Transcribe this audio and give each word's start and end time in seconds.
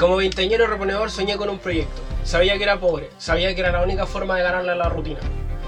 Como 0.00 0.16
veinteañero 0.16 0.66
reponedor 0.66 1.10
soñé 1.10 1.36
con 1.36 1.50
un 1.50 1.58
proyecto. 1.58 2.00
Sabía 2.24 2.56
que 2.56 2.62
era 2.62 2.80
pobre, 2.80 3.10
sabía 3.18 3.54
que 3.54 3.60
era 3.60 3.70
la 3.70 3.82
única 3.82 4.06
forma 4.06 4.34
de 4.34 4.42
ganarle 4.42 4.72
a 4.72 4.74
la 4.74 4.88
rutina. 4.88 5.20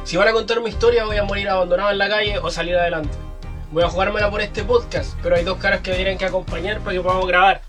Si 0.04 0.16
van 0.16 0.26
a 0.26 0.32
contar 0.32 0.62
mi 0.62 0.70
historia 0.70 1.04
voy 1.04 1.18
a 1.18 1.24
morir 1.24 1.50
abandonado 1.50 1.90
en 1.90 1.98
la 1.98 2.08
calle 2.08 2.38
o 2.38 2.50
salir 2.50 2.74
adelante. 2.74 3.14
Voy 3.72 3.82
a 3.82 3.90
jugármela 3.90 4.30
por 4.30 4.40
este 4.40 4.64
podcast, 4.64 5.18
pero 5.22 5.36
hay 5.36 5.44
dos 5.44 5.58
caras 5.58 5.82
que 5.82 5.90
me 5.90 5.96
tienen 5.96 6.16
que 6.16 6.24
acompañar 6.24 6.78
para 6.78 6.92
que 6.96 7.02
podamos 7.02 7.28
grabar. 7.28 7.60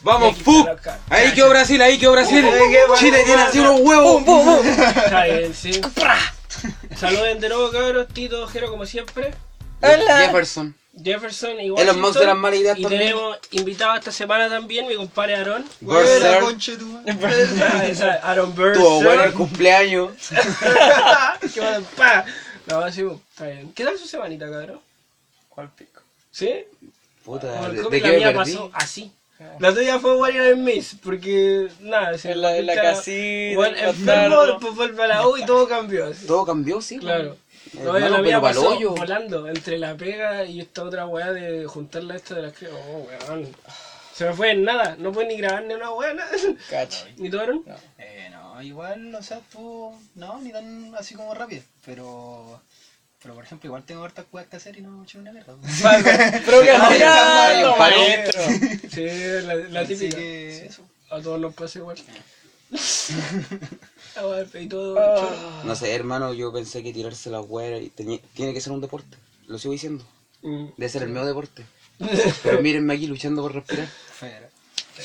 Vamos, 0.00 0.36
está 0.36 0.74
cara. 0.74 0.98
Ahí 1.08 1.32
quedó 1.34 1.50
Brasil, 1.50 1.80
ahí 1.80 1.96
quedó 1.96 2.10
Brasil. 2.10 2.44
Chile 2.96 3.22
tiene 3.24 3.42
así 3.42 3.60
unos 3.60 3.78
huevos. 3.78 4.22
Está 4.66 5.24
bien, 5.26 5.54
sí. 5.54 5.80
Saluden 6.96 7.38
de 7.38 7.48
nuevo, 7.48 7.70
cabros. 7.70 8.08
Tito, 8.08 8.44
Jero, 8.48 8.68
como 8.72 8.86
siempre. 8.86 9.32
Hola. 9.80 10.18
Jefferson. 10.18 10.74
Jefferson 11.00 11.58
y 11.60 11.66
Elon 11.68 12.00
Musk 12.00 12.18
de 12.18 12.26
las 12.26 12.36
malas 12.36 12.60
ideas 12.60 12.78
Y 12.78 12.82
también. 12.82 13.02
tenemos 13.02 13.38
invitado 13.50 13.94
esta 13.96 14.12
semana 14.12 14.48
también 14.48 14.86
mi 14.86 14.94
compadre 14.94 15.36
Aaron. 15.36 15.64
Berser. 15.80 16.40
conche 16.40 16.76
tu 16.76 17.00
Aaron 18.22 18.54
Burr. 18.54 18.74
Tuvo 18.74 19.02
bueno 19.02 19.24
el 19.24 19.32
cumpleaños. 19.32 20.12
Qué 21.54 21.60
bueno, 21.60 21.86
pa. 21.96 22.24
No, 22.66 22.92
sí, 22.92 23.02
está 23.30 23.46
bien. 23.46 23.72
¿Qué 23.72 23.84
tal 23.84 23.98
su 23.98 24.06
semanita, 24.06 24.50
cabrón? 24.50 24.80
¿Cuál 25.48 25.70
pico? 25.70 26.02
¿Sí? 26.30 26.64
Puta, 27.24 27.68
¿de, 27.70 27.82
cómic, 27.82 28.02
qué 28.02 28.18
la 28.20 28.26
me 28.28 28.34
pasó 28.34 28.70
así. 28.74 29.12
La 29.58 29.74
tuya 29.74 29.98
fue 29.98 30.16
Warrior 30.16 30.46
en 30.46 30.62
Miss, 30.64 30.96
porque 31.02 31.68
nada, 31.80 32.16
se 32.16 32.32
En 32.32 32.42
la, 32.42 32.56
en 32.56 32.66
la 32.66 32.74
casita, 32.74 33.56
Bueno, 33.56 33.76
en 33.76 33.88
enfermo, 33.88 34.42
después 34.46 34.74
vuelve 34.76 35.02
a 35.02 35.06
la 35.08 35.26
U 35.26 35.36
y 35.36 35.44
todo 35.44 35.66
cambió. 35.66 36.06
así. 36.06 36.26
Todo 36.26 36.44
cambió, 36.44 36.80
sí. 36.80 36.98
Claro. 36.98 37.36
No, 37.74 37.96
Hermano, 37.96 37.98
yo 38.00 38.08
la 38.10 38.18
mía 38.22 38.40
pero 38.40 38.42
pasó 38.42 38.68
hoyo. 38.70 38.90
volando 38.94 39.48
entre 39.48 39.78
la 39.78 39.96
pega 39.96 40.44
y 40.44 40.60
esta 40.60 40.82
otra 40.84 41.06
weá 41.06 41.32
de 41.32 41.64
juntarla 41.66 42.16
esta 42.16 42.34
de 42.34 42.42
las 42.42 42.52
que. 42.52 42.68
Oh, 42.68 43.06
weón. 43.28 43.48
Se 44.14 44.26
me 44.26 44.34
fue 44.34 44.50
en 44.50 44.62
nada, 44.64 44.94
no 44.98 45.10
pude 45.10 45.24
ni 45.26 45.38
grabar 45.38 45.64
ni 45.64 45.72
una 45.74 45.90
weá, 45.92 46.12
nada. 46.12 46.30
Cacha. 46.68 47.06
¿Ni 47.16 47.30
tú, 47.30 47.40
Aaron? 47.40 47.64
Eh, 47.98 48.28
no, 48.30 48.60
igual, 48.62 49.14
o 49.14 49.22
sea, 49.22 49.40
tú, 49.50 49.90
no, 50.16 50.38
ni 50.40 50.52
tan 50.52 50.94
así 50.96 51.14
como 51.14 51.32
rápido, 51.34 51.62
pero, 51.86 52.60
pero 53.22 53.34
por 53.34 53.44
ejemplo, 53.44 53.68
igual 53.68 53.84
tengo 53.84 54.04
hartas 54.04 54.26
cosas 54.30 54.48
que 54.48 54.56
hacer 54.56 54.76
y 54.76 54.82
no 54.82 55.02
he 55.10 55.18
una 55.18 55.32
mierda. 55.32 55.54
Paro. 55.82 57.76
maestro. 57.78 58.42
Sí, 58.90 59.06
la, 59.46 59.54
la 59.54 59.80
Así 59.80 59.94
típica. 59.96 60.16
que 60.18 60.66
eso. 60.66 60.82
A 61.10 61.20
todos 61.22 61.40
nos 61.40 61.54
pasa 61.54 61.78
igual. 61.78 61.96
Y 64.54 64.66
todo. 64.68 64.98
Ah. 64.98 65.62
No 65.64 65.74
sé, 65.74 65.94
hermano, 65.94 66.32
yo 66.34 66.52
pensé 66.52 66.82
que 66.82 66.92
tirarse 66.92 67.30
la 67.30 67.40
hueá 67.40 67.78
y 67.78 67.88
tenía- 67.90 68.20
tiene 68.34 68.52
que 68.54 68.60
ser 68.60 68.72
un 68.72 68.80
deporte. 68.80 69.16
Lo 69.46 69.58
sigo 69.58 69.72
diciendo. 69.72 70.04
Mm. 70.42 70.66
Debe 70.76 70.88
ser 70.88 71.02
el 71.02 71.08
medio 71.10 71.26
deporte. 71.26 71.64
Pero 72.42 72.60
mírenme 72.62 72.94
aquí 72.94 73.06
luchando 73.06 73.42
por 73.42 73.54
respirar. 73.54 73.86
Fera. 73.86 74.48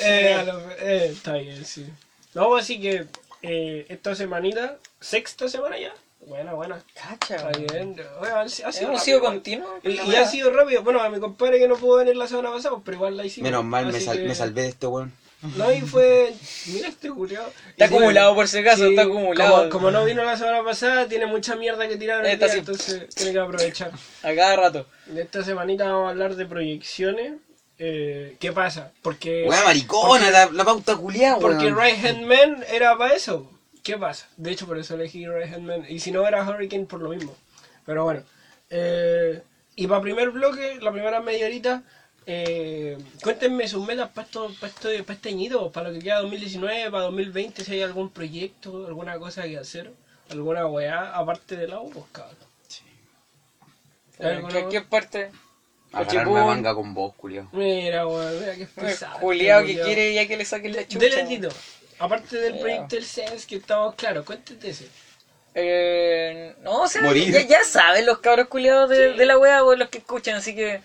Eh, 0.01 0.33
a 0.33 0.43
lo- 0.43 0.71
eh, 0.71 1.07
está 1.11 1.33
bien, 1.33 1.63
sí. 1.65 1.85
No, 2.33 2.55
así 2.55 2.79
que 2.81 3.05
eh, 3.41 3.85
esta 3.89 4.15
semanita, 4.15 4.77
sexta 4.99 5.47
semana 5.47 5.77
ya. 5.79 5.93
Buena, 6.25 6.53
buena. 6.53 6.83
Cacha. 6.93 7.35
Está 7.37 7.51
bien. 7.57 7.95
Oye, 8.19 8.29
ha, 8.31 8.41
ha 8.41 8.49
sido 8.49 8.91
rápido, 8.91 9.21
continuos. 9.21 9.71
Y, 9.83 9.91
y 9.91 10.15
ha 10.15 10.27
sido 10.27 10.51
rápido. 10.51 10.83
Bueno, 10.83 11.01
a 11.01 11.09
mi 11.09 11.19
compadre 11.19 11.57
que 11.59 11.67
no 11.69 11.75
pudo 11.77 11.97
venir 11.97 12.17
la 12.17 12.27
semana 12.27 12.51
pasada, 12.51 12.75
pero 12.83 12.95
igual 12.97 13.15
la 13.15 13.25
hicimos. 13.25 13.49
Menos 13.49 13.63
mal, 13.63 13.85
me, 13.85 14.01
sal- 14.01 14.17
que- 14.17 14.23
me 14.27 14.35
salvé 14.35 14.63
de 14.63 14.67
este 14.69 14.87
weón. 14.87 15.13
No, 15.55 15.71
y 15.71 15.81
fue. 15.81 16.33
Mira 16.67 16.87
este 16.87 17.09
culiao. 17.09 17.47
Está 17.69 17.85
Y 17.85 17.87
sí, 17.89 17.93
acumulado 17.93 18.33
por 18.33 18.47
si 18.47 18.57
acaso, 18.57 18.83
sí, 18.85 18.89
está 18.89 19.03
acumulado. 19.03 19.57
Como, 19.57 19.69
como 19.69 19.91
no 19.91 20.03
vino 20.05 20.23
la 20.23 20.35
semana 20.35 20.63
pasada, 20.63 21.07
tiene 21.07 21.27
mucha 21.27 21.55
mierda 21.55 21.87
que 21.87 21.95
tirar 21.95 22.25
Está 22.25 22.45
día, 22.45 22.53
así. 22.53 22.59
entonces 22.59 23.09
tiene 23.15 23.33
que 23.33 23.39
aprovechar. 23.39 23.91
A 24.23 24.33
cada 24.33 24.55
rato. 24.55 24.87
En 25.07 25.19
esta 25.19 25.43
semanita 25.43 25.85
vamos 25.85 26.07
a 26.07 26.09
hablar 26.09 26.35
de 26.35 26.45
proyecciones. 26.47 27.33
Eh, 27.77 28.35
¿Qué 28.39 28.51
pasa? 28.51 28.91
Porque. 29.03 29.45
Weá 29.47 29.63
maricona, 29.63 30.31
la, 30.31 30.47
la 30.47 30.65
pauta 30.65 30.95
culiada, 30.95 31.37
weón. 31.37 31.51
Porque 31.57 31.69
Right 31.69 32.03
Hand 32.03 32.25
Man 32.25 32.63
era 32.71 32.97
para 32.97 33.13
eso. 33.13 33.51
¿Qué 33.83 33.95
pasa? 33.95 34.27
De 34.37 34.51
hecho, 34.51 34.65
por 34.65 34.79
eso 34.79 34.95
elegí 34.95 35.27
Right 35.27 35.53
Hand 35.53 35.63
Man. 35.65 35.85
Y 35.87 35.99
si 35.99 36.11
no 36.11 36.27
era 36.27 36.43
Hurricane, 36.49 36.85
por 36.85 37.01
lo 37.01 37.09
mismo. 37.09 37.35
Pero 37.85 38.03
bueno. 38.05 38.23
Eh, 38.71 39.41
y 39.75 39.85
para 39.85 40.01
primer 40.01 40.31
bloque, 40.31 40.79
la 40.81 40.91
primera 40.91 41.21
media 41.21 41.45
horita, 41.45 41.83
eh, 42.29 42.97
cuéntenme 43.23 43.69
sus 43.69 43.87
metas 43.87 44.09
para 44.09 44.27
esto, 44.27 44.51
para 44.59 44.67
esto, 44.67 44.89
para 45.05 45.13
este 45.13 45.29
añito, 45.29 45.71
para 45.71 45.87
lo 45.87 45.95
que 45.95 46.03
queda 46.03 46.19
2019, 46.19 46.91
para 46.91 47.03
2020, 47.05 47.63
si 47.63 47.71
hay 47.71 47.81
algún 47.81 48.09
proyecto, 48.09 48.85
alguna 48.85 49.17
cosa 49.17 49.43
que 49.43 49.57
hacer, 49.57 49.93
alguna 50.29 50.67
weá, 50.67 51.15
aparte 51.17 51.55
de 51.55 51.69
la 51.69 51.79
U, 51.79 51.89
pues 51.89 52.05
cabrón. 52.11 52.35
¿Hay 54.19 54.25
alguna 54.27 54.53
¿Qué, 54.53 54.67
qué 54.69 54.81
parte? 54.81 55.31
Agarrarme 55.93 56.43
manga 56.43 56.75
con 56.75 56.93
vos, 56.93 57.15
culiao. 57.15 57.47
Mira, 57.53 58.05
weón, 58.05 58.39
mira 58.41 58.55
que 58.55 58.65
pesado. 58.65 59.19
Juliado 59.19 59.61
este 59.61 59.73
que 59.73 59.79
culiao. 59.79 59.95
quiere 59.95 60.13
ya 60.13 60.27
que 60.27 60.35
le 60.35 60.43
saquen 60.43 60.75
la 60.75 60.85
chucha. 60.85 60.99
Dele, 60.99 61.23
Tito. 61.23 61.49
Aparte 61.99 62.37
del 62.37 62.59
proyecto 62.59 62.97
del 62.97 63.05
Sense, 63.05 63.47
que 63.47 63.55
estamos 63.55 63.95
claros, 63.95 64.25
cuéntate 64.25 64.69
ese. 64.69 64.89
Eh, 65.59 66.55
no, 66.61 66.83
o 66.83 66.87
sea, 66.87 67.01
Morir. 67.01 67.33
ya, 67.33 67.41
ya 67.41 67.63
saben 67.63 68.05
los 68.05 68.19
cabros 68.19 68.47
culiados 68.47 68.89
de, 68.91 69.11
Sí. 69.13 69.17
de 69.17 69.25
la 69.25 69.39
wea 69.39 69.61
los 69.61 69.89
que 69.89 69.97
escuchan, 69.97 70.35
así 70.35 70.55
que 70.55 70.81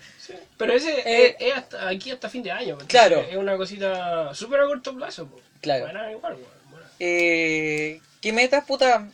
Pero 0.57 0.73
ese 0.73 0.99
Eh, 1.05 1.35
es, 1.39 1.47
es 1.47 1.53
hasta, 1.55 1.87
aquí 1.89 2.09
hasta 2.09 2.27
fin 2.27 2.41
de 2.41 2.51
año. 2.51 2.75
pues, 2.77 2.87
Claro. 2.87 3.19
Es 3.21 3.35
una 3.35 3.55
cosita 3.55 4.33
súper 4.33 4.61
a 4.61 4.65
corto 4.65 4.95
plazo. 4.95 5.27
pues. 5.27 5.43
Claro. 5.61 5.85
Igual, 6.09 6.37
buena. 6.71 6.87
eh, 6.99 8.01
¿qué 8.19 8.33
metas, 8.33 8.65
puta? 8.65 9.07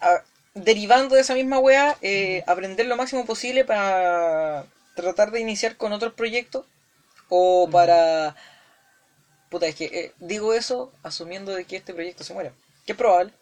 A- 0.00 0.22
derivando 0.54 1.14
de 1.14 1.22
esa 1.22 1.34
misma 1.34 1.58
wea, 1.58 1.96
eh, 2.02 2.44
aprender 2.46 2.84
lo 2.84 2.96
máximo 2.96 3.24
posible 3.24 3.64
para 3.64 4.66
tratar 4.94 5.30
de 5.30 5.40
iniciar 5.40 5.76
con 5.78 5.92
otros 5.94 6.12
proyectos 6.12 6.66
o 7.30 7.66
para... 7.72 8.36
Puta, 9.48 9.66
es 9.66 9.74
que 9.74 9.84
eh, 9.86 10.12
digo 10.18 10.52
eso 10.52 10.92
asumiendo 11.02 11.54
de 11.54 11.64
que 11.64 11.76
este 11.76 11.94
proyecto 11.94 12.24
se 12.24 12.34
muera. 12.34 12.52
Que 12.84 12.92
es 12.92 12.98
probable, 12.98 13.32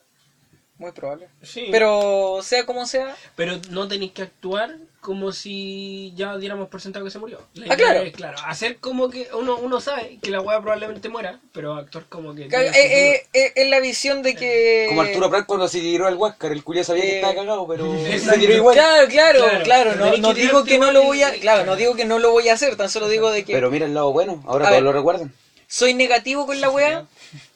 muy 0.80 0.92
probable. 0.92 1.28
Sí, 1.42 1.68
Pero 1.70 2.40
sea 2.42 2.64
como 2.66 2.86
sea, 2.86 3.14
pero 3.36 3.58
no 3.70 3.86
tenéis 3.86 4.12
que 4.12 4.22
actuar 4.22 4.76
como 5.00 5.32
si 5.32 6.12
ya 6.16 6.36
diéramos 6.36 6.68
por 6.68 6.80
sentado 6.82 7.04
que 7.04 7.10
se 7.10 7.18
murió. 7.18 7.38
La 7.54 7.72
Ah, 7.72 7.76
claro. 7.76 8.00
es, 8.02 8.12
claro, 8.12 8.36
hacer 8.46 8.78
como 8.78 9.08
que 9.08 9.28
uno, 9.32 9.56
uno 9.56 9.80
sabe 9.80 10.18
que 10.22 10.30
la 10.30 10.40
weá 10.42 10.60
probablemente 10.60 11.08
muera, 11.08 11.40
pero 11.52 11.74
actuar 11.74 12.04
como 12.08 12.34
que. 12.34 12.46
tiene 12.48 12.66
eh, 12.66 13.14
eh, 13.14 13.26
eh, 13.32 13.52
es 13.56 13.68
la 13.70 13.80
visión 13.80 14.22
de 14.22 14.34
que... 14.34 14.86
Como 14.88 15.00
Arturo 15.02 15.30
Prat 15.30 15.46
cuando 15.46 15.68
se 15.68 15.80
tiró 15.80 16.06
al 16.06 16.16
Huáscar, 16.16 16.52
el 16.52 16.62
culiao 16.64 16.84
sabía 16.84 17.04
que 17.04 17.10
Eh, 17.12 17.16
estaba 17.16 17.34
cagado, 17.34 17.66
pero 17.66 17.84
se 17.96 18.16
exacto. 18.16 18.40
tiró 18.40 18.54
igual. 18.54 18.74
Claro, 18.74 19.08
claro, 19.08 19.38
Claro, 19.40 19.64
claro, 19.64 19.90
pero 19.94 20.06
no, 20.10 20.16
no 20.18 20.34
que 20.34 20.40
digo 20.42 20.64
que 20.64 20.78
no 20.78 20.92
lo 20.92 21.02
voy 21.04 21.22
a, 21.22 21.32
claro, 21.40 21.64
no 21.64 21.76
digo 21.76 21.94
que 21.94 22.04
no 22.04 22.18
lo 22.18 22.30
voy 22.32 22.48
a 22.50 22.54
hacer, 22.54 22.76
tan 22.76 22.90
solo 22.90 23.08
digo 23.08 23.30
de 23.30 23.44
que 23.44 23.52
Pero 23.54 23.70
mira 23.70 23.86
el 23.86 23.94
lado 23.94 24.12
bueno, 24.12 24.42
ahora 24.46 24.66
A 24.66 24.68
todos 24.68 24.82
ver. 24.82 24.84
lo 24.84 24.92
recuerdan. 24.92 25.32
soy 25.66 25.94
negativo 25.94 26.44
con 26.46 26.60
la 26.60 26.68
wea, 26.68 27.06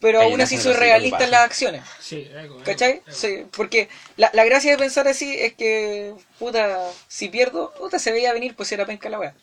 pero 0.00 0.20
Hay 0.20 0.30
aún 0.30 0.40
así 0.40 0.56
soy 0.56 0.72
generación 0.72 0.80
realista 0.90 1.18
que 1.18 1.24
en 1.24 1.30
las 1.30 1.40
acciones, 1.42 1.82
Sí, 2.00 2.28
algo, 2.36 2.58
¿cachai? 2.64 2.92
algo. 3.06 3.12
Sí, 3.12 3.44
porque 3.56 3.88
la, 4.16 4.30
la 4.32 4.44
gracia 4.44 4.70
de 4.72 4.78
pensar 4.78 5.06
así 5.08 5.36
es 5.38 5.52
que, 5.54 6.14
puta, 6.38 6.78
si 7.06 7.28
pierdo, 7.28 7.72
puta, 7.74 7.98
se 7.98 8.10
veía 8.12 8.32
venir, 8.32 8.54
pues 8.56 8.72
era 8.72 8.86
penca 8.86 9.08
la 9.08 9.18
wea. 9.18 9.34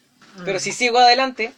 Pero 0.45 0.59
si 0.59 0.71
sigo 0.71 0.97
adelante, 0.99 1.51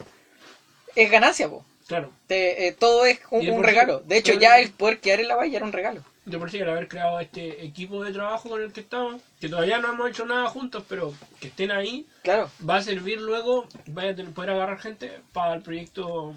es 0.95 1.11
ganancia, 1.11 1.49
po. 1.49 1.65
Claro. 1.87 2.11
Te- 2.27 2.67
eh, 2.67 2.71
todo 2.71 3.05
es 3.05 3.19
un, 3.31 3.63
regalo. 3.63 3.99
De 4.01 4.17
hecho, 4.17 4.33
yo- 4.33 4.39
ya 4.39 4.59
el 4.59 4.69
poder 4.71 4.99
quedar 4.99 5.19
en 5.21 5.27
la 5.27 5.35
valla 5.35 5.57
era 5.57 5.65
un 5.65 5.71
regalo. 5.73 6.03
De 6.25 6.37
por 6.37 6.51
sí, 6.51 6.59
el 6.59 6.69
haber 6.69 6.87
creado 6.87 7.19
este 7.19 7.65
equipo 7.65 8.03
de 8.03 8.11
trabajo 8.13 8.49
con 8.49 8.61
el 8.61 8.71
que 8.71 8.81
estamos, 8.81 9.19
que 9.41 9.49
todavía 9.49 9.79
no 9.79 9.91
hemos 9.91 10.09
hecho 10.11 10.25
nada 10.25 10.47
juntos, 10.49 10.83
pero 10.87 11.13
que 11.39 11.47
estén 11.47 11.71
ahí, 11.71 12.05
Claro. 12.21 12.51
va 12.69 12.77
a 12.77 12.81
servir 12.83 13.19
luego, 13.19 13.67
vaya 13.87 14.11
a 14.11 14.15
tener- 14.15 14.31
poder 14.33 14.51
agarrar 14.51 14.79
gente 14.79 15.11
para 15.33 15.55
el 15.55 15.63
proyecto 15.63 16.35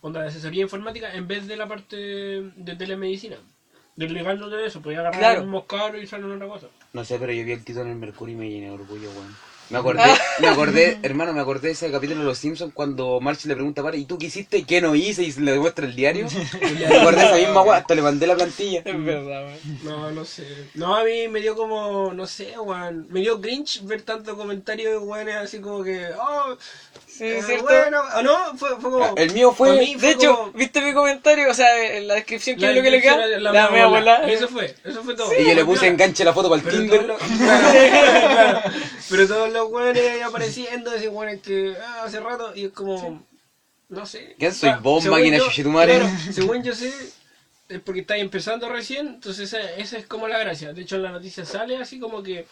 onda 0.00 0.22
de 0.22 0.28
asesoría 0.28 0.62
informática 0.62 1.12
en 1.14 1.26
vez 1.26 1.46
de 1.46 1.56
la 1.56 1.66
parte 1.66 1.96
de 1.96 2.74
telemedicina. 2.76 3.36
Desligándote 3.96 4.56
de 4.56 4.66
eso, 4.66 4.80
podía 4.80 5.00
agarrar 5.00 5.18
Claro. 5.18 5.40
mismos 5.42 5.64
cabros 5.64 6.00
y 6.00 6.04
usarlo 6.04 6.26
en 6.28 6.36
otra 6.36 6.46
cosa. 6.48 6.66
No 6.92 7.04
sé, 7.04 7.18
pero 7.18 7.32
yo 7.32 7.44
vi 7.44 7.52
el 7.52 7.64
Tito 7.64 7.80
en 7.80 7.88
el 7.88 7.96
Mercurio 7.96 8.34
y 8.34 8.38
me 8.38 8.48
llené 8.48 8.66
de 8.66 8.72
orgullo, 8.72 9.10
weón. 9.10 9.34
Me 9.70 9.76
acordé, 9.76 10.02
me 10.40 10.48
acordé, 10.48 10.98
hermano, 11.02 11.34
me 11.34 11.40
acordé 11.40 11.66
de 11.68 11.72
ese 11.72 11.90
capítulo 11.90 12.20
de 12.20 12.24
Los 12.24 12.38
Simpsons 12.38 12.72
cuando 12.72 13.20
March 13.20 13.44
le 13.44 13.54
pregunta 13.54 13.82
a 13.82 13.84
Barry, 13.84 13.98
¿y 14.00 14.04
tú 14.06 14.16
qué 14.16 14.26
hiciste? 14.26 14.62
¿Qué 14.62 14.80
no 14.80 14.94
hice? 14.94 15.24
Y 15.24 15.32
le 15.32 15.52
demuestra 15.52 15.84
el 15.84 15.94
diario. 15.94 16.26
me 16.62 16.86
acordé 16.96 17.16
de 17.20 17.26
esa 17.26 17.36
misma 17.36 17.60
weá, 17.62 17.76
hasta 17.76 17.94
le 17.94 18.00
mandé 18.00 18.26
la 18.26 18.34
plantilla. 18.34 18.80
Es 18.82 19.04
verdad, 19.04 19.54
No, 19.82 20.10
no 20.10 20.24
sé. 20.24 20.46
No, 20.74 20.96
a 20.96 21.04
mí 21.04 21.28
me 21.28 21.40
dio 21.40 21.54
como, 21.54 22.14
no 22.14 22.26
sé, 22.26 22.58
weón. 22.58 23.08
Me 23.10 23.20
dio 23.20 23.38
cringe 23.42 23.80
ver 23.84 24.00
tantos 24.00 24.36
comentarios 24.38 24.92
de 24.92 24.98
weones 24.98 25.36
así 25.36 25.58
como 25.58 25.82
que, 25.82 26.06
oh, 26.18 26.56
eh, 27.20 27.42
¿cierto? 27.44 27.64
bueno, 27.64 28.00
¿o 28.16 28.22
no? 28.22 28.56
Fue, 28.56 28.70
fue 28.80 28.90
como. 28.90 29.14
El 29.16 29.32
mío 29.32 29.52
fue, 29.52 29.78
mí 29.78 29.94
fue 29.98 30.08
De 30.08 30.14
hecho, 30.14 30.36
como- 30.36 30.52
¿viste 30.52 30.80
mi 30.80 30.92
comentario? 30.92 31.50
O 31.50 31.54
sea, 31.54 31.96
en 31.96 32.08
la 32.08 32.14
descripción, 32.14 32.56
¿qué 32.58 32.70
es 32.70 32.76
lo 32.76 32.82
que 32.82 32.90
le 32.90 33.00
queda? 33.00 33.26
La 33.26 33.52
la 33.52 33.70
mea 33.70 33.86
bola. 33.86 34.18
bola. 34.18 34.30
Y 34.30 34.34
Eso 34.34 34.48
fue, 34.48 34.74
eso 34.84 35.02
fue 35.02 35.14
todo. 35.14 35.32
y 35.38 35.44
yo 35.46 35.54
le 35.54 35.64
puse 35.64 35.86
enganche 35.86 36.24
la 36.24 36.32
foto 36.32 36.48
para 36.48 36.60
el 36.62 36.66
pero 36.68 36.78
Tinder. 36.78 37.04
claro, 37.04 37.18
claro. 37.38 38.60
Pero 39.10 39.26
todos 39.28 39.52
los 39.52 39.70
weones 39.70 40.10
ahí 40.10 40.20
apareciendo, 40.20 40.92
ese 40.94 41.08
weones 41.08 41.40
que 41.42 41.74
ah, 41.82 42.02
hace 42.04 42.20
rato, 42.20 42.52
y 42.54 42.66
es 42.66 42.72
como, 42.72 43.22
no 43.88 44.06
sé. 44.06 44.36
¿Quién 44.38 44.52
soy 44.52 44.70
O 44.70 44.72
sea, 44.72 44.80
vos, 44.80 45.02
según 45.02 45.18
máquina 45.18 45.38
claro, 45.38 46.06
según 46.32 46.62
yo 46.62 46.74
sé, 46.74 46.92
es 47.68 47.80
porque 47.80 48.00
estáis 48.00 48.22
empezando 48.22 48.68
recién, 48.68 49.06
entonces 49.08 49.52
esa, 49.52 49.70
esa 49.72 49.98
es 49.98 50.06
como 50.06 50.28
la 50.28 50.38
gracia. 50.38 50.72
De 50.72 50.82
hecho, 50.82 50.96
en 50.96 51.02
la 51.02 51.12
noticia 51.12 51.44
sale 51.44 51.76
así 51.76 51.98
como 51.98 52.22
que 52.22 52.46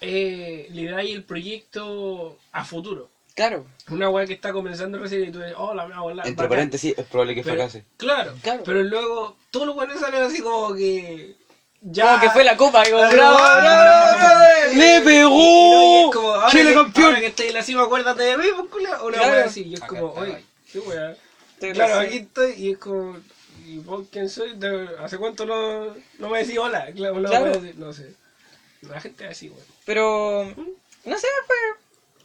eh, 0.00 0.68
le 0.72 0.90
dais 0.90 1.14
el 1.14 1.24
proyecto 1.24 2.38
a 2.52 2.64
futuro. 2.64 3.08
Claro, 3.34 3.64
Una 3.88 4.10
weá 4.10 4.26
que 4.26 4.34
está 4.34 4.52
comenzando 4.52 4.98
recién 4.98 5.24
y 5.24 5.30
tú 5.32 5.38
dices, 5.38 5.54
oh, 5.56 5.72
la 5.74 5.86
mía 5.86 6.00
bola. 6.00 6.22
Entre 6.26 6.48
paréntesis, 6.48 6.94
es 6.98 7.06
probable 7.06 7.34
que 7.34 7.42
Pero- 7.42 7.56
fracase. 7.56 7.84
Claro, 7.96 8.34
Claro. 8.42 8.62
Pero 8.64 8.82
luego, 8.82 9.36
todos 9.50 9.66
los 9.66 9.74
weones 9.76 10.00
salen 10.00 10.22
así 10.22 10.40
como 10.42 10.74
que. 10.74 11.36
Ya. 11.84 12.06
como 12.06 12.20
que 12.20 12.30
fue 12.30 12.44
la 12.44 12.56
copa, 12.56 12.84
digo, 12.84 12.98
bravo, 12.98 13.34
como, 13.34 13.44
¡ah, 13.44 13.58
bravo, 13.58 14.18
bravo! 14.18 14.74
¡Le 14.74 14.96
Y 14.96 15.00
pegó! 15.00 16.06
es 16.10 16.14
como, 16.14 16.28
ahora 16.34 16.48
¡Chile 16.50 16.74
campeón! 16.74 17.06
Ahora 17.06 17.20
que 17.20 17.26
estoy 17.26 17.46
en 17.48 17.54
la 17.54 17.62
cima, 17.62 17.82
acuérdate 17.82 18.22
de 18.22 18.36
mí, 18.36 18.44
pues, 18.56 18.68
culiao. 18.70 19.06
Una 19.06 19.16
Claro. 19.18 19.32
weá 19.32 19.44
así. 19.46 19.62
Y 19.62 19.74
es 19.74 19.82
Acá 19.82 19.88
como, 19.88 20.12
oye, 20.12 20.44
qué 20.70 20.78
weá. 20.78 21.16
Claro, 21.72 21.98
aquí 22.00 22.16
estoy 22.18 22.52
y 22.52 22.72
es 22.72 22.78
como. 22.78 23.16
¿Y 23.64 23.78
vos 23.78 24.06
quién 24.12 24.28
soy? 24.28 24.56
De- 24.56 24.90
¿Hace 25.00 25.16
cuánto 25.18 25.46
no, 25.46 25.94
no 26.18 26.28
me 26.28 26.38
decís 26.44 26.58
hola? 26.58 26.86
Claro, 26.94 27.18
no, 27.18 27.28
Claro. 27.28 27.46
me 27.46 27.52
decís- 27.58 27.74
no 27.76 27.92
sé. 27.92 28.12
La 28.82 29.00
gente 29.00 29.24
es 29.24 29.30
así, 29.30 29.48
weón. 29.48 29.64
Pero, 29.84 30.44
no 31.04 31.18
sé, 31.18 31.26
pues, 31.46 31.58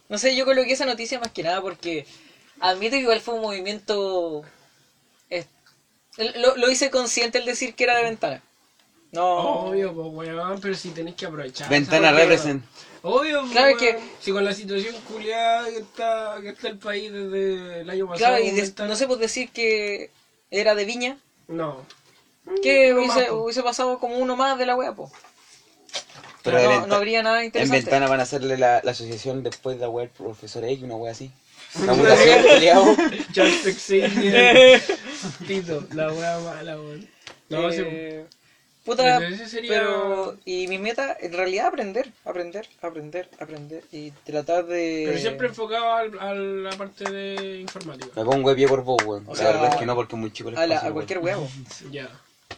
no 0.08 0.18
sé, 0.18 0.34
yo 0.36 0.44
coloqué 0.44 0.72
esa 0.72 0.86
noticia 0.86 1.18
más 1.20 1.30
que 1.32 1.42
nada 1.42 1.60
porque 1.60 2.06
admito 2.60 2.92
que 2.96 3.00
igual 3.02 3.20
fue 3.20 3.34
un 3.34 3.42
movimiento... 3.42 4.42
lo, 6.36 6.56
lo 6.56 6.70
hice 6.70 6.90
consciente 6.90 7.38
el 7.38 7.44
decir 7.44 7.74
que 7.74 7.84
era 7.84 7.96
de 7.96 8.02
ventana. 8.04 8.42
No, 9.12 9.68
Obvio, 9.68 9.94
pues 9.94 10.08
weón, 10.28 10.60
pero 10.60 10.74
si 10.74 10.90
tenés 10.90 11.14
que 11.14 11.26
aprovechar. 11.26 11.68
Ventana 11.70 12.12
represent. 12.12 12.62
Obvio, 13.02 13.40
pues, 13.40 13.52
Claro 13.52 13.66
weón. 13.68 13.78
que- 13.78 13.98
Si 14.20 14.32
con 14.32 14.44
la 14.44 14.52
situación 14.52 14.94
culiada 15.02 15.68
que 15.70 15.78
está, 15.78 16.36
que 16.42 16.48
está 16.50 16.68
el 16.68 16.78
país 16.78 17.10
desde 17.12 17.80
el 17.80 17.90
año 17.90 18.06
pasado. 18.06 18.18
claro, 18.36 18.44
y 18.44 18.50
de- 18.50 18.62
Ventana- 18.62 18.88
no 18.90 18.96
sé, 18.96 19.06
pues 19.06 19.18
decir 19.20 19.50
que 19.50 20.10
era 20.50 20.74
de 20.74 20.84
Viña, 20.84 21.16
No. 21.46 21.86
que 22.62 22.92
Uno 22.92 23.00
hubiese, 23.02 23.30
hubiese 23.30 23.62
pasado 23.62 23.98
como 23.98 24.16
uno 24.18 24.36
más 24.36 24.58
de 24.58 24.66
la 24.66 24.76
wea, 24.76 24.92
pues. 24.92 25.10
Pero 26.42 26.62
no, 26.62 26.86
no 26.86 26.94
habría 26.94 27.22
nada 27.22 27.40
En 27.40 27.46
interesante. 27.46 27.80
ventana 27.82 28.06
van 28.08 28.20
a 28.20 28.22
hacerle 28.22 28.56
la, 28.56 28.80
la 28.84 28.90
asociación 28.92 29.42
después 29.42 29.76
de 29.76 29.82
la 29.82 29.88
web 29.90 30.08
profesor 30.10 30.64
X, 30.64 30.82
una 30.82 30.96
wea 30.96 31.12
así. 31.12 31.30
Una 31.82 31.92
mutación, 31.92 32.42
culiao. 32.42 32.96
Charles. 33.32 33.86
Pito, 35.46 35.84
la 35.94 36.12
wea 36.12 36.38
mala, 36.38 36.76
weón. 36.76 37.06
No, 37.50 37.70
Eh, 37.70 38.24
puta, 38.84 39.20
sería- 39.46 39.68
pero 39.68 40.36
y 40.44 40.66
mi 40.68 40.78
meta 40.78 41.16
en 41.20 41.32
realidad 41.32 41.66
aprender, 41.66 42.10
aprender, 42.24 42.66
aprender, 42.80 43.28
aprender 43.38 43.82
y 43.92 44.10
tratar 44.24 44.64
de 44.66 45.04
Pero 45.06 45.18
siempre 45.18 45.48
enfocado 45.48 45.92
al, 45.92 46.18
a 46.18 46.34
la 46.34 46.70
parte 46.76 47.10
de 47.10 47.58
informática. 47.60 48.12
Me 48.16 48.24
pongo 48.24 48.48
de 48.50 48.56
pie 48.56 48.68
por 48.68 48.82
vos, 48.82 49.02
weón. 49.04 49.24
O 49.26 49.32
La 49.32 49.36
sea, 49.36 49.46
verdad 49.48 49.70
es 49.72 49.76
que 49.76 49.86
no, 49.86 49.94
porque 49.94 50.14
es 50.16 50.20
muy 50.20 50.32
chico 50.32 50.48
el 50.50 50.56
a, 50.56 50.66
la- 50.66 50.74
espacio, 50.76 50.90
a 50.90 50.92
cualquier 50.94 51.18
huevo, 51.18 51.48
Ya. 51.90 52.08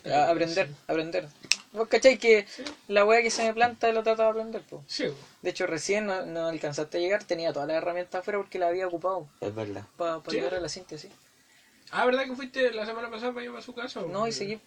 A 0.05 0.31
aprender, 0.31 0.69
aprender. 0.87 1.29
¿Vos 1.73 1.87
cachai 1.88 2.19
que 2.19 2.47
la 2.88 3.05
wea 3.05 3.23
que 3.23 3.31
se 3.31 3.44
me 3.44 3.55
planta 3.55 3.93
lo 3.93 4.02
trato 4.02 4.23
de 4.23 4.29
aprender? 4.29 4.62
po? 4.62 4.82
Sí. 4.88 5.05
De 5.43 5.50
hecho, 5.50 5.67
recién 5.67 6.06
no, 6.06 6.26
no 6.26 6.49
alcanzaste 6.49 6.99
a 6.99 7.00
llegar, 7.00 7.23
tenía 7.25 7.52
todas 7.52 7.69
las 7.69 7.76
herramientas 7.76 8.20
afuera 8.20 8.38
porque 8.38 8.58
las 8.58 8.70
había 8.70 8.87
ocupado 8.88 9.29
Es 9.41 9.55
verdad. 9.55 9.85
para 9.97 10.20
¿Sí? 10.26 10.37
llegar 10.37 10.55
a 10.55 10.61
la 10.61 10.69
síntesis. 10.69 11.11
Ah, 11.93 12.05
¿verdad 12.06 12.25
que 12.25 12.35
fuiste 12.35 12.73
la 12.73 12.87
semana 12.87 13.11
pasada 13.11 13.32
para 13.32 13.44
ir 13.44 13.50
a 13.56 13.61
su 13.62 13.75
casa? 13.75 14.00
o 14.00 14.08
No, 14.08 14.26
y 14.26 14.32
seguí. 14.32 14.61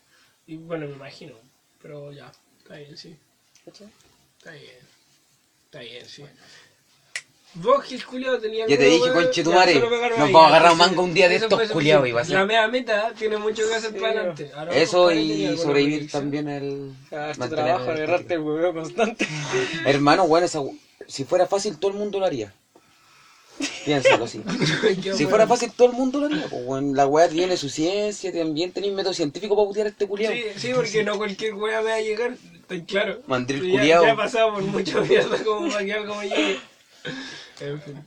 Y 0.48 0.58
bueno, 0.58 0.88
me 0.88 0.94
imagino. 0.94 1.36
Pero 1.82 2.12
ya, 2.14 2.32
está 2.60 2.76
bien, 2.76 2.98
sí. 2.98 3.18
¿cachai? 3.66 3.88
Está 4.38 4.52
bien. 4.52 4.88
Está 5.66 5.80
bien, 5.80 6.06
sí. 6.08 6.26
Vos, 7.56 7.84
Gil 7.86 8.04
Culiao, 8.04 8.40
tenías 8.40 8.68
Ya 8.68 8.78
te 8.78 8.86
dije, 8.86 9.04
weá? 9.12 9.14
conche 9.14 9.44
tu 9.44 9.52
madre, 9.54 9.76
nos 9.80 9.92
vamos 10.32 10.44
a 10.44 10.48
agarrar 10.48 10.72
un 10.72 10.78
manga 10.80 11.02
un 11.02 11.14
día 11.14 11.30
de 11.30 11.36
estos, 11.36 11.54
fue 11.54 11.68
culiao, 11.70 12.00
suficiente. 12.00 12.10
iba 12.10 12.22
a 12.22 12.26
ser. 12.26 12.36
La 12.36 12.46
media 12.46 12.68
meta 12.68 13.14
tiene 13.18 13.38
mucho 13.38 13.68
que 13.68 13.76
hacer 13.76 13.92
Sí, 13.94 14.00
para 14.00 14.12
adelante. 14.12 14.52
Eso 14.74 15.12
y 15.12 15.46
la 15.50 15.58
sobrevivir 15.58 16.10
también 16.10 16.50
el... 16.50 16.94
Ah, 17.12 17.30
este 17.32 17.48
trabajo, 17.50 17.92
agarrarte 17.92 18.34
el 18.34 18.40
hueveo 18.40 18.74
constante. 18.74 19.28
Hermano, 19.86 20.36
esa... 20.40 20.62
si 21.08 21.26
fuera 21.26 21.46
fácil 21.46 21.78
todo 21.78 21.92
el 21.92 21.98
mundo 21.98 22.20
lo 22.20 22.26
haría. 22.26 22.52
Piénsalo 23.86 24.26
así. 24.26 24.42
Si 24.94 25.10
bueno. 25.12 25.30
fuera 25.30 25.48
fácil 25.48 25.72
todo 25.78 25.90
el 25.90 25.94
mundo 25.94 26.20
lo 26.22 26.26
haría, 26.26 26.48
pues. 26.50 26.84
La 26.96 27.06
weá 27.06 27.30
tiene 27.30 27.56
su 27.56 27.70
ciencia, 27.70 28.34
también 28.34 28.72
tenéis 28.72 28.94
método 28.94 29.14
científico 29.14 29.56
para 29.56 29.68
putear 29.68 29.86
a 29.86 29.90
este 29.92 30.08
culiao. 30.08 30.34
Sí, 30.34 30.44
sí, 30.56 30.72
porque 30.74 31.04
no 31.04 31.18
cualquier 31.18 31.54
wea 31.54 31.82
me 31.84 31.90
va 31.92 31.96
a 31.98 32.02
llegar, 32.02 32.36
estoy 32.56 32.82
claro. 32.82 33.22
Mandril 33.28 33.62
Sí, 33.62 33.68
ya, 33.68 33.78
culiao. 33.80 34.04
ya 34.06 34.12
he 34.14 34.16
pasado 34.16 34.54
por 34.54 34.64
mucha 34.64 35.02
mierda 35.02 35.38
como 35.44 35.70
para 35.72 35.86
que 35.86 35.94
algo 35.94 36.16
me 36.16 36.30
llegue. 36.30 36.60
En 37.60 37.82
fin. 37.82 38.06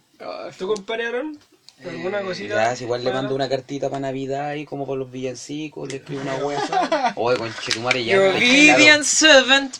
¿Tú 0.58 0.66
compararon? 0.66 1.38
¿Alguna 1.84 2.20
Eh, 2.20 2.24
cosita? 2.24 2.54
Ya, 2.70 2.76
si 2.76 2.84
igual 2.84 3.04
le 3.04 3.12
mando 3.12 3.34
una 3.34 3.48
cartita 3.50 3.88
para 3.90 4.00
Navidad 4.00 4.54
y 4.54 4.64
como 4.64 4.86
por 4.86 4.96
los 4.98 5.10
villancicos, 5.10 5.88
le 5.90 5.96
escribo 5.98 6.22
una 6.22 6.36
weá. 6.36 7.12
Oye, 7.16 7.36
conchetumare 7.38 8.02
ya. 8.04 8.14
Your 8.16 8.30
claro. 8.32 8.36
obedient 8.46 9.04
servant. 9.04 9.76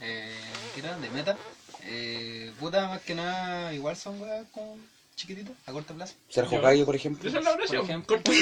Eh, 0.00 0.30
¿Qué 0.74 0.80
era? 0.80 0.98
De 0.98 1.10
meta. 1.10 1.36
Eh, 1.84 2.52
puta, 2.58 2.88
más 2.88 3.02
que 3.02 3.14
nada, 3.14 3.72
igual 3.74 3.96
son 3.96 4.20
weas 4.20 4.46
como 4.52 4.78
chiquititas, 5.16 5.52
a 5.66 5.72
corto 5.72 5.94
plazo. 5.94 6.14
Ser 6.28 6.44
Hokage, 6.44 6.84
por 6.84 6.96
ejemplo. 6.96 7.28
Esa 7.28 7.38
es 7.38 7.44
la 7.44 7.52
Por 7.52 7.62
ejemplo, 7.62 8.16
corto. 8.16 8.32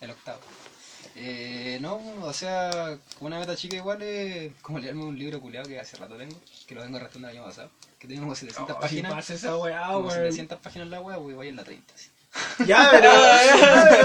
el 0.00 0.10
octavo. 0.10 0.40
Eh, 1.14 1.76
no, 1.82 2.00
o 2.22 2.32
sea, 2.32 2.96
como 3.18 3.26
una 3.26 3.38
meta 3.38 3.54
chica 3.54 3.76
igual 3.76 4.00
es 4.02 4.50
como 4.62 4.78
leerme 4.78 5.04
un 5.04 5.18
libro 5.18 5.40
culiado 5.40 5.68
que 5.68 5.78
hace 5.78 5.98
rato 5.98 6.16
tengo, 6.16 6.34
que 6.66 6.74
lo 6.74 6.80
vengo 6.80 6.96
arrastrando 6.96 7.28
el 7.28 7.36
año 7.36 7.44
pasado, 7.46 7.70
que 8.02 8.08
tiene 8.08 8.20
como 8.22 8.34
700 8.34 8.74
Oh, 8.76 8.78
si 8.80 8.82
páginas. 8.82 9.12
pasa 9.12 9.34
esa 9.34 9.56
weá, 9.56 9.86
como 9.86 10.08
weón. 10.08 10.10
700 10.12 10.58
páginas 10.58 10.88
la 10.88 11.00
wea, 11.00 11.16
voy 11.18 11.48
en 11.48 11.54
la 11.56 11.62
30. 11.64 11.94
así. 11.94 12.08
Ya, 12.66 12.88
pero. 12.90 13.10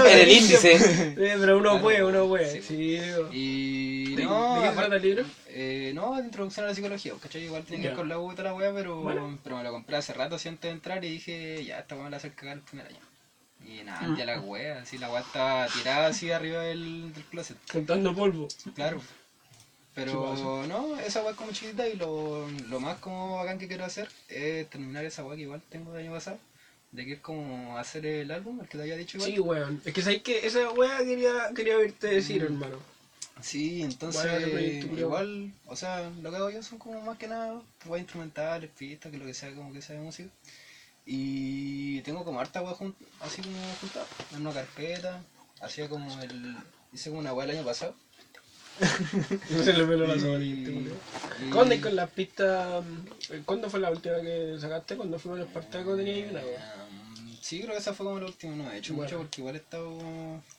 En 0.06 0.18
el 0.20 0.28
índice. 0.30 0.72
Eh, 0.76 1.36
pero 1.40 1.58
uno 1.58 1.80
puede, 1.80 2.04
uno 2.04 2.26
puede. 2.28 2.62
Sí. 2.62 2.62
Sí. 2.62 3.00
Y 3.32 4.14
¿De, 4.14 4.24
no, 4.24 4.60
¿de 4.60 4.68
qué 4.68 4.74
trata 4.76 4.96
el 4.96 5.02
libro? 5.02 5.24
Eh, 5.48 5.92
no, 5.94 6.14
de 6.16 6.22
introducción 6.24 6.66
a 6.66 6.68
la 6.68 6.74
psicología, 6.74 7.12
¿cachai? 7.20 7.42
Igual 7.44 7.64
tiene 7.64 7.82
que 7.82 7.88
ver 7.88 7.96
con 7.96 8.08
la 8.08 8.18
U 8.20 8.30
y 8.30 8.36
toda 8.36 8.50
la 8.50 8.54
wea, 8.54 8.72
pero, 8.72 9.00
Bueno. 9.00 9.36
pero 9.42 9.56
me 9.56 9.64
lo 9.64 9.72
compré 9.72 9.96
hace 9.96 10.12
rato 10.12 10.36
así 10.36 10.48
antes 10.48 10.68
de 10.68 10.74
entrar 10.74 11.04
y 11.04 11.10
dije, 11.10 11.64
ya, 11.64 11.80
esta 11.80 11.94
wea 11.96 12.04
me 12.04 12.10
la 12.10 12.18
hacer 12.18 12.34
cagar 12.34 12.58
el 12.58 12.62
primer 12.62 12.86
año. 12.86 12.98
Y 13.66 13.82
nada, 13.82 14.06
Mm. 14.06 14.16
ya 14.16 14.24
la 14.26 14.40
wea, 14.40 14.82
así 14.82 14.98
la 14.98 15.10
wea 15.10 15.20
estaba 15.20 15.66
tirada 15.66 16.06
así 16.08 16.30
arriba 16.30 16.62
del, 16.62 17.12
del 17.12 17.24
closet, 17.24 17.56
Contando 17.72 18.14
polvo. 18.14 18.46
claro. 18.74 19.00
¿Qué 19.98 20.04
Pero 20.04 20.22
pasa? 20.22 20.66
no, 20.68 21.00
esa 21.00 21.22
wea 21.22 21.30
es 21.32 21.36
como 21.36 21.50
chiquita 21.52 21.88
y 21.88 21.96
lo, 21.96 22.48
lo 22.68 22.78
más 22.80 22.98
como 22.98 23.36
bacán 23.36 23.58
que 23.58 23.66
quiero 23.66 23.84
hacer 23.84 24.08
es 24.28 24.68
terminar 24.70 25.04
esa 25.04 25.24
wea 25.24 25.34
que 25.36 25.42
igual 25.42 25.60
tengo 25.68 25.92
del 25.92 26.04
año 26.06 26.14
pasado, 26.14 26.38
de 26.92 27.04
que 27.04 27.12
es 27.14 27.20
como 27.20 27.76
hacer 27.78 28.06
el 28.06 28.30
álbum, 28.30 28.60
el 28.60 28.68
que 28.68 28.76
te 28.78 28.82
había 28.84 28.96
dicho 28.96 29.16
igual. 29.16 29.30
Sí, 29.32 29.38
weón. 29.40 29.82
Es 29.84 29.92
que 29.92 30.02
sabes 30.02 30.22
que 30.22 30.46
esa 30.46 30.70
weá 30.70 30.98
quería, 30.98 31.50
quería 31.54 31.76
verte 31.76 32.06
decir, 32.06 32.42
hermano. 32.42 32.76
Sí, 33.42 33.82
entonces 33.82 34.22
Bueno, 34.86 34.98
igual, 35.00 35.52
o 35.66 35.74
sea, 35.76 36.10
lo 36.22 36.30
que 36.30 36.36
hago 36.36 36.50
yo 36.50 36.62
son 36.62 36.78
como 36.78 37.00
más 37.00 37.18
que 37.18 37.26
nada 37.28 37.60
weas 37.86 38.02
instrumentales, 38.02 38.70
pistas, 38.78 39.10
que 39.10 39.18
lo 39.18 39.26
que 39.26 39.34
sea 39.34 39.52
como 39.54 39.72
que 39.72 39.82
sea 39.82 39.96
de 39.96 40.02
música. 40.02 40.30
Y 41.06 42.00
tengo 42.02 42.24
como 42.24 42.38
harta 42.40 42.60
jun- 42.62 42.94
así 43.20 43.42
como 43.42 43.58
juntada 43.80 44.06
en 44.32 44.42
una 44.42 44.52
carpeta, 44.52 45.22
hacía 45.60 45.88
como 45.88 46.20
el, 46.22 46.56
hice 46.92 47.08
como 47.10 47.20
una 47.20 47.32
wea 47.32 47.46
el 47.48 47.56
año 47.56 47.64
pasado. 47.64 47.94
No 49.50 49.64
se 49.64 49.72
le 49.72 49.84
weón. 49.84 50.42
y- 50.42 50.88
¿Cuándo 51.52 51.74
y 51.74 51.80
con 51.80 51.96
las 51.96 52.10
pistas? 52.10 52.84
eh, 53.30 53.42
¿Cuándo 53.44 53.68
fue 53.70 53.80
la 53.80 53.90
última 53.90 54.20
que 54.20 54.56
sacaste? 54.60 54.96
¿Cuándo 54.96 55.18
fuimos 55.18 55.40
al 55.40 55.46
Espartaco? 55.46 55.96
Tenía 55.96 56.14
ahí 56.14 56.26
una. 56.30 56.40
Um, 56.40 56.78
Sí, 57.40 57.60
creo 57.62 57.72
que 57.72 57.78
esa 57.78 57.94
fue 57.94 58.04
como 58.04 58.18
la 58.20 58.26
última, 58.26 58.54
no 58.56 58.70
he 58.70 58.76
hecho 58.76 58.92
Bueno. 58.92 59.08
mucho 59.10 59.22
porque 59.22 59.40
igual 59.40 59.54
he 59.54 59.58
estado 59.58 59.98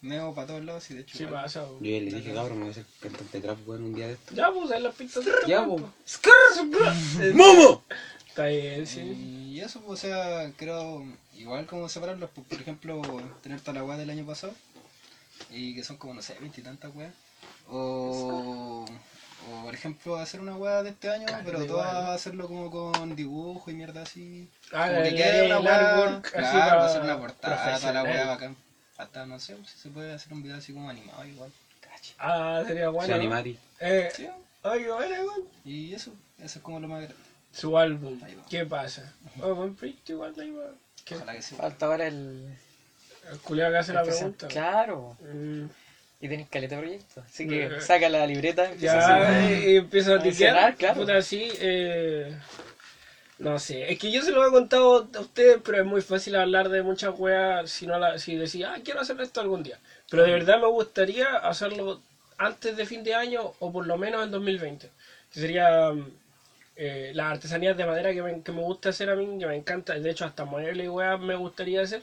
medio 0.01 0.33
para 0.33 0.47
todos 0.47 0.65
lados 0.65 0.89
y 0.89 0.95
de 0.95 1.01
hecho 1.01 1.17
Sí, 1.19 1.23
igual- 1.23 1.43
pasa, 1.43 1.63
weón. 1.63 1.83
Yo 1.83 1.91
ya 1.91 1.99
le 1.99 2.11
dije, 2.17 2.33
cabrón, 2.33 2.53
me 2.57 2.59
voy 2.61 2.67
a 2.69 2.71
hacer 2.71 2.85
cantante 2.99 3.37
de 3.37 3.41
trap, 3.43 3.67
weón, 3.67 3.83
un 3.83 3.93
día 3.93 4.07
de 4.07 4.13
esto. 4.13 4.33
Ya, 4.33 4.51
pues, 4.51 4.71
ahí 4.71 4.81
las 4.81 4.95
pistas 4.95 5.23
de 5.23 5.31
Ya, 5.47 5.65
pues. 5.67 5.83
pues. 6.71 7.35
¡Momo! 7.35 7.83
Está 8.27 8.47
bien, 8.47 8.87
sí. 8.87 9.01
Y 9.01 9.59
eso, 9.59 9.81
pues, 9.81 9.99
o 9.99 10.01
sea, 10.07 10.51
creo 10.57 11.05
igual 11.37 11.67
como 11.67 11.87
separarlos, 11.89 12.29
pues, 12.33 12.47
por 12.47 12.59
ejemplo, 12.59 13.01
tener 13.43 13.59
toda 13.61 13.73
la 13.73 13.83
weá 13.83 13.97
del 13.97 14.09
año 14.09 14.25
pasado 14.25 14.53
y 15.51 15.75
que 15.75 15.83
son 15.83 15.97
como, 15.97 16.15
no 16.15 16.21
sé, 16.23 16.37
veintitantas 16.39 16.91
weas. 16.95 17.13
O, 17.71 18.85
o, 19.51 19.63
por 19.63 19.73
ejemplo, 19.73 20.17
hacer 20.17 20.39
una 20.41 20.55
weá 20.55 20.83
de 20.83 20.89
este 20.91 21.09
año, 21.09 21.25
Caleta 21.25 21.43
pero 21.45 21.63
igual. 21.63 21.67
toda 21.67 22.13
hacerlo 22.13 22.47
como 22.47 22.69
con 22.71 23.15
dibujo 23.15 23.69
y 23.71 23.73
mierda 23.75 24.01
así. 24.03 24.49
Ah, 24.73 24.87
como 24.89 25.03
que 25.03 25.15
quede 25.15 25.45
una 25.45 25.59
weá, 25.59 26.21
claro, 26.21 26.21
para 26.31 26.85
hacer 26.85 27.01
una 27.01 27.17
portada, 27.19 27.79
toda 27.79 27.93
la 27.93 28.03
weá 28.03 28.25
bacán. 28.27 28.55
Hasta, 28.97 29.25
no 29.25 29.39
sé, 29.39 29.55
si 29.65 29.77
se 29.77 29.89
puede 29.89 30.13
hacer 30.13 30.33
un 30.33 30.43
video 30.43 30.57
así 30.57 30.73
como 30.73 30.89
animado 30.89 31.23
igual. 31.25 31.51
Ah, 32.17 32.63
sería 32.67 32.89
bueno. 32.89 33.07
¿no? 33.09 33.15
animati. 33.15 33.57
Eh, 33.79 34.09
Sí, 34.15 34.27
ay, 34.63 34.83
bueno, 34.85 35.15
weón. 35.25 35.47
y 35.63 35.93
eso, 35.93 36.11
eso 36.37 36.59
es 36.59 36.63
como 36.63 36.79
lo 36.79 36.87
más 36.87 37.01
grande. 37.03 37.15
Su 37.53 37.77
álbum. 37.77 38.19
¿Qué 38.49 38.65
pasa? 38.65 39.13
Oh, 39.41 39.55
buen 39.55 39.75
proyecto 39.75 40.11
igual 40.13 40.33
ahí 40.39 40.51
va. 40.51 40.65
Ojalá 41.15 41.33
que 41.33 41.41
sí. 41.41 41.55
Falta 41.55 41.85
ahora 41.87 42.07
el. 42.07 42.55
El 43.31 43.39
culiao 43.39 43.71
que 43.71 43.77
hace 43.77 43.93
la 43.93 44.03
present- 44.03 44.15
pregunta. 44.35 44.47
Claro. 44.49 45.17
Mm, 45.21 45.65
Y 46.21 46.27
tenés 46.27 46.47
caleta 46.47 46.75
de 46.75 46.81
proyectos. 46.81 47.23
Así 47.25 47.47
que 47.47 47.69
saca 47.81 48.09
la 48.09 48.25
libreta. 48.25 48.69
empieza 48.71 48.97
a 48.97 49.21
hacer- 49.21 49.41
Ya, 49.41 49.49
eh, 49.51 49.75
empiezo 49.77 50.13
a 50.13 50.19
mencionar, 50.19 50.75
claro. 50.75 50.95
Puta, 50.99 51.21
sí, 51.21 51.49
eh, 51.59 52.35
no 53.37 53.57
sé. 53.57 53.89
Es 53.89 53.97
que 53.97 54.11
yo 54.11 54.21
se 54.21 54.31
lo 54.31 54.45
he 54.45 54.51
contado 54.51 55.07
a 55.15 55.19
ustedes, 55.19 55.59
pero 55.63 55.79
es 55.79 55.85
muy 55.85 56.01
fácil 56.01 56.35
hablar 56.35 56.67
de 56.69 56.81
muchas 56.81 57.13
weas 57.17 57.69
si, 57.69 57.85
no 57.87 57.97
la, 57.97 58.17
si 58.17 58.35
decís, 58.35 58.65
ah, 58.65 58.75
quiero 58.83 58.99
hacer 58.99 59.19
esto 59.21 59.39
algún 59.39 59.63
día. 59.63 59.77
Pero 60.09 60.23
de 60.23 60.31
verdad 60.33 60.57
me 60.57 60.67
gustaría 60.67 61.37
hacerlo 61.37 61.99
antes 62.37 62.75
de 62.75 62.85
fin 62.85 63.03
de 63.03 63.13
año 63.13 63.53
o 63.59 63.71
por 63.71 63.85
lo 63.85 63.95
menos 63.95 64.23
en 64.23 64.31
2020. 64.31 64.89
Que 65.33 65.39
sería 65.39 65.91
eh, 66.75 67.11
las 67.13 67.31
artesanías 67.31 67.77
de 67.77 67.85
madera 67.85 68.11
que 68.11 68.21
me, 68.21 68.41
que 68.41 68.51
me 68.51 68.61
gusta 68.61 68.89
hacer 68.89 69.09
a 69.09 69.15
mí, 69.15 69.37
que 69.39 69.45
me 69.45 69.55
encanta, 69.55 69.93
de 69.97 70.09
hecho 70.09 70.25
hasta 70.25 70.43
muebles 70.43 70.85
y 70.85 70.89
weas 70.89 71.17
me 71.19 71.35
gustaría 71.35 71.81
hacer, 71.81 72.01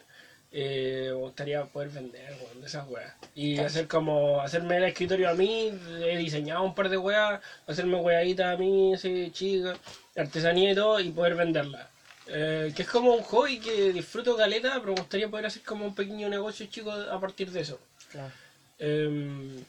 eh, 0.58 1.08
me 1.08 1.12
gustaría 1.12 1.62
poder 1.66 1.90
vender 1.90 2.34
weón, 2.42 2.62
de 2.62 2.66
esas 2.66 2.88
weas. 2.88 3.12
Y 3.34 3.58
hacer 3.58 3.86
como, 3.86 4.40
hacerme 4.40 4.78
el 4.78 4.84
escritorio 4.84 5.28
a 5.28 5.34
mí, 5.34 5.70
he 6.00 6.16
diseñado 6.16 6.62
un 6.62 6.75
par 6.75 6.88
de 6.88 6.96
weas, 6.96 7.42
hacerme 7.66 7.96
weaditas 7.96 8.54
a 8.54 8.56
mí, 8.56 8.94
así 8.94 9.30
chica, 9.34 9.75
artesanía 10.16 10.72
y 10.72 10.75
todo, 10.75 10.98
y 10.98 11.10
poder 11.10 11.34
venderla. 11.34 11.90
Eh, 12.28 12.72
que 12.75 12.82
es 12.82 12.88
como 12.88 13.12
un 13.12 13.22
hobby 13.22 13.60
que 13.60 13.92
disfruto 13.92 14.34
caleta, 14.34 14.80
pero 14.80 14.94
me 14.94 15.00
gustaría 15.00 15.28
poder 15.28 15.44
hacer 15.44 15.60
como 15.60 15.84
un 15.84 15.94
pequeño 15.94 16.26
negocio 16.30 16.64
chico 16.66 16.90
a 16.90 17.20
partir 17.20 17.50
de 17.50 17.60
eso. 17.60 17.78
Claro. 18.10 18.32
Eh, 18.78 19.62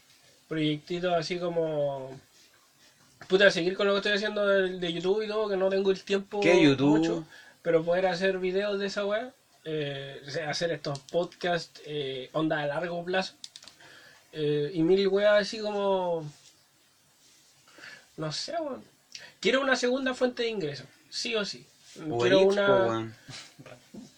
proyectitos 0.47 1.13
así 1.13 1.37
como... 1.37 2.17
Puta, 3.27 3.51
seguir 3.51 3.75
con 3.75 3.87
lo 3.87 3.91
que 3.91 3.97
estoy 3.97 4.13
haciendo 4.13 4.47
de, 4.47 4.79
de 4.79 4.93
YouTube 4.93 5.21
y 5.21 5.27
todo, 5.27 5.49
que 5.49 5.57
no 5.57 5.67
tengo 5.67 5.91
el 5.91 6.01
tiempo 6.01 6.39
¿Qué 6.39 6.63
YouTube? 6.63 6.99
mucho, 6.99 7.25
pero 7.61 7.83
poder 7.83 8.05
hacer 8.05 8.37
videos 8.37 8.79
de 8.79 8.85
esa 8.85 9.05
web, 9.05 9.33
eh, 9.69 10.21
hacer 10.47 10.71
estos 10.71 10.99
podcasts, 10.99 11.81
eh, 11.85 12.29
onda 12.31 12.61
a 12.61 12.65
largo 12.65 13.03
plazo, 13.03 13.33
eh, 14.31 14.71
y 14.73 14.81
mil 14.81 15.07
weas 15.07 15.41
así 15.41 15.59
como... 15.59 16.23
No 18.15 18.31
sé, 18.31 18.53
weón. 18.59 18.83
Quiero 19.39 19.61
una 19.61 19.75
segunda 19.75 20.13
fuente 20.13 20.43
de 20.43 20.49
ingresos, 20.49 20.87
sí 21.09 21.35
o 21.35 21.45
sí. 21.45 21.65
Uber 22.05 22.29
Quiero 22.31 22.39
Eats, 22.41 22.53
una... 22.53 23.13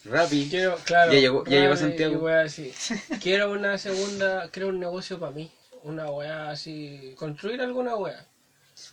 Rappi. 0.05 0.47
Quiero, 0.49 0.77
claro, 0.85 1.11
Ya 1.13 1.19
llegó- 1.19 1.43
ya 1.45 1.59
llegó 1.59 1.73
y 1.73 1.77
Santiago. 1.77 2.27
así. 2.27 2.73
Quiero 3.21 3.51
una 3.51 3.77
segunda, 3.77 4.49
quiero 4.49 4.69
un 4.69 4.79
negocio 4.79 5.19
para 5.19 5.31
mí. 5.31 5.51
Una 5.83 6.09
weá 6.09 6.49
así, 6.49 7.13
construir 7.17 7.61
alguna 7.61 7.95
weá. 7.95 8.25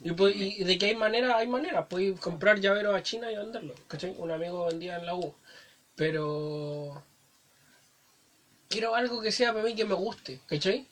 Y, 0.01 0.13
pues, 0.13 0.35
y 0.37 0.65
de 0.65 0.79
que 0.79 0.87
hay 0.87 0.95
manera, 0.97 1.37
hay 1.37 1.47
manera. 1.47 1.87
Puedes 1.87 2.19
comprar 2.19 2.61
llaveros 2.61 2.95
a 2.95 3.03
China 3.03 3.31
y 3.31 3.37
venderlos. 3.37 3.79
¿Cachai? 3.89 4.15
Un 4.19 4.31
amigo 4.33 4.67
vendía 4.67 4.97
en 4.97 5.07
la 5.07 5.15
U. 5.15 5.35
Pero 5.97 7.03
quiero 8.69 8.95
algo 8.95 9.21
que 9.21 9.33
sea 9.33 9.53
para 9.53 9.65
mí 9.65 9.75
que 9.75 9.85
me 9.85 9.95
guste. 9.95 10.39
¿Cachai? 10.47 10.87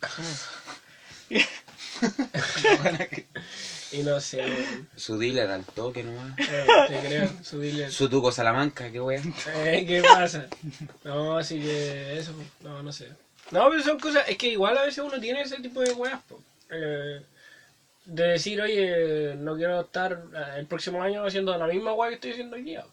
y 3.92 4.02
no 4.02 4.20
sé. 4.20 4.44
Su 4.96 5.18
dealer 5.18 5.50
al 5.50 5.64
toque 5.64 6.02
nomás. 6.02 6.38
Eh, 6.38 6.66
te 6.88 7.00
creo, 7.00 7.30
su 7.42 7.58
dealer. 7.58 7.92
Su 7.92 8.08
tuco 8.08 8.32
Salamanca, 8.32 8.90
qué 8.90 9.00
weón. 9.00 9.34
Eh, 9.54 9.84
¿Qué 9.86 10.02
pasa? 10.02 10.48
No, 11.04 11.38
así 11.38 11.60
que 11.60 12.18
eso, 12.18 12.32
no, 12.60 12.82
no 12.82 12.92
sé. 12.92 13.08
No, 13.50 13.68
pero 13.70 13.82
son 13.82 13.98
cosas, 13.98 14.28
es 14.28 14.36
que 14.36 14.48
igual 14.48 14.76
a 14.76 14.82
veces 14.82 15.04
uno 15.04 15.18
tiene 15.20 15.42
ese 15.42 15.60
tipo 15.60 15.80
de 15.80 15.92
weas, 15.92 16.22
po. 16.24 16.42
Eh, 16.70 17.22
de 18.04 18.24
decir, 18.24 18.60
oye, 18.60 19.34
no 19.36 19.56
quiero 19.56 19.82
estar 19.82 20.22
eh, 20.34 20.58
el 20.58 20.66
próximo 20.66 21.02
año 21.02 21.24
haciendo 21.24 21.56
la 21.56 21.66
misma 21.66 21.94
wea 21.94 22.10
que 22.10 22.16
estoy 22.16 22.32
haciendo 22.32 22.56
hoy 22.56 22.62
día. 22.62 22.84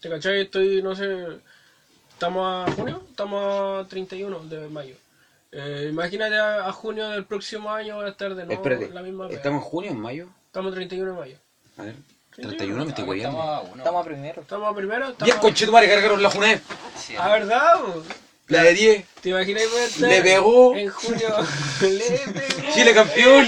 ¿Te 0.00 0.08
cachai? 0.08 0.42
Estoy, 0.42 0.82
no 0.82 0.94
sé, 0.94 1.06
estamos 2.12 2.68
a 2.68 2.72
junio, 2.72 3.02
estamos 3.10 3.84
a 3.84 3.88
31 3.88 4.38
de 4.44 4.68
mayo. 4.68 4.94
Eh, 5.50 5.88
imagínate 5.90 6.36
a, 6.36 6.66
a 6.66 6.72
junio 6.72 7.08
del 7.08 7.24
próximo 7.24 7.70
año 7.72 7.96
voy 7.96 8.04
a 8.06 8.08
estar 8.10 8.34
de 8.34 8.44
nuevo 8.44 8.62
Espérate, 8.62 8.92
la 8.92 9.02
misma. 9.02 9.28
¿estamos 9.30 9.62
en 9.62 9.68
junio 9.68 9.90
o 9.90 9.94
en 9.94 10.00
mayo? 10.00 10.28
Estamos 10.46 10.74
31 10.74 11.12
de 11.14 11.18
mayo. 11.18 11.36
A 11.78 11.82
ver, 11.84 11.94
31 12.32 12.84
me 12.84 12.90
estoy 12.90 12.90
estamos 12.90 13.06
guayando. 13.06 13.40
a 13.42 13.60
uno. 13.62 13.76
Estamos 13.78 14.02
a 14.02 14.04
primero. 14.08 14.40
Estamos 14.42 14.72
a 14.72 14.76
primero, 14.76 15.04
Y 15.04 15.08
el 15.08 15.12
estamos... 15.12 15.36
conchetumare 15.36 15.88
cargaron 15.88 16.22
la 16.22 16.30
Junet. 16.30 16.62
Sí, 16.96 17.14
Ah, 17.18 17.28
¿verdad? 17.30 17.74
La 18.48 18.62
de 18.62 18.74
10. 18.74 19.04
¿Te 19.20 19.28
estar 19.30 20.08
Le 20.08 20.22
pegó. 20.22 20.74
en 20.76 20.88
junio? 20.90 21.28
Le 21.80 22.18
pegó. 22.32 22.72
Chile 22.74 22.94
campeón. 22.94 23.46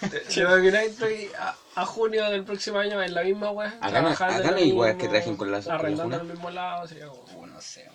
¿Te 0.34 0.40
imaginas 0.40 0.82
estoy 0.84 1.30
a, 1.38 1.56
a 1.74 1.84
junio 1.86 2.30
del 2.30 2.44
próximo 2.44 2.78
año 2.78 3.02
en 3.02 3.14
la 3.14 3.22
misma 3.22 3.50
wea? 3.50 3.76
Acá 3.80 4.00
no- 4.02 4.08
acá 4.10 4.50
no 4.50 4.56
hay 4.56 4.96
que 4.96 5.08
trabajen 5.08 5.36
con 5.36 5.50
la- 5.50 5.60
con 5.60 5.68
la 5.68 5.74
Arrendando 5.74 6.16
el 6.20 6.24
mismo 6.24 6.50
lado, 6.50 6.86
sería 6.86 7.08
como... 7.08 7.22
Uh, 7.34 7.46
no 7.46 7.60
sé, 7.60 7.84
man. 7.86 7.94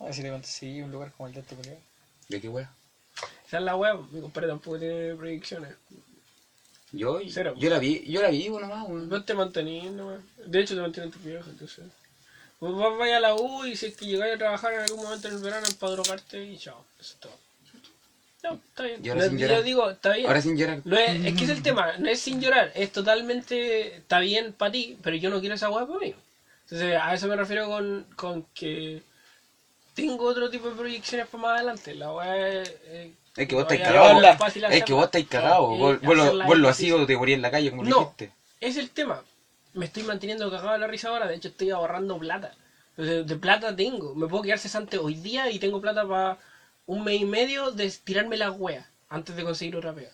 A 0.00 0.04
ver 0.04 0.14
si 0.14 0.22
te 0.22 0.30
conseguí 0.30 0.82
un 0.82 0.90
lugar 0.92 1.12
como 1.16 1.28
el 1.28 1.34
de 1.34 1.40
este 1.40 1.54
culiao. 1.56 1.78
¿De 2.28 2.40
qué 2.40 2.48
weón? 2.48 2.68
Esa 3.46 3.58
es 3.58 3.62
la 3.62 3.76
wea, 3.76 3.94
mi 3.94 4.20
compadre 4.20 4.48
tampoco 4.48 4.78
tiene 4.78 5.14
proyecciones. 5.14 5.74
Yo, 6.92 7.18
Cero. 7.28 7.54
yo 7.56 7.70
la 7.70 7.78
vi, 7.78 8.04
yo 8.06 8.22
la 8.22 8.28
vivo 8.30 8.60
nomás, 8.60 8.86
weón. 8.86 9.08
No 9.08 9.24
te 9.24 9.34
mantenís, 9.34 9.90
no 9.90 10.18
De 10.46 10.60
hecho, 10.60 10.74
te 10.74 10.80
mantienen 10.80 11.10
tu 11.10 11.18
viejo, 11.20 11.48
entonces... 11.50 11.84
Vos 12.60 12.78
vas 12.78 12.96
vaya 12.96 13.16
a 13.16 13.20
la 13.20 13.34
U 13.34 13.64
y 13.66 13.76
si 13.76 13.86
es 13.86 13.96
que 13.96 14.06
llegáis 14.06 14.34
a 14.36 14.38
trabajar 14.38 14.72
en 14.72 14.80
algún 14.82 15.02
momento 15.04 15.28
en 15.28 15.34
el 15.34 15.40
verano 15.40 15.66
para 15.78 15.92
drogarte 15.92 16.42
y 16.44 16.56
chao, 16.56 16.84
eso 17.00 17.14
es 17.14 17.20
todo. 17.20 17.32
No, 18.44 18.54
está 18.68 18.82
bien. 18.84 19.00
Y 19.02 19.08
ahora 19.08 19.22
No, 19.24 19.28
sin 19.30 19.38
yo 19.38 19.62
digo, 19.62 19.90
está 19.90 20.12
bien. 20.12 20.26
Ahora 20.26 20.40
sin 20.42 20.56
llorar. 20.56 20.80
No 20.84 20.96
es, 20.98 21.24
es 21.24 21.34
que 21.34 21.44
es 21.44 21.50
el 21.50 21.62
tema, 21.62 21.92
no 21.98 22.08
es 22.08 22.20
sin 22.20 22.40
llorar, 22.40 22.70
es 22.74 22.92
totalmente, 22.92 23.96
está 23.96 24.18
bien 24.20 24.52
para 24.52 24.70
ti, 24.72 24.98
pero 25.02 25.16
yo 25.16 25.30
no 25.30 25.40
quiero 25.40 25.54
esa 25.54 25.70
hueá 25.70 25.86
para 25.86 25.98
mí. 26.00 26.14
Entonces, 26.64 26.96
a 27.00 27.14
eso 27.14 27.26
me 27.26 27.36
refiero 27.36 27.66
con, 27.68 28.06
con 28.16 28.42
que 28.54 29.02
tengo 29.94 30.24
otro 30.26 30.50
tipo 30.50 30.68
de 30.68 30.76
proyecciones 30.76 31.26
para 31.28 31.42
más 31.42 31.52
adelante. 31.58 31.94
La 31.94 32.12
hueá 32.12 32.36
es... 32.62 32.68
eh, 32.86 33.12
Es 33.36 33.48
que 33.48 33.54
vos 33.54 33.62
estáis 33.62 33.80
a 33.80 33.84
cagado. 33.84 34.20
ser 34.20 34.36
fácil 34.36 34.64
Es 34.64 34.84
que 34.84 34.92
vos 34.92 35.04
estáis 35.06 35.26
cagados. 35.28 35.74
Eh, 35.74 35.78
Vos, 35.78 36.00
vos 36.02 36.58
lo, 36.58 36.68
hacías 36.68 36.96
o 36.96 37.06
te 37.06 37.16
morí 37.16 37.32
en 37.32 37.42
la 37.42 37.50
calle, 37.50 37.70
como 37.70 37.84
lo 37.84 37.88
No, 37.90 37.98
dijiste. 38.00 38.30
es 38.60 38.76
el 38.76 38.90
tema. 38.90 39.22
Me 39.72 39.86
estoy 39.86 40.02
manteniendo 40.04 40.50
cagado 40.50 40.72
de 40.72 40.78
la 40.78 40.86
risa 40.86 41.08
ahora, 41.08 41.26
de 41.26 41.34
hecho 41.36 41.48
estoy 41.48 41.70
ahorrando 41.70 42.18
plata. 42.18 42.52
Entonces, 42.96 43.26
de 43.26 43.36
plata 43.36 43.74
tengo. 43.74 44.14
Me 44.14 44.26
puedo 44.28 44.42
quedar 44.42 44.58
cesante 44.58 44.98
hoy 44.98 45.14
día 45.14 45.50
y 45.50 45.58
tengo 45.58 45.80
plata 45.80 46.06
para 46.06 46.38
un 46.86 47.04
mes 47.04 47.20
y 47.20 47.24
medio 47.24 47.70
de 47.70 47.90
tirarme 47.90 48.36
la 48.36 48.50
wea 48.50 48.88
antes 49.08 49.36
de 49.36 49.42
conseguir 49.44 49.76
otra 49.76 49.92
pega. 49.92 50.12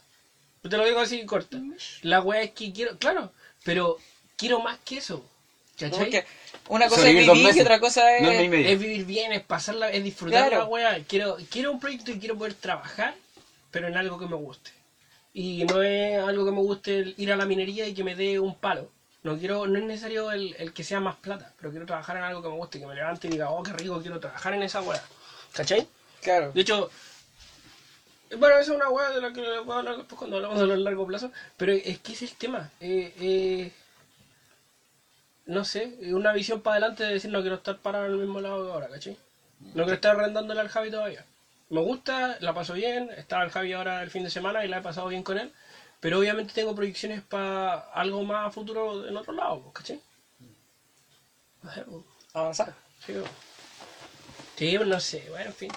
Yo 0.63 0.71
te 0.71 0.77
lo 0.77 0.85
digo 0.85 1.01
así 1.01 1.25
corta. 1.25 1.59
La 2.03 2.21
wea 2.21 2.43
es 2.43 2.51
que 2.51 2.73
quiero, 2.73 2.99
claro, 2.99 3.33
pero 3.65 3.97
quiero 4.37 4.61
más 4.61 4.79
que 4.85 4.99
eso. 4.99 5.25
¿Cachai? 5.79 5.99
Porque 5.99 6.25
una 6.69 6.85
cosa 6.89 6.97
es 6.97 7.01
Sobrevivir 7.09 7.33
vivir 7.33 7.57
y 7.57 7.61
otra 7.61 7.81
cosa 7.81 8.15
es... 8.17 8.23
No, 8.23 8.79
vivir 8.79 9.05
bien, 9.07 9.33
es 9.33 9.41
pasarla, 9.43 9.91
es 9.91 10.05
disfrutar 10.05 10.49
Claro. 10.49 10.65
la 10.65 10.69
wea. 10.69 11.03
Quiero, 11.09 11.39
quiero 11.51 11.73
un 11.73 11.81
proyecto 11.81 12.11
y 12.11 12.19
quiero 12.19 12.37
poder 12.37 12.53
trabajar, 12.53 13.15
pero 13.71 13.89
en 13.89 13.97
algo 13.97 14.19
que 14.19 14.27
me 14.27 14.37
guste. 14.37 14.71
Y 15.33 15.65
no 15.65 15.83
es 15.83 16.19
algo 16.23 16.45
que 16.45 16.51
me 16.51 16.59
guste 16.59 16.99
el 16.99 17.15
ir 17.17 17.33
a 17.33 17.37
la 17.37 17.47
minería 17.47 17.87
y 17.87 17.95
que 17.95 18.05
me 18.05 18.15
dé 18.15 18.39
un 18.39 18.55
palo. 18.55 18.91
No 19.23 19.39
quiero, 19.39 19.67
no 19.67 19.79
es 19.79 19.85
necesario 19.85 20.31
el, 20.33 20.55
el 20.59 20.73
que 20.75 20.85
sea 20.85 21.01
más 21.01 21.17
plata, 21.17 21.53
pero 21.59 21.71
quiero 21.71 21.87
trabajar 21.87 22.17
en 22.19 22.25
algo 22.25 22.43
que 22.43 22.49
me 22.49 22.57
guste, 22.57 22.79
que 22.79 22.87
me 22.87 22.95
levante 22.95 23.29
y 23.29 23.31
diga, 23.31 23.51
oh, 23.51 23.63
qué 23.63 23.73
rico, 23.73 24.01
quiero 24.03 24.21
trabajar 24.21 24.53
en 24.55 24.63
esa 24.63 24.83
wea. 24.83 25.03
¿Cachai? 25.53 25.87
Claro. 26.21 26.53
De 26.53 26.61
hecho, 26.61 26.91
bueno, 28.37 28.55
esa 28.59 28.71
es 28.73 28.77
una 28.77 28.89
wea 28.89 29.11
de 29.11 29.21
la 29.21 29.33
que 29.33 29.59
voy 29.59 29.75
a 29.75 29.79
hablar 29.79 29.97
después 29.97 30.19
cuando 30.19 30.37
hablamos 30.37 30.59
de 30.61 30.67
los 30.67 30.79
largo 30.79 31.07
plazo, 31.07 31.31
pero 31.57 31.73
es 31.73 31.99
que 31.99 32.13
ese 32.13 32.27
es 32.27 32.33
el 32.33 32.37
tema. 32.37 32.71
Eh, 32.81 33.13
eh, 33.19 33.73
no 35.47 35.65
sé, 35.65 35.97
una 36.13 36.33
visión 36.33 36.61
para 36.61 36.77
adelante 36.77 37.03
de 37.03 37.15
decir 37.15 37.31
no 37.31 37.41
quiero 37.41 37.57
estar 37.57 37.77
parado 37.79 38.07
en 38.07 38.13
el 38.13 38.19
mismo 38.19 38.41
lado 38.41 38.65
que 38.65 38.73
ahora, 38.73 38.89
¿cachai? 38.89 39.17
No 39.59 39.83
quiero 39.83 39.95
estar 39.95 40.17
arrendándole 40.17 40.61
al 40.61 40.69
Javi 40.69 40.91
todavía. 40.91 41.25
Me 41.71 41.81
gusta, 41.81 42.37
la 42.41 42.55
paso 42.55 42.75
bien, 42.75 43.11
estaba 43.11 43.43
el 43.43 43.51
Javi 43.51 43.73
ahora 43.73 44.03
el 44.03 44.11
fin 44.11 44.23
de 44.23 44.31
semana 44.31 44.65
y 44.65 44.69
la 44.69 44.79
he 44.79 44.83
pasado 44.83 45.09
bien 45.09 45.25
con 45.25 45.37
él, 45.39 45.53
pero 45.99 46.21
obviamente 46.21 46.53
tengo 46.55 46.75
proyecciones 46.75 47.23
para 47.23 47.79
algo 47.93 48.23
más 48.23 48.47
a 48.47 48.51
futuro 48.51 49.07
en 49.09 49.17
otro 49.17 49.33
lado, 49.33 49.61
pues, 49.61 49.75
¿cachai? 49.75 50.01
Pues. 51.63 52.05
Avanzar. 52.33 52.75
Sí, 54.57 54.77
pues, 54.77 54.89
no 54.89 55.01
sé, 55.01 55.27
bueno, 55.31 55.47
en 55.47 55.55
fin. 55.55 55.71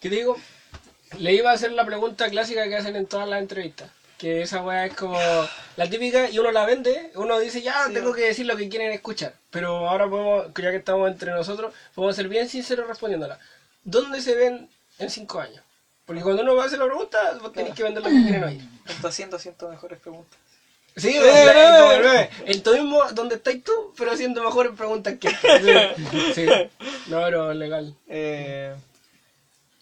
¿Qué 0.00 0.08
te 0.08 0.16
digo? 0.16 0.36
Le 1.18 1.34
iba 1.34 1.50
a 1.50 1.54
hacer 1.54 1.72
la 1.72 1.84
pregunta 1.84 2.30
clásica 2.30 2.66
que 2.68 2.76
hacen 2.76 2.96
en 2.96 3.06
todas 3.06 3.28
las 3.28 3.40
entrevistas. 3.40 3.90
Que 4.16 4.42
esa 4.42 4.62
weá 4.62 4.86
es 4.86 4.94
como 4.94 5.18
la 5.76 5.88
típica 5.88 6.28
y 6.30 6.38
uno 6.38 6.52
la 6.52 6.66
vende, 6.66 7.10
uno 7.14 7.38
dice 7.38 7.62
ya 7.62 7.88
tengo 7.92 8.12
que 8.12 8.22
decir 8.22 8.46
lo 8.46 8.56
que 8.56 8.68
quieren 8.68 8.92
escuchar. 8.92 9.34
Pero 9.50 9.88
ahora 9.88 10.08
podemos, 10.08 10.46
ya 10.54 10.70
que 10.70 10.76
estamos 10.76 11.10
entre 11.10 11.32
nosotros, 11.32 11.74
podemos 11.94 12.16
ser 12.16 12.28
bien 12.28 12.48
sinceros 12.48 12.86
respondiéndola. 12.86 13.38
¿Dónde 13.82 14.20
se 14.20 14.34
ven 14.34 14.68
en 14.98 15.10
cinco 15.10 15.40
años? 15.40 15.62
Porque 16.06 16.22
cuando 16.22 16.42
uno 16.42 16.56
va 16.56 16.64
a 16.64 16.66
hacer 16.66 16.78
la 16.78 16.86
pregunta, 16.86 17.18
vos 17.40 17.52
tenés 17.52 17.74
que 17.74 17.82
vender 17.82 18.02
lo 18.02 18.08
que 18.08 18.22
quieren 18.22 18.44
oír. 18.44 18.60
Está 18.88 19.08
haciendo 19.08 19.38
ciento 19.38 19.68
mejores 19.68 19.98
preguntas. 20.00 20.38
Sí, 20.96 21.16
o 21.16 21.22
sea, 21.22 21.78
como 21.78 21.92
el 21.92 22.02
bebé. 22.02 22.30
en 22.46 22.62
tu 22.62 22.72
mismo 22.72 23.02
donde 23.12 23.36
estás 23.36 23.54
tú, 23.64 23.94
pero 23.96 24.12
haciendo 24.12 24.42
mejores 24.42 24.72
preguntas 24.76 25.14
que. 25.20 25.28
Sí. 26.34 26.46
No, 27.06 27.22
pero 27.22 27.54
legal. 27.54 27.94
Eh, 28.08 28.74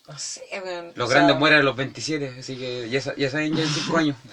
no 0.08 0.18
sé, 0.18 0.42
weón. 0.64 0.92
Los 0.94 1.08
O 1.08 1.12
sea, 1.12 1.18
grandes 1.18 1.38
mueren 1.38 1.60
a 1.60 1.62
los 1.62 1.76
27, 1.76 2.36
así 2.40 2.56
que 2.56 2.88
ya, 2.90 3.00
sa- 3.00 3.14
ya 3.16 3.30
saben 3.30 3.54
ya 3.54 3.62
en 3.62 3.68
5 3.68 3.96
años. 3.98 4.16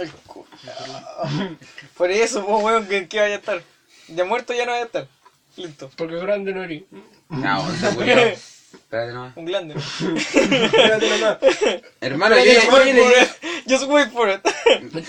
Por 1.96 2.10
eso, 2.10 2.42
vos, 2.42 2.62
weón, 2.62 2.86
que, 2.86 3.08
que 3.08 3.20
vaya 3.20 3.34
a 3.36 3.38
estar. 3.38 3.62
Ya 4.08 4.24
muerto 4.24 4.52
ya 4.52 4.64
no 4.66 4.72
vaya 4.72 4.84
a 4.84 4.86
estar. 4.86 5.06
Listo. 5.56 5.90
Porque 5.96 6.16
grande 6.16 6.52
no 6.52 6.62
eres. 6.62 6.82
No, 7.28 7.70
está 7.72 7.90
culiao. 7.94 8.18
Espérate 8.72 9.12
nomás. 9.12 9.36
Un 9.36 9.44
glande. 9.46 9.74
¿no? 9.74 9.80
Espérate 10.16 11.10
nomás. 11.10 11.38
Hermano, 12.00 12.36
yo, 12.38 12.44
Just 12.54 12.66
yo 12.66 12.72
wait 12.72 12.94
le 12.94 13.02
for 13.02 13.10
dije. 13.10 13.22
it. 13.22 13.64
Just 13.68 13.84
wait 13.88 14.10
for 14.12 14.28
it. 14.30 14.40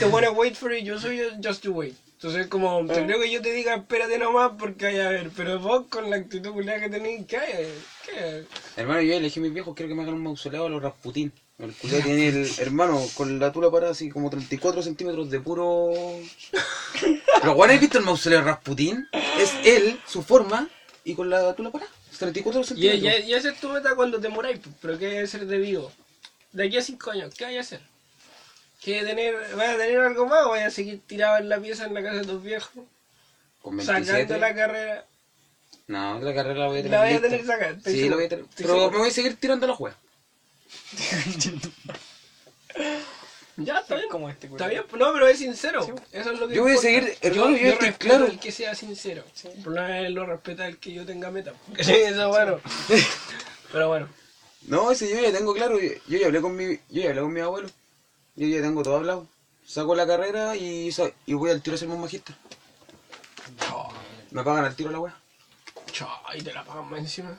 Bueno 0.09 0.31
es 0.31 0.37
wait 0.37 0.55
for 0.55 0.71
it, 0.73 0.83
yo 0.83 0.99
soy 0.99 1.21
just 1.43 1.63
to 1.63 1.71
wait. 1.71 1.95
Entonces, 2.23 2.45
como, 2.45 2.85
te 2.85 3.03
creo 3.03 3.19
que 3.19 3.31
yo 3.31 3.41
te 3.41 3.51
diga, 3.51 3.73
espérate 3.73 4.19
nomás, 4.19 4.51
porque 4.59 4.85
hay 4.85 4.99
a 4.99 5.09
ver, 5.09 5.31
pero 5.35 5.57
vos 5.59 5.87
con 5.89 6.07
la 6.07 6.17
actitud 6.17 6.51
culiada 6.51 6.79
que 6.79 6.89
tenés, 6.89 7.25
¿qué? 7.25 7.73
¿Qué? 8.05 8.45
Hermano, 8.75 9.01
yo 9.01 9.15
elegí 9.15 9.39
a 9.39 9.41
mis 9.41 9.51
viejos, 9.51 9.73
quiero 9.75 9.89
que 9.89 9.95
me 9.95 10.03
hagan 10.03 10.13
un 10.13 10.21
mausoleo 10.21 10.67
a 10.67 10.69
los 10.69 10.83
Rasputín. 10.83 11.33
El 11.57 11.73
culiao 11.73 12.01
tiene 12.03 12.27
el 12.27 12.47
hermano 12.59 13.03
con 13.15 13.39
la 13.39 13.51
tula 13.51 13.71
para 13.71 13.89
así 13.89 14.09
como 14.09 14.29
34 14.29 14.83
centímetros 14.83 15.31
de 15.31 15.39
puro. 15.39 15.93
Pero 17.41 17.55
bueno, 17.55 17.73
¿has 17.73 17.79
visto 17.81 17.97
el 17.97 18.03
mausoleo 18.05 18.37
de 18.37 18.45
Rasputín? 18.45 19.07
Es 19.39 19.55
él, 19.65 19.99
su 20.05 20.21
forma, 20.21 20.69
y 21.03 21.15
con 21.15 21.27
la 21.27 21.55
tula 21.55 21.71
para. 21.71 21.87
34 22.19 22.61
Y, 22.61 22.63
centímetros. 22.65 23.25
y, 23.25 23.31
y 23.31 23.33
esa 23.33 23.49
es 23.49 23.59
tu 23.59 23.67
meta 23.69 23.95
cuando 23.95 24.19
te 24.19 24.29
moráis, 24.29 24.59
pues, 24.59 24.75
pero 24.79 24.99
¿qué 24.99 25.07
hay 25.07 25.11
que 25.13 25.19
hacer 25.21 25.47
de 25.47 25.57
vivo? 25.57 25.91
De 26.51 26.67
aquí 26.67 26.77
a 26.77 26.83
5 26.83 27.09
años, 27.09 27.33
¿qué 27.35 27.45
hay 27.45 27.53
que 27.55 27.59
hacer? 27.61 27.81
¿Qué 28.81 29.03
tener, 29.03 29.35
¿Vas 29.55 29.69
a 29.69 29.77
tener 29.77 29.99
algo 29.99 30.25
más 30.25 30.45
o 30.45 30.49
vas 30.49 30.63
a 30.63 30.71
seguir 30.71 31.01
tirado 31.05 31.37
en 31.37 31.49
la 31.49 31.59
pieza 31.59 31.85
en 31.85 31.93
la 31.93 32.01
casa 32.01 32.17
de 32.17 32.25
tus 32.25 32.41
viejos? 32.41 32.83
Con 33.61 33.79
Sacando 33.79 34.11
27. 34.13 34.39
la 34.39 34.55
carrera. 34.55 35.05
No, 35.87 36.19
la 36.19 36.33
carrera 36.33 36.59
la 36.61 36.67
voy 36.67 36.79
a 36.79 36.83
tener. 36.83 36.99
La 36.99 37.05
voy 37.05 37.13
a 37.13 37.21
tener 37.21 37.45
sacada, 37.45 37.71
estoy 37.73 37.93
Sí, 37.93 38.09
la 38.09 38.15
voy 38.15 38.25
a 38.25 38.29
tener. 38.29 38.45
Estoy 38.45 38.63
Pero 38.65 38.73
seguro. 38.73 38.91
me 38.91 38.97
voy 38.97 39.07
a 39.09 39.11
seguir 39.11 39.35
tirando 39.35 39.67
la 39.67 39.75
juega. 39.75 39.95
Ya, 43.57 43.79
está 43.79 43.95
bien. 43.95 44.07
Como 44.09 44.29
este, 44.29 44.47
Está 44.47 44.67
bien, 44.67 44.83
no, 44.97 45.13
pero 45.13 45.27
es 45.27 45.37
sincero. 45.37 45.83
Sí. 45.83 45.91
Eso 46.13 46.31
es 46.31 46.39
lo 46.39 46.47
que 46.47 46.55
Yo 46.55 46.63
voy 46.63 46.71
a 46.71 46.77
seguir, 46.77 47.15
hermano, 47.21 47.57
yo 47.57 47.67
estoy 47.67 47.87
respeto 47.89 48.15
claro. 48.15 48.25
el 48.25 48.39
que 48.39 48.51
sea 48.51 48.73
sincero. 48.73 49.23
Sí. 49.33 49.49
El 49.49 49.61
problema 49.61 49.99
es 49.99 50.09
lo 50.09 50.25
respeta 50.25 50.65
el 50.67 50.77
que 50.77 50.93
yo 50.93 51.05
tenga 51.05 51.29
meta. 51.29 51.53
Sí, 51.79 51.91
eso 51.93 52.29
bueno. 52.29 52.59
Pero 53.71 53.87
bueno. 53.89 54.09
No, 54.67 54.89
ese 54.91 55.09
yo 55.09 55.19
ya 55.21 55.31
tengo 55.37 55.53
claro. 55.53 55.79
Yo, 55.79 55.89
yo 56.07 56.17
ya 56.17 56.27
hablé 56.27 56.41
con 56.41 56.55
mi, 56.55 56.75
yo 56.89 57.01
ya 57.01 57.09
hablé 57.09 57.21
con 57.21 57.33
mi 57.33 57.41
abuelo. 57.41 57.69
Yo 58.35 58.47
ya 58.47 58.61
tengo 58.61 58.83
todo 58.83 58.97
hablado. 58.97 59.27
Saco 59.65 59.95
la 59.95 60.07
carrera 60.07 60.55
y, 60.55 60.91
sa- 60.91 61.11
y 61.25 61.33
voy 61.33 61.51
al 61.51 61.61
tiro 61.61 61.75
a 61.75 61.79
ser 61.79 61.87
un 61.89 62.01
magista. 62.01 62.33
Me 64.31 64.43
pagan 64.43 64.63
al 64.65 64.75
tiro 64.75 64.91
la 64.91 64.99
wea. 64.99 65.15
Chao, 65.91 66.09
y 66.33 66.41
te 66.41 66.53
la 66.53 66.63
pagan 66.63 66.89
más 66.89 66.99
encima. 67.01 67.37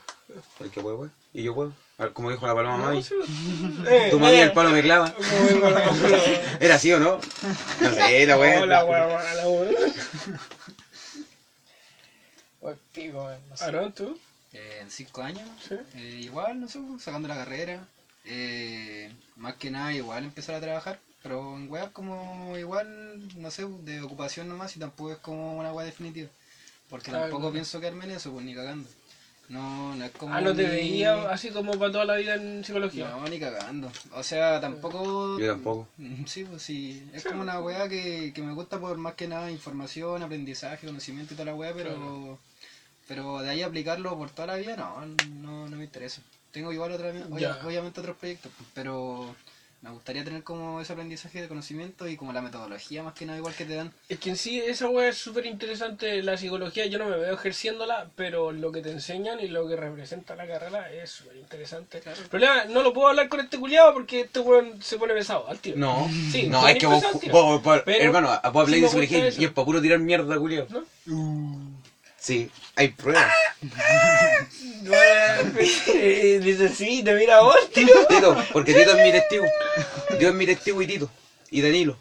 El 0.61 0.70
que 0.70 0.80
puede. 0.80 1.11
Y 1.32 1.42
yo 1.42 1.54
puedo. 1.54 1.72
A 1.99 2.04
ver, 2.04 2.12
como 2.12 2.30
dijo 2.30 2.46
la 2.46 2.54
paloma 2.54 2.76
mami. 2.76 3.04
Eh, 3.88 4.08
Tu 4.11 4.18
mami 4.18 4.34
eh. 4.37 4.42
el 4.42 4.52
palo 4.52 4.70
me 4.70 4.82
clava. 4.82 5.12
¿Era 6.61 6.75
así 6.76 6.92
o 6.92 7.00
no? 7.00 7.18
No 7.80 7.90
sé, 7.94 8.26
la 8.26 8.37
wea. 8.38 8.61
Hola, 8.62 8.84
wea, 8.84 9.34
la 9.34 9.49
wea. 9.49 9.70
Oye, 12.61 12.76
pico, 12.92 13.18
weón, 13.25 13.40
no 13.49 13.56
sé. 13.56 13.64
Aarón, 13.64 13.92
¿tú? 13.92 14.18
Eh, 14.52 14.78
en 14.82 14.90
cinco 14.90 15.22
años, 15.22 15.49
Sí. 15.66 15.75
eh, 15.94 16.20
igual, 16.22 16.61
no 16.61 16.68
sé, 16.68 16.78
sacando 17.00 17.26
la 17.28 17.37
carrera. 17.37 17.84
Eh, 18.24 19.12
más 19.36 19.54
que 19.54 19.70
nada, 19.70 19.92
igual 19.92 20.24
empezar 20.24 20.54
a 20.54 20.60
trabajar. 20.60 20.98
Pero 21.22 21.56
en 21.56 21.70
weas 21.70 21.90
como 21.90 22.56
igual, 22.58 23.20
no 23.36 23.50
sé, 23.50 23.64
de 23.84 24.00
ocupación 24.00 24.48
nomás 24.48 24.76
y 24.76 24.80
tampoco 24.80 25.12
es 25.12 25.18
como 25.18 25.56
una 25.58 25.72
wea 25.72 25.86
definitiva. 25.86 26.28
Porque 26.90 27.10
Claro, 27.10 27.24
tampoco 27.24 27.42
claro. 27.42 27.52
pienso 27.52 27.78
quedarme 27.80 28.04
en 28.04 28.10
eso, 28.12 28.32
pues 28.32 28.44
ni 28.44 28.54
cagando. 28.54 28.88
No, 29.48 29.94
no 29.94 30.04
es 30.04 30.10
como. 30.12 30.34
Ah, 30.34 30.40
no 30.40 30.54
te 30.54 30.62
ni- 30.64 30.68
veía 30.68 31.30
así 31.30 31.50
como 31.50 31.72
para 31.78 31.92
toda 31.92 32.04
la 32.04 32.14
vida 32.16 32.34
en 32.34 32.64
psicología. 32.64 33.08
No, 33.08 33.24
ni 33.28 33.38
cagando. 33.38 33.90
O 34.12 34.22
sea, 34.22 34.60
tampoco. 34.60 35.38
Yo 35.38 35.46
tampoco. 35.46 35.88
Sí, 36.26 36.44
pues 36.44 36.62
sí. 36.62 37.02
Es 37.12 37.22
como 37.24 37.40
una 37.42 37.60
weá 37.60 37.88
que, 37.88 38.32
que 38.34 38.42
me 38.42 38.52
gusta 38.52 38.78
por 38.78 38.96
más 38.96 39.14
que 39.14 39.26
nada 39.28 39.50
información, 39.50 40.22
aprendizaje, 40.22 40.87
conocimiento 40.87 41.35
y 41.35 41.37
toda 41.37 41.46
la 41.46 41.54
weá, 41.54 41.72
pero. 41.72 42.38
Pero 43.08 43.42
de 43.42 43.50
ahí 43.50 43.62
aplicarlo 43.62 44.16
por 44.16 44.30
toda 44.30 44.46
la 44.46 44.56
vida, 44.56 44.76
no, 44.76 45.04
no, 45.40 45.68
no 45.68 45.76
me 45.76 45.85
interesa. 45.85 46.22
Tengo 46.52 46.72
igual 46.72 46.92
otra, 46.92 47.12
obviamente 47.64 48.00
otros 48.00 48.16
proyectos, 48.16 48.52
pues, 48.56 48.68
pero 48.74 49.34
me 49.82 49.90
gustaría 49.90 50.22
tener 50.22 50.44
como 50.44 50.80
ese 50.80 50.92
aprendizaje 50.92 51.40
de 51.40 51.48
conocimiento 51.48 52.06
y 52.06 52.16
como 52.16 52.32
la 52.32 52.40
metodología 52.40 53.02
más 53.02 53.14
que 53.14 53.26
nada 53.26 53.38
igual 53.38 53.52
que 53.52 53.64
te 53.64 53.74
dan. 53.74 53.92
Es 54.08 54.18
que 54.20 54.30
en 54.30 54.36
sí 54.36 54.60
esa 54.60 54.86
wea 54.86 55.08
es 55.08 55.16
súper 55.16 55.44
interesante, 55.44 56.22
la 56.22 56.36
psicología, 56.36 56.86
yo 56.86 56.98
no 56.98 57.06
me 57.08 57.16
veo 57.16 57.34
ejerciéndola, 57.34 58.08
pero 58.14 58.52
lo 58.52 58.70
que 58.70 58.80
te 58.80 58.92
enseñan 58.92 59.40
y 59.40 59.48
lo 59.48 59.66
que 59.66 59.74
representa 59.74 60.36
la 60.36 60.46
carrera 60.46 60.92
es 60.92 61.10
súper 61.10 61.36
interesante. 61.36 62.00
El 62.06 62.28
problema, 62.28 62.64
no 62.66 62.82
lo 62.82 62.92
puedo 62.92 63.08
hablar 63.08 63.28
con 63.28 63.40
este 63.40 63.58
culiado 63.58 63.92
porque 63.92 64.20
este 64.20 64.38
weón 64.38 64.80
se 64.80 64.98
pone 64.98 65.14
pesado 65.14 65.48
al 65.48 65.58
tiro. 65.58 65.78
No, 65.78 66.08
Sí, 66.30 66.46
no, 66.48 66.68
es 66.68 66.78
que 66.78 66.86
vos, 66.86 67.02
hermano, 67.86 68.40
vos 68.52 68.62
habláis 68.62 68.82
de 68.82 68.88
psicología 68.88 69.30
y 69.36 69.44
es 69.46 69.50
para 69.50 69.64
puro 69.64 69.80
tirar 69.80 69.98
mierda, 69.98 70.38
culiao. 70.38 70.66
¿No? 70.70 71.82
Sí, 72.22 72.48
hay 72.76 72.88
pruebas. 72.88 73.32
Dice, 76.40 76.68
sí, 76.68 77.02
te 77.02 77.14
mira 77.14 77.38
a 77.38 77.42
vos, 77.42 77.56
tío. 77.74 78.06
Tito, 78.08 78.37
porque 78.52 78.72
Tito 78.72 78.96
es 78.96 79.04
mi 79.04 79.11
testigo. 79.11 79.44
Yo 80.20 80.28
es 80.28 80.35
mi 80.35 80.46
testigo 80.46 80.80
y 80.82 80.87
Tito. 80.87 81.11
Y 81.50 81.62
Danilo. 81.62 81.98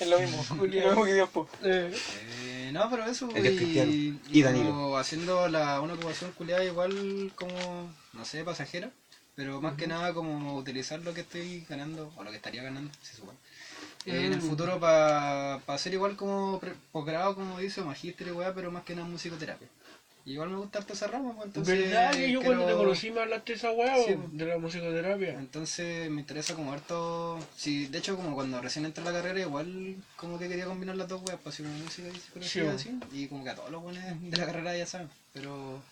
Es 0.00 0.08
lo 0.08 0.18
mismo. 0.18 0.42
lo 0.48 0.64
mismo 0.64 1.04
que 1.04 1.12
Dios, 1.12 1.28
po. 1.28 1.46
Eh, 1.62 2.70
no, 2.72 2.88
pero 2.90 3.04
eso, 3.04 3.28
El 3.34 3.42
que 3.42 3.48
es 3.48 3.54
y, 3.54 3.56
cristiano. 3.58 3.92
y 3.92 4.18
Y 4.30 4.42
Danilo. 4.42 4.70
como 4.70 4.96
haciendo 4.96 5.46
la, 5.48 5.82
una 5.82 5.92
ocupación 5.92 6.32
culiada 6.32 6.64
igual 6.64 7.32
como, 7.34 7.94
no 8.14 8.24
sé, 8.24 8.44
pasajera, 8.44 8.90
pero 9.34 9.60
más 9.60 9.76
que 9.76 9.86
nada 9.86 10.14
como 10.14 10.56
utilizar 10.56 11.00
lo 11.00 11.12
que 11.12 11.20
estoy 11.20 11.66
ganando, 11.68 12.10
o 12.16 12.24
lo 12.24 12.30
que 12.30 12.36
estaría 12.36 12.62
ganando, 12.62 12.90
se 13.02 13.14
supone, 13.16 13.36
eh, 14.06 14.26
en 14.26 14.32
el 14.32 14.40
Mm. 14.40 14.48
futuro 14.48 14.78
para 14.80 15.54
hacer 15.66 15.92
igual 15.92 16.16
como 16.16 16.60
posgrado, 16.90 17.34
como 17.34 17.58
dice, 17.58 17.80
o 17.80 17.84
magíster 17.84 18.26
y 18.28 18.30
weá, 18.30 18.52
pero 18.52 18.70
más 18.70 18.82
que 18.84 18.94
nada 18.94 19.06
musicoterapia. 19.06 19.68
Y 20.24 20.34
igual 20.34 20.50
me 20.50 20.56
gusta 20.56 20.78
harto 20.78 20.92
esa 20.92 21.08
rama, 21.08 21.32
pues 21.34 21.46
entonces... 21.48 21.90
¿Verdad 21.90 22.12
que 22.12 22.30
yo 22.30 22.40
cuando 22.42 22.64
te 22.64 22.74
conocí 22.74 23.10
me 23.10 23.20
hablaste 23.20 23.52
de 23.52 23.56
esa 23.58 23.70
weá 23.72 23.96
Sí, 24.04 24.14
de 24.30 24.46
la 24.46 24.56
musicoterapia? 24.56 25.32
entonces 25.32 26.08
me 26.10 26.20
interesa 26.20 26.54
como 26.54 26.72
harto, 26.72 27.40
sí, 27.56 27.86
de 27.86 27.98
hecho 27.98 28.14
como 28.14 28.32
cuando 28.34 28.60
recién 28.60 28.84
entré 28.84 29.02
a 29.02 29.06
la 29.06 29.12
carrera 29.12 29.40
igual 29.40 29.96
como 30.16 30.38
que 30.38 30.46
quería 30.48 30.64
combinar 30.66 30.94
las 30.94 31.08
dos 31.08 31.22
weas, 31.22 31.40
para 31.40 31.50
hacer 31.50 31.66
música 31.66 32.06
y 32.08 32.18
psicología 32.20 32.48
Sí, 32.48 32.68
así, 32.68 32.98
y 33.10 33.26
como 33.26 33.42
que 33.42 33.50
a 33.50 33.54
todos 33.56 33.70
los 33.70 33.82
buenos 33.82 34.00
de 34.20 34.36
la 34.36 34.46
carrera 34.46 34.76
ya 34.76 34.86
saben, 34.86 35.08
pero, 35.32 35.82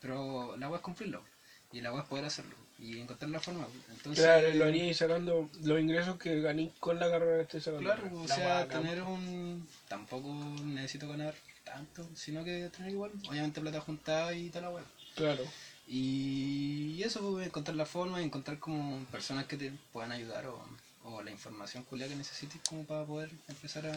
pero 0.00 0.56
la 0.56 0.68
wea 0.68 0.78
es 0.78 0.82
cumplirlo, 0.82 1.22
y 1.70 1.80
la 1.80 1.92
wea 1.92 2.02
es 2.02 2.08
poder 2.08 2.24
hacerlo, 2.24 2.56
y 2.78 3.00
encontrar 3.00 3.30
la 3.30 3.40
forma, 3.40 3.66
entonces... 3.90 4.24
Claro, 4.24 4.52
lo 4.54 4.64
haría 4.66 4.86
y 4.86 4.94
sacando 4.94 5.48
los 5.62 5.80
ingresos 5.80 6.18
que 6.18 6.40
gané 6.40 6.70
con 6.78 6.98
la 6.98 7.10
carrera 7.10 7.36
que 7.38 7.42
estoy 7.42 7.60
sacando. 7.60 7.82
Claro, 7.84 8.20
o 8.22 8.28
sea, 8.28 8.68
tener 8.68 9.02
un... 9.02 9.66
Tampoco 9.88 10.28
necesito 10.64 11.08
ganar 11.08 11.34
tanto, 11.64 12.06
sino 12.14 12.44
que 12.44 12.70
tener 12.76 12.92
igual, 12.92 13.10
obviamente 13.28 13.60
plata 13.60 13.80
juntada 13.80 14.34
y 14.34 14.50
tal 14.50 14.62
la 14.62 14.70
wea. 14.70 14.84
Claro. 15.14 15.42
Y 15.88 17.02
eso, 17.02 17.32
pues, 17.32 17.46
encontrar 17.46 17.76
la 17.76 17.86
forma, 17.86 18.20
encontrar 18.22 18.58
como 18.58 18.98
personas 19.06 19.46
que 19.46 19.56
te 19.56 19.72
puedan 19.92 20.12
ayudar 20.12 20.46
o, 20.46 20.62
o 21.04 21.22
la 21.22 21.30
información 21.30 21.84
culia 21.84 22.08
que 22.08 22.16
necesites 22.16 22.60
como 22.68 22.84
para 22.84 23.04
poder 23.04 23.30
empezar 23.48 23.86
a, 23.86 23.92
a 23.92 23.96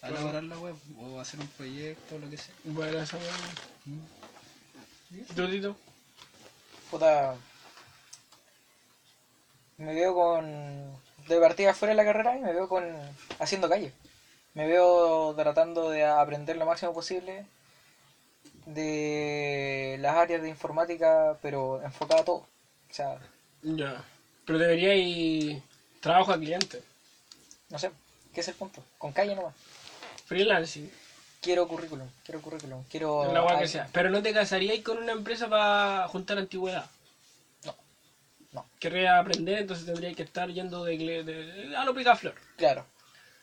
Claro. 0.00 0.14
elaborar 0.16 0.44
la 0.44 0.58
web 0.58 0.74
o 0.98 1.20
hacer 1.20 1.38
un 1.40 1.46
proyecto 1.48 2.16
o 2.16 2.18
lo 2.18 2.30
que 2.30 2.36
sea. 2.36 2.54
Bueno, 2.64 2.98
esa 3.00 3.16
weá. 3.16 3.26
Mm. 3.84 5.34
¿Tú, 5.34 5.48
Tito? 5.48 5.76
Puta. 6.90 7.36
Me 9.78 9.94
veo 9.94 10.14
con. 10.14 10.98
De 11.28 11.38
partida 11.40 11.74
fuera 11.74 11.92
de 11.92 11.96
la 11.96 12.04
carrera 12.04 12.36
y 12.36 12.40
me 12.40 12.52
veo 12.52 12.68
con. 12.68 12.84
haciendo 13.38 13.68
calle. 13.68 13.92
Me 14.54 14.66
veo 14.66 15.34
tratando 15.34 15.90
de 15.90 16.04
aprender 16.04 16.56
lo 16.56 16.66
máximo 16.66 16.92
posible 16.92 17.44
de 18.66 19.96
las 20.00 20.16
áreas 20.16 20.42
de 20.42 20.48
informática, 20.48 21.36
pero 21.40 21.82
enfocado 21.82 22.20
a 22.20 22.24
todo. 22.24 22.36
O 22.36 22.92
sea, 22.92 23.18
Ya. 23.62 24.04
Pero 24.44 24.58
debería 24.58 24.94
ir 24.94 25.62
trabajo 26.00 26.32
a 26.32 26.38
cliente. 26.38 26.82
no 27.70 27.78
sé, 27.78 27.90
¿qué 28.32 28.40
es 28.40 28.48
el 28.48 28.54
punto? 28.54 28.82
Con 28.96 29.12
calle 29.12 29.34
nomás. 29.34 29.54
Freelancing. 30.26 30.90
Quiero 31.40 31.68
currículum, 31.68 32.08
quiero 32.24 32.42
currículum, 32.42 32.82
quiero. 32.90 33.32
La 33.32 33.58
que 33.58 33.68
sea. 33.68 33.88
Pero 33.92 34.10
no 34.10 34.22
te 34.22 34.32
casarías 34.34 34.80
con 34.80 34.98
una 34.98 35.12
empresa 35.12 35.48
para 35.48 36.08
juntar 36.08 36.38
antigüedad. 36.38 36.90
No. 38.52 38.64
Querría 38.78 39.18
aprender, 39.18 39.58
entonces 39.58 39.84
tendría 39.86 40.12
que 40.14 40.22
estar 40.22 40.48
yendo 40.48 40.84
de, 40.84 40.98
gle- 40.98 41.22
de- 41.24 41.76
a 41.76 41.84
lo 41.84 41.92
picaflor. 41.94 42.34
Claro. 42.56 42.84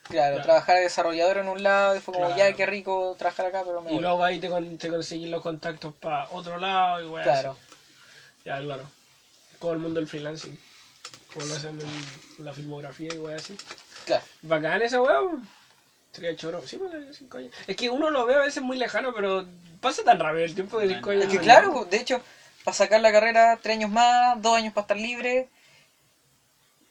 Claro, 0.08 0.34
Claro. 0.36 0.41
trabajar 0.44 0.76
de 0.78 0.82
desarrollador 0.84 1.38
en 1.38 1.48
un 1.48 1.62
lado 1.63 1.96
y 1.96 2.00
fue 2.00 2.13
como, 2.13 2.28
Claro. 2.28 2.38
ya, 2.39 2.54
qué 2.56 2.65
rico 2.65 3.15
trabajar 3.18 3.48
acá, 3.48 3.63
pero 3.65 3.82
me 3.82 3.89
Y 3.89 3.94
voy. 3.96 4.02
luego 4.04 4.24
ahí 4.24 4.39
te, 4.39 4.50
con- 4.50 4.78
te 4.78 4.89
conseguís 4.89 5.30
los 5.30 5.41
contactos 5.41 5.94
para 5.96 6.28
otro 6.32 6.58
lado 6.58 7.02
y 7.04 7.08
weá. 7.08 7.24
Claro. 7.24 7.52
así. 7.52 7.76
Ya, 8.46 8.60
claro. 8.60 8.84
Como 9.60 9.74
el 9.74 9.80
mundo 9.80 10.00
del 10.00 10.08
freelancing. 10.08 10.58
Como 11.34 11.46
lo 11.48 11.56
hacen 11.56 11.80
en 11.80 12.46
la 12.46 12.54
filmografía 12.54 13.10
y 13.13 13.18
weá 13.18 13.36
así. 13.38 13.58
Claro. 14.06 14.24
Bacán 14.44 14.82
esa 14.84 15.02
weá. 15.02 15.22
weón. 15.22 15.48
Sería 16.13 16.36
choro. 16.36 16.65
Sí, 16.65 16.78
pues, 16.78 16.91
cinco 17.18 17.38
años. 17.39 17.54
Es 17.68 17.76
que 17.76 17.89
uno 17.89 18.10
lo 18.10 18.26
ve 18.26 18.36
a 18.36 18.39
veces 18.39 18.62
muy 18.63 18.78
lejano, 18.78 19.13
pero 19.13 19.44
pasa 19.82 20.04
tan 20.04 20.20
rápido 20.20 20.46
el 20.46 20.56
tiempo 20.56 20.80
de 20.80 20.88
cinco 20.88 21.10
años. 21.10 21.26
Es 21.26 21.30
que 21.32 21.39
claro, 21.39 21.86
de 21.89 21.98
hecho, 21.98 22.22
para 22.65 22.75
sacar 22.75 22.99
la 22.99 23.12
carrera, 23.12 23.58
tres 23.62 23.78
años 23.78 23.91
más, 23.91 24.41
dos 24.41 24.58
años 24.58 24.73
para 24.73 24.84
estar 24.84 24.97
libre. 24.97 25.47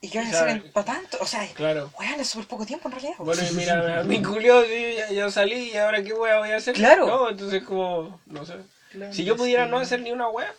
¿Y 0.01 0.09
qué 0.09 0.19
vas 0.19 0.33
a 0.35 0.45
hacer 0.45 0.71
para 0.73 0.87
tanto? 0.87 1.19
O 1.21 1.27
sea, 1.27 1.47
Claro. 1.55 1.91
weón, 1.99 2.21
es 2.21 2.29
súper 2.29 2.47
poco 2.47 2.65
tiempo 2.65 2.89
en 2.89 2.93
realidad. 2.93 3.15
Bueno, 3.19 3.43
y 3.43 3.55
mira, 3.55 4.03
mi 4.05 4.23
culio, 4.23 4.65
sí, 4.65 4.95
ya, 4.97 5.11
ya 5.11 5.31
salí 5.31 5.73
y 5.73 5.77
ahora 5.77 6.03
qué 6.03 6.13
wea 6.13 6.39
voy 6.39 6.51
a 6.51 6.57
hacer. 6.57 6.75
Claro. 6.75 7.07
No, 7.07 7.31
entonces 7.31 7.63
como, 7.65 8.21
no 8.27 8.47
sé. 8.47 8.55
Si 9.11 9.25
yo 9.25 9.37
pudiera 9.37 9.67
no 9.67 9.79
hacer 9.79 10.01
ni 10.03 10.13
una 10.13 10.29
wea 10.29 10.55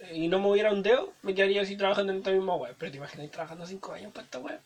eh, 0.00 0.16
y 0.16 0.26
no 0.26 0.40
moviera 0.40 0.72
un 0.72 0.82
dedo, 0.82 1.12
me 1.22 1.32
quedaría 1.34 1.62
así 1.62 1.76
trabajando 1.76 2.12
en 2.12 2.18
esta 2.18 2.32
misma 2.32 2.56
wea. 2.56 2.72
Pero 2.76 2.90
te 2.90 2.96
imaginas 2.98 3.30
trabajando 3.30 3.66
cinco 3.66 3.92
años 3.92 4.12
para 4.12 4.24
esta 4.24 4.38
wea. 4.40 4.58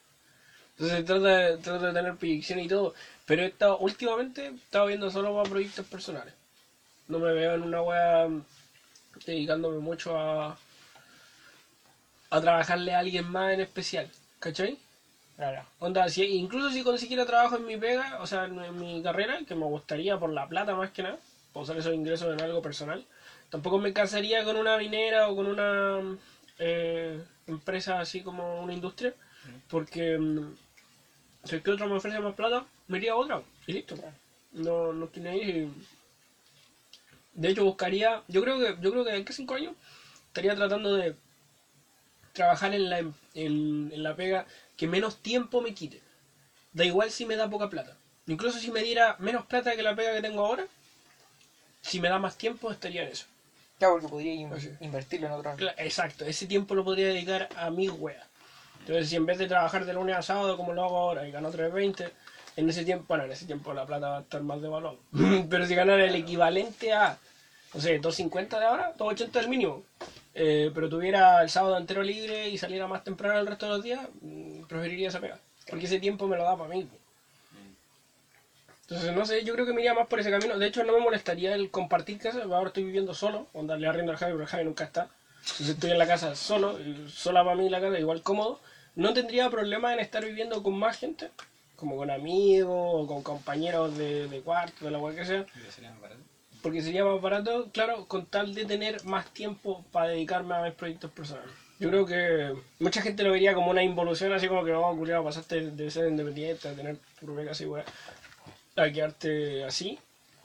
Entonces 0.79 1.05
trata 1.05 1.27
de, 1.29 1.57
trata 1.59 1.87
de 1.89 1.93
tener 1.93 2.15
proyección 2.17 2.59
y 2.61 2.69
todo. 2.69 2.95
Pero 3.27 3.43
he 3.43 3.47
estado, 3.47 3.77
últimamente 3.79 4.47
he 4.47 4.55
estado 4.55 4.87
viendo 4.87 5.11
solo 5.11 5.35
para 5.37 5.51
proyectos 5.51 5.85
personales. 5.85 6.33
No 7.09 7.19
me 7.19 7.33
veo 7.33 7.55
en 7.57 7.63
una 7.63 7.83
wea 7.83 8.29
mm, 8.29 8.45
dedicándome 9.25 9.79
mucho 9.79 10.17
a 10.17 10.57
a 12.31 12.41
trabajarle 12.41 12.95
a 12.95 13.01
alguien 13.01 13.25
más 13.25 13.53
en 13.53 13.61
especial, 13.61 14.09
¿cachai? 14.39 14.79
Claro. 15.37 15.65
Onda, 15.79 16.09
si, 16.09 16.23
incluso 16.23 16.71
si 16.71 16.83
consiguiera 16.83 17.25
trabajo 17.25 17.57
en 17.57 17.65
mi 17.65 17.77
pega, 17.77 18.19
o 18.21 18.27
sea, 18.27 18.45
en, 18.45 18.59
en 18.63 18.79
mi 18.79 19.03
carrera, 19.03 19.41
que 19.47 19.55
me 19.55 19.65
gustaría 19.65 20.17
por 20.17 20.31
la 20.31 20.47
plata 20.47 20.75
más 20.75 20.91
que 20.91 21.03
nada, 21.03 21.19
por 21.53 21.63
usar 21.63 21.77
esos 21.77 21.93
ingresos 21.93 22.33
en 22.33 22.41
algo 22.41 22.63
personal, 22.63 23.05
tampoco 23.49 23.79
me 23.79 23.93
casaría 23.93 24.45
con 24.45 24.57
una 24.57 24.77
minera 24.77 25.29
o 25.29 25.35
con 25.35 25.47
una 25.47 26.17
eh, 26.59 27.21
empresa 27.47 28.01
así 28.01 28.21
como 28.21 28.63
una 28.63 28.73
industria, 28.73 29.13
porque 29.69 30.17
mm, 30.17 30.55
si 31.45 31.57
es 31.57 31.63
que 31.63 31.71
otro 31.71 31.89
me 31.89 31.97
ofrece 31.97 32.21
más 32.21 32.35
plata, 32.35 32.65
me 32.87 32.99
iría 32.99 33.13
a 33.13 33.17
otra 33.17 33.41
y 33.67 33.73
listo. 33.73 33.97
No, 34.53 34.93
no 34.93 35.07
tiene 35.09 35.31
ahí. 35.31 35.73
De 37.41 37.49
hecho, 37.49 37.65
buscaría, 37.65 38.21
yo 38.29 38.43
creo 38.43 38.59
que, 38.59 38.77
yo 38.83 38.91
creo 38.91 39.03
que 39.03 39.17
en 39.17 39.25
que 39.25 39.33
cinco 39.33 39.55
años 39.55 39.73
estaría 40.29 40.55
tratando 40.55 40.93
de 40.95 41.15
trabajar 42.35 42.75
en 42.75 42.91
la, 42.91 42.99
en, 42.99 43.13
en 43.35 44.03
la 44.03 44.13
pega 44.15 44.45
que 44.77 44.87
menos 44.87 45.17
tiempo 45.17 45.63
me 45.63 45.73
quite. 45.73 46.01
Da 46.73 46.85
igual 46.85 47.11
si 47.11 47.25
me 47.25 47.37
da 47.37 47.49
poca 47.49 47.69
plata. 47.69 47.97
Incluso 48.27 48.59
si 48.59 48.71
me 48.71 48.83
diera 48.83 49.17
menos 49.19 49.45
plata 49.45 49.75
que 49.75 49.83
la 49.83 49.95
pega 49.95 50.13
que 50.13 50.21
tengo 50.21 50.45
ahora, 50.45 50.67
si 51.81 51.99
me 51.99 52.09
da 52.11 52.19
más 52.19 52.37
tiempo 52.37 52.71
estaría 52.71 53.03
en 53.05 53.09
eso. 53.09 53.25
Claro, 53.79 53.95
porque 53.95 54.09
podría 54.09 54.33
in- 54.35 54.53
Así. 54.53 54.71
invertirlo 54.81 55.27
en 55.29 55.33
otra. 55.33 55.57
Cla- 55.57 55.75
Exacto, 55.79 56.27
ese 56.27 56.45
tiempo 56.45 56.75
lo 56.75 56.85
podría 56.85 57.09
dedicar 57.09 57.49
a 57.57 57.71
mi 57.71 57.89
wea. 57.89 58.23
Entonces, 58.81 59.09
si 59.09 59.17
en 59.17 59.25
vez 59.25 59.39
de 59.39 59.47
trabajar 59.47 59.87
de 59.87 59.95
lunes 59.95 60.15
a 60.15 60.21
sábado 60.23 60.59
como 60.59 60.75
lo 60.75 60.85
hago 60.85 60.97
ahora 60.99 61.27
y 61.27 61.31
gano 61.31 61.51
3.20, 61.51 62.11
en 62.57 62.69
ese 62.69 62.85
tiempo, 62.85 63.07
bueno, 63.09 63.25
en 63.25 63.33
ese 63.33 63.47
tiempo 63.47 63.73
la 63.73 63.87
plata 63.87 64.09
va 64.11 64.17
a 64.19 64.21
estar 64.21 64.43
más 64.43 64.61
de 64.61 64.69
valor. 64.69 64.99
Pero 65.49 65.65
si 65.67 65.75
ganara 65.75 66.05
el 66.05 66.15
equivalente 66.15 66.93
a, 66.93 67.17
no 67.75 67.81
sé, 67.81 68.01
2.50 68.01 68.59
de 68.59 68.65
ahora, 68.65 68.93
2.80 68.97 69.39
el 69.39 69.49
mínimo, 69.49 69.83
eh, 70.35 70.71
pero 70.75 70.89
tuviera 70.89 71.41
el 71.43 71.49
sábado 71.49 71.77
entero 71.77 72.03
libre 72.03 72.49
y 72.49 72.57
saliera 72.57 72.87
más 72.87 73.03
temprano 73.03 73.39
el 73.39 73.47
resto 73.47 73.67
de 73.67 73.73
los 73.73 73.83
días, 73.83 74.09
mm, 74.21 74.63
preferiría 74.63 75.09
esa 75.09 75.21
pega. 75.21 75.39
Porque 75.69 75.85
ese 75.85 75.99
tiempo 75.99 76.27
me 76.27 76.37
lo 76.37 76.45
da 76.45 76.57
para 76.57 76.69
mí. 76.69 76.87
Entonces, 78.83 79.13
no 79.13 79.25
sé, 79.25 79.45
yo 79.45 79.53
creo 79.53 79.65
que 79.65 79.73
me 79.73 79.83
iría 79.83 79.95
más 79.95 80.09
por 80.09 80.19
ese 80.19 80.31
camino. 80.31 80.59
De 80.59 80.67
hecho, 80.67 80.83
no 80.83 80.93
me 80.93 80.99
molestaría 80.99 81.55
el 81.55 81.71
compartir 81.71 82.19
casa. 82.19 82.43
Ahora 82.43 82.67
estoy 82.67 82.83
viviendo 82.83 83.15
solo, 83.15 83.47
o 83.53 83.63
darle 83.63 83.87
arriendo 83.87 84.11
al 84.11 84.19
Javi, 84.19 84.33
pero 84.33 84.43
el 84.43 84.49
Javi 84.49 84.65
nunca 84.65 84.83
está. 84.83 85.07
Entonces 85.43 85.69
estoy 85.69 85.93
en 85.93 85.99
la 85.99 86.07
casa 86.07 86.35
solo, 86.35 86.77
sola 87.09 87.45
para 87.45 87.55
mí 87.55 87.69
la 87.69 87.81
casa, 87.81 87.97
igual 87.99 88.21
cómodo. 88.21 88.59
No 88.97 89.13
tendría 89.13 89.49
problema 89.49 89.93
en 89.93 90.01
estar 90.01 90.25
viviendo 90.25 90.61
con 90.61 90.75
más 90.75 90.99
gente, 90.99 91.31
como 91.77 91.97
con 91.97 92.11
amigos 92.11 93.05
o 93.05 93.07
con 93.07 93.23
compañeros 93.23 93.97
de, 93.97 94.27
de 94.27 94.41
cuarto, 94.41 94.85
de 94.85 94.91
la 94.91 94.99
cual 94.99 95.15
que 95.15 95.25
sea. 95.25 95.47
Sería 95.71 95.91
más 95.93 96.01
barato. 96.01 96.21
Porque 96.63 96.83
sería 96.83 97.05
más 97.05 97.21
barato, 97.21 97.71
claro, 97.73 98.07
con 98.07 98.27
tal 98.27 98.55
de 98.55 98.65
tener 98.65 99.03
más 99.05 99.27
tiempo 99.33 99.85
para 99.93 100.09
dedicarme 100.09 100.55
a 100.55 100.63
mis 100.63 100.75
proyectos 100.75 101.11
personales. 101.11 101.51
Yo 101.79 101.89
creo 101.89 102.05
que 102.05 102.55
mucha 102.79 103.01
gente 103.01 103.23
lo 103.23 103.33
vería 103.33 103.55
como 103.55 103.71
una 103.71 103.83
involución, 103.83 104.33
así 104.35 104.47
como 104.47 104.63
que 104.63 104.71
no, 104.71 104.95
culiado, 104.95 105.25
pasaste 105.25 105.71
de 105.71 105.91
ser 105.91 106.09
independiente 106.09 106.69
a 106.69 106.75
tener 106.75 106.99
tu 107.19 107.25
propia 107.25 107.47
casa 107.47 107.63
y 107.63 107.67
weá, 107.67 107.85
a 108.77 108.91
quedarte 108.91 109.65
así. 109.65 109.99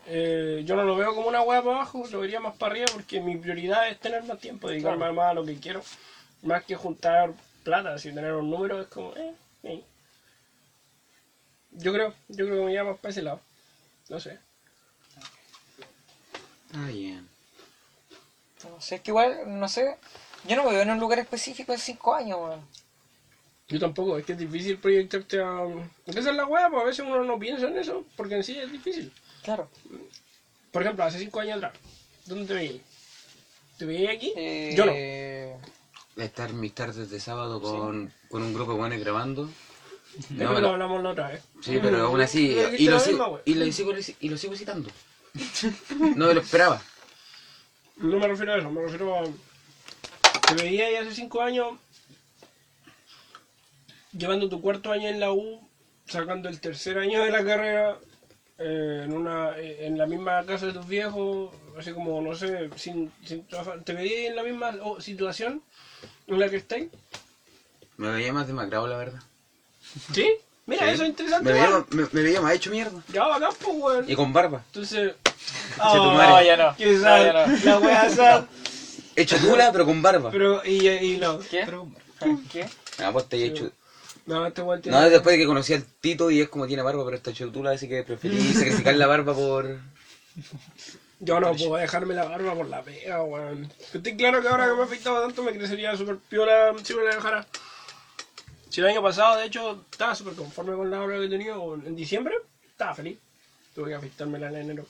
Eh, 0.07 0.63
yo 0.65 0.77
no 0.77 0.85
lo 0.85 0.95
veo 0.95 1.13
como 1.13 1.27
una 1.27 1.41
weá 1.41 1.61
para 1.61 1.75
abajo, 1.75 2.05
lo 2.09 2.21
vería 2.21 2.39
más 2.39 2.55
para 2.55 2.71
arriba 2.71 2.85
porque 2.93 3.19
mi 3.19 3.35
prioridad 3.35 3.89
es 3.89 3.99
tener 3.99 4.23
más 4.23 4.39
tiempo, 4.39 4.69
dedicarme 4.69 5.11
más 5.11 5.31
a 5.31 5.33
lo 5.33 5.43
que 5.43 5.59
quiero, 5.59 5.83
más 6.43 6.63
que 6.63 6.75
juntar 6.75 7.33
plata, 7.63 7.97
si 7.97 8.13
tener 8.13 8.31
un 8.31 8.49
número 8.49 8.79
es 8.79 8.87
como, 8.87 9.13
eh, 9.17 9.33
eh. 9.63 9.83
Yo 11.71 11.91
creo, 11.91 12.13
yo 12.29 12.45
creo 12.45 12.59
que 12.59 12.63
me 12.63 12.71
iría 12.71 12.85
más 12.85 12.97
para 12.97 13.09
ese 13.09 13.23
lado, 13.23 13.41
no 14.07 14.21
sé. 14.21 14.39
Ah, 16.73 16.87
bien. 16.87 17.27
No 18.69 18.81
sé, 18.81 18.95
es 18.95 19.01
que 19.01 19.11
igual, 19.11 19.59
no 19.59 19.67
sé. 19.67 19.97
Yo 20.47 20.55
no 20.55 20.63
me 20.63 20.71
veo 20.71 20.81
en 20.81 20.91
un 20.91 20.99
lugar 20.99 21.19
específico 21.19 21.73
en 21.73 21.79
cinco 21.79 22.15
años, 22.15 22.39
weón. 22.39 22.61
Yo 23.67 23.79
tampoco, 23.79 24.17
es 24.17 24.25
que 24.25 24.33
es 24.33 24.37
difícil 24.37 24.77
proyectarte 24.77 25.39
a... 25.39 25.63
Esa 26.05 26.29
es 26.29 26.35
la 26.35 26.45
weá, 26.45 26.69
pues 26.69 26.81
a 26.81 26.85
veces 26.85 27.05
uno 27.05 27.23
no 27.23 27.39
piensa 27.39 27.67
en 27.67 27.77
eso, 27.77 28.05
porque 28.15 28.35
en 28.35 28.43
sí 28.43 28.57
es 28.57 28.71
difícil. 28.71 29.11
Claro. 29.43 29.69
Por 30.71 30.83
ejemplo, 30.83 31.03
hace 31.03 31.17
cinco 31.17 31.39
años 31.39 31.57
atrás, 31.57 31.73
¿dónde 32.25 32.45
te 32.45 32.53
veías? 32.53 32.81
¿Te 33.77 33.85
veías 33.85 34.15
aquí? 34.15 34.33
Eh, 34.35 34.73
Yo 34.75 34.85
no. 34.85 36.23
Estar 36.23 36.53
mis 36.53 36.73
tardes 36.73 37.09
de 37.09 37.19
sábado 37.19 37.61
con, 37.61 38.13
con 38.29 38.43
un 38.43 38.53
grupo 38.53 38.73
de 38.73 38.77
buenos 38.77 38.99
grabando. 38.99 39.49
Es 40.17 40.31
No, 40.31 40.53
me 40.53 40.61
lo 40.61 40.69
hablamos 40.69 41.03
la 41.03 41.09
otra 41.09 41.29
vez. 41.29 41.43
Sí, 41.61 41.79
pero 41.81 42.05
aún 42.05 42.21
así. 42.21 42.53
Pero 42.55 42.75
Y 42.77 42.87
lo, 42.87 42.99
sigo, 42.99 43.41
y, 43.43 43.53
lo 43.55 43.71
sigo, 43.71 43.91
y 44.19 44.29
lo 44.29 44.37
sigo 44.37 44.55
citando. 44.55 44.89
No 46.15 46.27
me 46.27 46.33
lo 46.33 46.41
esperaba. 46.41 46.81
No 47.97 48.19
me 48.19 48.27
refiero 48.27 48.53
a 48.53 48.57
eso, 48.57 48.69
me 48.69 48.81
refiero 48.81 49.15
a... 49.17 49.23
Te 50.47 50.55
veías 50.55 50.87
ahí 50.87 50.95
hace 50.95 51.15
cinco 51.15 51.41
años 51.41 51.77
llevando 54.11 54.49
tu 54.49 54.61
cuarto 54.61 54.91
año 54.91 55.09
en 55.09 55.19
la 55.19 55.31
U, 55.31 55.59
sacando 56.05 56.49
el 56.49 56.59
tercer 56.59 56.97
año 56.97 57.23
de 57.23 57.31
la 57.31 57.43
carrera 57.43 57.97
eh, 58.57 59.01
en 59.05 59.13
una 59.13 59.57
eh, 59.57 59.85
en 59.87 59.97
la 59.97 60.05
misma 60.05 60.45
casa 60.45 60.67
de 60.67 60.73
tus 60.73 60.87
viejos, 60.87 61.53
así 61.77 61.91
como, 61.93 62.21
no 62.21 62.35
sé, 62.35 62.69
sin, 62.75 63.11
sin. 63.25 63.45
¿Te 63.83 63.93
veías 63.93 64.29
en 64.29 64.35
la 64.35 64.43
misma 64.43 64.75
oh, 64.83 65.01
situación 65.01 65.61
en 66.27 66.39
la 66.39 66.49
que 66.49 66.57
estáis? 66.57 66.89
Me 67.97 68.11
veía 68.11 68.31
más 68.33 68.47
demacrado, 68.47 68.87
la 68.87 68.97
verdad. 68.97 69.21
¿Sí? 70.13 70.29
Mira, 70.65 70.85
Sí. 70.87 70.93
eso 70.93 71.03
es 71.03 71.09
interesante, 71.09 71.45
Me 71.45 71.53
veía, 71.53 71.69
weón. 71.69 71.85
me, 71.91 72.03
me 72.11 72.21
veía 72.21 72.41
más 72.41 72.53
hecho 72.53 72.71
mierda. 72.71 73.01
Ya 73.09 73.25
bacán, 73.27 73.51
pues, 73.61 73.77
weón. 73.77 74.09
Y 74.09 74.15
con 74.15 74.33
barba. 74.33 74.63
Entonces... 74.67 75.13
Oh, 75.79 76.13
madre. 76.13 76.27
No, 76.29 76.43
ya 76.43 76.57
no. 76.57 76.75
qué 76.75 76.85
No, 76.93 77.01
ya 77.01 77.33
no. 77.33 77.57
La 77.63 77.79
wea. 77.79 78.47
Hecho 79.15 79.37
tula, 79.37 79.71
pero 79.71 79.85
con 79.85 80.01
barba. 80.01 80.29
Pero, 80.31 80.61
y, 80.65 80.87
y 80.87 81.17
no. 81.17 81.39
¿Qué? 81.39 81.63
Pero, 81.65 81.87
¿Qué? 82.51 82.67
Ah, 82.99 83.11
pues 83.11 83.27
te 83.27 83.37
he 83.37 83.45
hecho. 83.45 83.71
No, 84.25 84.45
este 84.45 84.61
weón 84.61 84.81
tiene... 84.81 84.97
No, 84.97 85.09
después 85.09 85.33
de 85.33 85.39
que 85.39 85.45
conocí 85.45 85.73
al 85.73 85.83
Tito 85.83 86.31
y 86.31 86.41
es 86.41 86.49
como 86.49 86.65
tiene 86.65 86.81
barba, 86.81 87.05
pero 87.05 87.17
está 87.17 87.29
hecho 87.29 87.51
tula, 87.51 87.71
así 87.71 87.87
que 87.87 88.03
preferí 88.03 88.39
sacrificar 88.53 88.95
la 88.95 89.07
barba 89.07 89.33
por. 89.33 89.79
Yo 91.19 91.39
no 91.39 91.53
puedo 91.53 91.75
dejarme 91.75 92.13
la 92.13 92.25
barba 92.25 92.55
por 92.55 92.67
la 92.67 92.81
pega, 92.81 93.23
weón. 93.23 93.71
Estoy 93.93 94.17
claro 94.17 94.41
que 94.41 94.47
ahora 94.47 94.67
que 94.67 94.73
me 94.73 94.79
he 94.81 94.83
afeitado 94.83 95.21
tanto 95.21 95.43
me 95.43 95.53
crecería 95.53 95.95
súper 95.95 96.17
piola 96.17 96.73
si 96.83 96.93
me 96.95 97.03
la 97.03 97.15
dejara. 97.15 97.47
Si 98.69 98.81
el 98.81 98.87
año 98.87 99.01
pasado, 99.01 99.37
de 99.37 99.45
hecho, 99.45 99.85
estaba 99.91 100.15
súper 100.15 100.33
conforme 100.33 100.75
con 100.75 100.89
la 100.89 100.99
barba 100.99 101.21
que 101.21 101.29
tenía, 101.29 101.53
en 101.53 101.95
diciembre, 101.95 102.35
estaba 102.67 102.95
feliz. 102.95 103.19
Tuve 103.73 103.89
que 103.89 103.95
afeitármela 103.95 104.49
en 104.49 104.55
enero. 104.55 104.85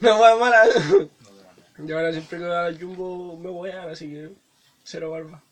No, 0.08 0.18
más 0.18 0.38
mala. 0.38 0.62
Y 1.86 1.92
ahora 1.92 2.12
siempre 2.12 2.38
que 2.38 2.44
voy 2.44 2.54
al 2.54 2.78
jumbo 2.80 3.36
me 3.38 3.50
voy 3.50 3.70
a, 3.70 3.84
así 3.84 4.08
que 4.08 4.30
cero 4.84 5.10
barba. 5.10 5.42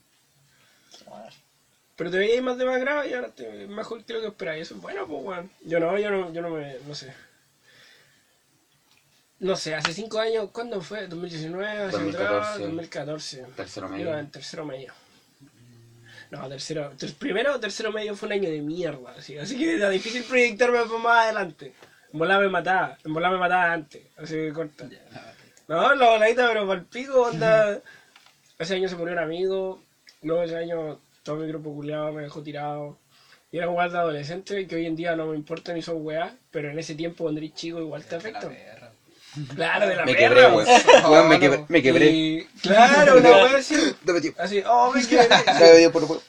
Pero 1.96 2.11
te 2.11 2.18
veías 2.18 2.42
más 2.42 2.56
demacrado 2.58 3.06
y 3.08 3.12
ahora 3.12 3.30
te 3.30 3.66
mejor 3.66 4.04
que 4.04 4.12
lo 4.12 4.20
que 4.20 4.28
esperáis. 4.28 4.62
Eso 4.62 4.74
es 4.76 4.80
bueno, 4.80 5.06
pues, 5.06 5.22
weón. 5.24 5.50
Yo 5.64 5.80
no, 5.80 5.98
yo 5.98 6.11
no, 6.11 6.32
yo 6.32 6.42
no 6.42 6.50
me, 6.50 6.76
no 6.87 6.94
sé. 6.94 7.12
No 9.40 9.54
sé, 9.56 9.74
hace 9.74 9.92
cinco 9.94 10.18
años, 10.18 10.50
¿cuándo 10.52 10.80
fue? 10.80 11.08
¿2019? 11.08 11.64
¿Hacia 11.64 11.87
2014. 11.90 12.24
atrás? 12.24 12.58
2014. 12.58 13.46
Tercero 13.56 13.87
Iba 13.87 13.96
medio. 13.96 14.18
en 14.18 14.30
tercero 14.30 14.64
medio. 14.64 14.92
No, 16.30 16.48
tercero. 16.48 16.90
ter- 16.98 17.14
primero 17.14 17.54
o 17.54 17.61
tercero 17.61 17.90
medio 17.92 18.14
fue 18.16 18.26
un 18.26 18.32
año 18.34 18.50
de 18.50 18.61
mierda, 18.61 19.12
así, 19.16 19.38
así 19.38 19.56
que 19.56 19.76
era 19.76 19.88
difícil 19.90 20.24
proyectarme 20.24 20.78
para 20.84 20.98
más 20.98 21.24
adelante. 21.24 21.72
En 22.12 22.18
volada 22.18 22.40
me 22.40 22.49
mataba, 22.49 22.97
en 23.05 23.12
me 23.12 23.21
mataba 23.21 23.73
antes, 23.73 24.03
así 24.16 24.35
que 24.35 24.53
corta. 24.53 24.88
No, 25.68 25.94
la 25.94 26.11
voladita, 26.11 26.49
pero 26.49 26.66
para 26.66 26.81
el 26.81 26.87
pico, 26.87 27.23
onda. 27.23 27.79
Ese 28.59 28.75
año 28.75 28.88
se 28.88 28.97
murió 28.97 29.12
un 29.12 29.21
amigo, 29.21 29.81
luego 30.23 30.42
ese 30.42 30.57
año 30.57 30.99
todo 31.23 31.37
mi 31.37 31.47
grupo 31.47 31.73
culiado 31.73 32.12
me 32.12 32.23
dejó 32.23 32.42
tirado. 32.42 32.99
Y 33.53 33.59
era 33.59 33.68
un 33.68 33.77
weá 33.77 33.88
de 33.88 33.97
adolescente 33.97 34.66
que 34.66 34.75
hoy 34.75 34.87
en 34.87 34.97
día 34.97 35.14
no 35.14 35.27
me 35.27 35.37
importa 35.37 35.73
ni 35.73 35.81
son 35.81 36.05
weá, 36.05 36.35
pero 36.51 36.71
en 36.71 36.79
ese 36.79 36.97
tiempo 36.97 37.23
cuando 37.23 37.38
eres 37.38 37.55
chico 37.55 37.79
igual 37.79 38.05
te 38.05 38.12
la 38.12 38.18
afecta. 38.18 38.51
Claro, 39.55 39.87
de 39.87 39.94
la 39.94 40.05
Me 40.05 40.14
perra, 40.14 40.29
quebré, 40.29 40.47
weón. 40.47 40.66
weón. 40.66 41.05
Weón, 41.12 41.29
me 41.29 41.38
quebré. 41.38 41.64
Me 41.68 41.83
quebré. 41.83 42.07
Y- 42.11 42.44
claro, 42.62 43.18
una 43.18 43.31
weá 43.31 43.57
así. 43.59 43.77
Así, 44.38 44.62
oh, 44.66 44.90
me 44.92 45.07
quebré. 45.07 45.29
No 45.85 45.90
puedo. 46.07 46.23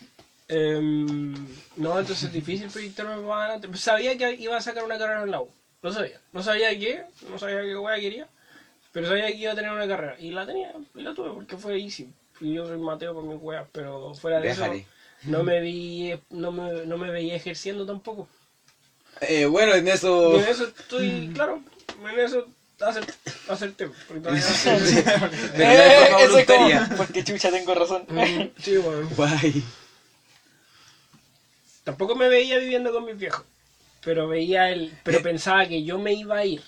Em, 0.48 1.34
no, 1.78 2.00
entonces 2.00 2.24
es 2.24 2.34
difícil 2.34 2.68
proyectarme 2.70 3.16
para 3.28 3.46
adelante. 3.54 3.78
Sabía 3.78 4.18
que 4.18 4.34
iba 4.34 4.58
a 4.58 4.62
sacar 4.62 4.84
una 4.84 4.98
carrera 4.98 5.24
en 5.24 5.32
la 5.32 5.42
U. 5.42 5.50
Lo 5.82 5.92
sabía. 5.94 6.20
No 6.34 6.44
sabía 6.44 6.78
qué, 6.78 7.04
no 7.30 7.40
sabía 7.40 7.62
qué 7.62 7.78
weá 7.78 8.00
quería. 8.00 8.28
Pero 8.92 9.08
sabía 9.08 9.28
que 9.28 9.36
iba 9.38 9.52
a 9.52 9.56
tener 9.56 9.72
una 9.72 9.88
carrera. 9.88 10.16
Y 10.20 10.32
la 10.32 10.46
tenía, 10.46 10.74
y 10.96 11.02
la 11.02 11.14
tuve 11.14 11.30
porque 11.32 11.58
fue 11.58 11.80
easy. 11.80 12.10
Y 12.42 12.54
yo 12.54 12.66
soy 12.66 12.78
Mateo 12.78 13.14
por 13.14 13.24
mis 13.24 13.38
weas, 13.40 13.66
pero 13.72 14.14
fuera 14.16 14.40
de 14.40 14.48
Déjale. 14.50 14.78
eso, 14.80 14.88
no 15.24 15.44
me 15.44 15.60
vi, 15.60 16.20
no 16.30 16.52
me, 16.52 16.86
no 16.86 16.98
me 16.98 17.12
veía 17.12 17.36
ejerciendo 17.36 17.86
tampoco. 17.86 18.28
Eh, 19.22 19.46
bueno, 19.46 19.74
en 19.76 19.88
Y 19.88 19.92
eso. 19.92 20.40
en 20.40 20.48
eso 20.48 20.66
estoy, 20.66 21.32
claro, 21.34 21.62
en 22.10 22.20
eso 22.20 22.48
hacer, 22.80 23.06
hacerte. 23.50 23.90
Porque 24.08 24.22
todavía 24.22 24.44
Eh, 25.54 26.10
es 26.38 26.46
como, 26.46 26.98
porque 26.98 27.24
chucha 27.24 27.52
tengo 27.52 27.76
razón. 27.76 28.06
Mm, 28.08 28.50
Sí, 28.62 28.78
bueno. 28.78 29.08
Guay. 29.16 29.64
Tampoco 31.84 32.16
me 32.16 32.28
veía 32.30 32.58
viviendo 32.58 32.92
con 32.92 33.06
mis 33.06 33.18
viejos. 33.18 33.44
Pero 34.02 34.28
veía 34.28 34.70
el, 34.72 34.94
pero 35.04 35.22
pensaba 35.22 35.66
que 35.68 35.84
yo 35.84 35.98
me 36.00 36.14
iba 36.14 36.38
a 36.38 36.46
ir. 36.46 36.62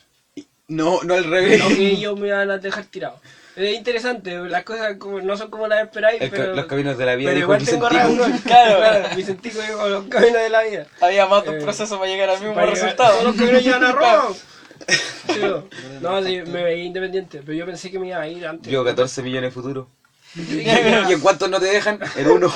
No, 0.68 1.02
no 1.04 1.14
al 1.16 1.24
revés. 1.26 1.60
No 1.60 1.68
que 1.70 1.88
ellos 1.92 2.20
me 2.20 2.28
iban 2.28 2.50
a 2.50 2.58
dejar 2.58 2.86
tirado. 2.86 3.20
Es 3.56 3.76
interesante, 3.76 4.34
las 4.38 4.64
cosas 4.64 4.96
como, 4.98 5.20
no 5.20 5.36
son 5.36 5.50
como 5.52 5.68
las 5.68 5.82
esperáis, 5.84 6.22
El 6.22 6.30
pero, 6.30 6.56
los 6.56 6.66
caminos 6.68 6.98
de 6.98 7.06
la 7.06 7.16
vida. 7.16 7.32
pero 7.32 7.36
dijo 7.36 7.54
igual 7.54 7.66
tengo 7.66 7.90
razón. 7.90 8.40
Claro. 8.46 8.78
Claro, 8.80 9.16
Vicentico 9.16 9.62
dijo 9.62 9.90
los 9.90 10.06
caminos 10.06 10.42
de 10.42 10.50
la 10.50 10.64
vida. 10.64 10.88
Había 11.02 11.26
más 11.28 11.44
de 11.44 11.50
un 11.50 11.56
Eh, 11.58 11.62
proceso 11.62 12.00
para 12.00 12.10
llegar 12.10 12.30
al 12.30 12.40
mismo 12.40 12.54
llegar- 12.54 12.70
resultado. 12.70 13.12
Todos 13.12 13.24
los 13.26 13.36
caminos 13.36 13.64
llevan 13.64 13.84
a 13.84 13.92
Roma. 13.92 14.24
Sí, 15.32 15.40
no, 16.02 16.24
sí, 16.24 16.42
me 16.48 16.64
veía 16.64 16.84
independiente, 16.86 17.42
pero 17.46 17.54
yo 17.54 17.66
pensé 17.68 17.92
que 17.92 18.00
me 18.00 18.08
iba 18.08 18.20
a 18.20 18.28
ir 18.28 18.46
antes. 18.48 18.72
Yo 18.72 18.84
14 18.84 19.22
millones 19.22 19.54
futuro. 19.54 19.88
¿Y 20.36 20.68
en 21.14 21.20
cuántos 21.22 21.50
no 21.50 21.60
te 21.60 21.68
dejan? 21.68 22.00
En 22.16 22.28
uno. 22.32 22.52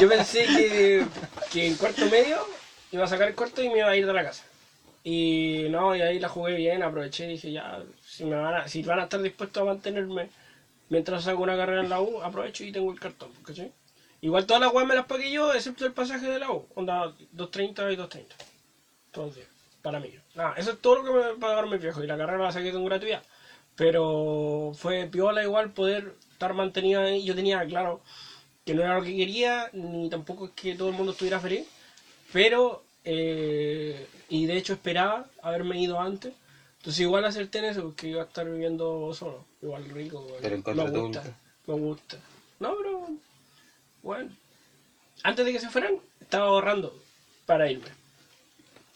Yo 0.00 0.08
pensé 0.08 0.44
que, 0.44 1.04
que 1.52 1.66
en 1.68 1.74
cuarto 1.76 2.04
medio 2.06 2.36
iba 2.92 3.04
a 3.04 3.08
sacar 3.08 3.28
el 3.28 3.34
cuarto 3.34 3.62
y 3.62 3.68
me 3.68 3.78
iba 3.78 3.90
a 3.90 3.96
ir 3.96 4.06
de 4.06 4.12
la 4.12 4.24
casa. 4.24 4.44
Y 5.04 5.66
no, 5.70 5.94
y 5.94 6.02
ahí 6.02 6.18
la 6.18 6.28
jugué 6.28 6.54
bien, 6.54 6.82
aproveché 6.82 7.24
y 7.24 7.28
dije, 7.28 7.52
ya, 7.52 7.82
si, 8.04 8.24
me 8.24 8.36
van, 8.36 8.54
a, 8.54 8.68
si 8.68 8.82
van 8.82 9.00
a 9.00 9.04
estar 9.04 9.22
dispuestos 9.22 9.62
a 9.62 9.66
mantenerme 9.66 10.28
mientras 10.88 11.24
saco 11.24 11.42
una 11.42 11.56
carrera 11.56 11.82
en 11.82 11.88
la 11.88 12.00
U, 12.00 12.20
aprovecho 12.20 12.64
y 12.64 12.72
tengo 12.72 12.90
el 12.90 13.00
cartón, 13.00 13.30
¿cachai? 13.44 13.72
Igual 14.20 14.46
todas 14.46 14.60
las 14.60 14.72
weas 14.72 14.86
me 14.86 14.94
las 14.94 15.06
pagué 15.06 15.30
yo, 15.30 15.54
excepto 15.54 15.86
el 15.86 15.92
pasaje 15.92 16.26
de 16.26 16.38
la 16.38 16.50
U, 16.50 16.66
onda 16.74 17.12
2.30 17.36 17.92
y 17.92 17.96
2.30. 17.96 18.24
Todos 19.12 19.28
los 19.28 19.36
días, 19.36 19.48
para 19.80 20.00
mí. 20.00 20.12
Nada, 20.34 20.54
eso 20.56 20.72
es 20.72 20.78
todo 20.78 20.96
lo 20.96 21.04
que 21.04 21.10
me 21.10 21.34
pagaron 21.40 21.70
mis 21.70 21.80
viejos 21.80 22.02
y 22.02 22.06
la 22.06 22.16
carrera 22.16 22.42
la 22.42 22.52
saqué 22.52 22.72
con 22.72 22.84
gratuidad. 22.84 23.22
Pero 23.76 24.72
fue 24.74 25.06
piola 25.06 25.42
igual 25.42 25.70
poder 25.70 26.14
estar 26.32 26.52
mantenida 26.52 27.04
ahí. 27.04 27.24
Yo 27.24 27.34
tenía 27.34 27.64
claro 27.64 28.00
que 28.64 28.74
no 28.74 28.82
era 28.82 28.96
lo 28.96 29.02
que 29.02 29.16
quería, 29.16 29.70
ni 29.72 30.08
tampoco 30.10 30.46
es 30.46 30.50
que 30.52 30.74
todo 30.74 30.88
el 30.88 30.94
mundo 30.94 31.12
estuviera 31.12 31.38
feliz, 31.38 31.66
pero, 32.32 32.82
eh, 33.04 34.06
y 34.28 34.46
de 34.46 34.56
hecho 34.56 34.72
esperaba 34.74 35.26
haberme 35.42 35.80
ido 35.80 36.00
antes, 36.00 36.32
entonces 36.78 37.00
igual 37.00 37.24
acerté 37.24 37.58
en 37.58 37.64
eso, 37.66 37.82
porque 37.82 38.08
iba 38.08 38.22
a 38.22 38.26
estar 38.26 38.48
viviendo 38.48 39.12
solo, 39.14 39.44
igual 39.62 39.84
rico, 39.90 40.22
igual. 40.26 40.40
Pero 40.42 40.54
en 40.54 40.60
me 40.60 40.64
contra 40.64 40.92
tu 40.92 41.00
gusta, 41.00 41.22
me 41.66 41.74
gusta. 41.74 42.16
No, 42.60 42.74
pero, 42.76 43.08
bueno, 44.02 44.30
antes 45.22 45.44
de 45.44 45.52
que 45.52 45.60
se 45.60 45.68
fueran, 45.70 45.94
estaba 46.20 46.46
ahorrando 46.46 46.94
para 47.46 47.70
irme. 47.70 47.86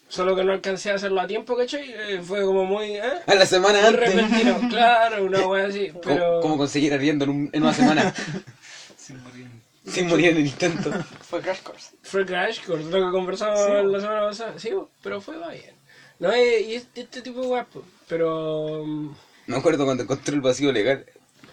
Solo 0.09 0.35
que 0.35 0.43
no 0.43 0.51
alcancé 0.51 0.91
a 0.91 0.95
hacerlo 0.95 1.19
a 1.21 1.25
tiempo, 1.27 1.57
¿cachai? 1.57 1.91
Eh, 1.91 2.21
fue 2.23 2.43
como 2.43 2.65
muy, 2.65 2.97
¿eh? 2.97 3.01
A 3.25 3.33
la 3.33 3.47
semana 3.47 3.79
Muy 3.79 3.87
antes. 3.87 4.13
repentino, 4.13 4.59
claro, 4.69 5.25
una 5.25 5.47
wea 5.47 5.65
así, 5.65 5.87
¿Cómo, 5.91 6.01
pero... 6.03 6.39
cómo 6.41 6.57
conseguir 6.57 6.93
arriendo 6.93 7.23
en, 7.25 7.31
un- 7.31 7.49
en 7.51 7.63
una 7.63 7.73
semana? 7.73 8.13
Sin 8.97 9.21
morir. 9.23 9.47
Sin 9.85 10.07
morir 10.07 10.27
en 10.31 10.37
el 10.37 10.45
intento. 10.47 10.91
Fue 11.21 11.41
Crash 11.41 11.61
Course. 11.61 11.95
Fue 12.03 12.25
Crash 12.25 12.61
Course, 12.65 12.89
lo 12.89 13.05
que 13.05 13.11
conversamos 13.11 13.59
Sí, 13.65 13.71
la 13.91 13.99
semana 14.01 14.21
pasada. 14.21 14.59
Sí, 14.59 14.71
pero 15.01 15.21
fue 15.21 15.37
bien. 15.37 15.75
No, 16.19 16.35
y 16.35 16.75
este, 16.75 17.01
este 17.01 17.21
tipo 17.21 17.41
de 17.41 17.47
weas, 17.47 17.65
po, 17.67 17.83
pero... 18.07 18.83
mm, 18.85 19.15
Me 19.47 19.57
acuerdo 19.57 19.85
cuando 19.85 20.03
encontré 20.03 20.35
el 20.35 20.41
vacío 20.41 20.71
legal. 20.71 21.05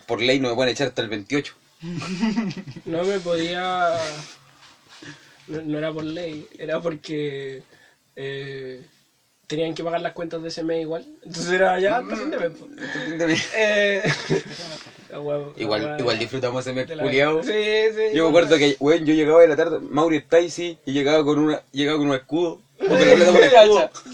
Por 0.07 0.21
ley 0.21 0.39
no 0.39 0.49
me 0.51 0.55
pueden 0.55 0.73
echar 0.73 0.89
hasta 0.89 1.03
el 1.03 1.09
28. 1.09 1.55
No 2.85 3.05
me 3.05 3.19
podía... 3.21 3.95
No, 5.49 5.63
no 5.63 5.79
era 5.79 5.93
por 5.93 6.05
ley, 6.05 6.47
era 6.59 6.81
porque... 6.81 7.63
eh, 8.17 8.85
tenían 9.49 9.75
que 9.75 9.83
pagar 9.83 10.01
las 10.01 10.13
cuentas 10.13 10.41
de 10.43 10.49
ese 10.49 10.63
mes 10.63 10.83
igual. 10.83 11.05
Entonces 11.25 11.51
era 11.53 11.81
ya 11.81 11.97
hasta 11.97 12.15
fin 12.17 12.31
de 12.31 12.39
mes, 12.39 12.51
po. 12.57 12.69
Eh, 13.57 14.03
la 15.11 15.19
igual, 15.57 15.97
igual 15.99 16.19
disfrutamos 16.19 16.65
ese 16.65 16.73
mes 16.75 16.87
de 16.89 16.97
la- 16.97 17.03
culiao. 17.03 17.43
Sí, 17.43 17.53
sí. 17.53 18.15
Yo 18.15 18.25
me 18.25 18.29
acuerdo 18.31 18.57
que, 18.57 18.77
weón, 18.81 19.05
yo 19.05 19.15
llegaba 19.15 19.41
de 19.41 19.49
la 19.49 19.57
tarde, 19.57 19.79
Mauri 19.81 20.17
está 20.19 20.37
ahí, 20.37 20.51
sí, 20.51 20.79
y 20.85 20.93
llegaba 20.93 21.25
con 21.25 21.39
una, 21.39 21.63
llegaba 21.73 21.99
con 21.99 22.09
un 22.09 22.15
escudo. 22.15 22.61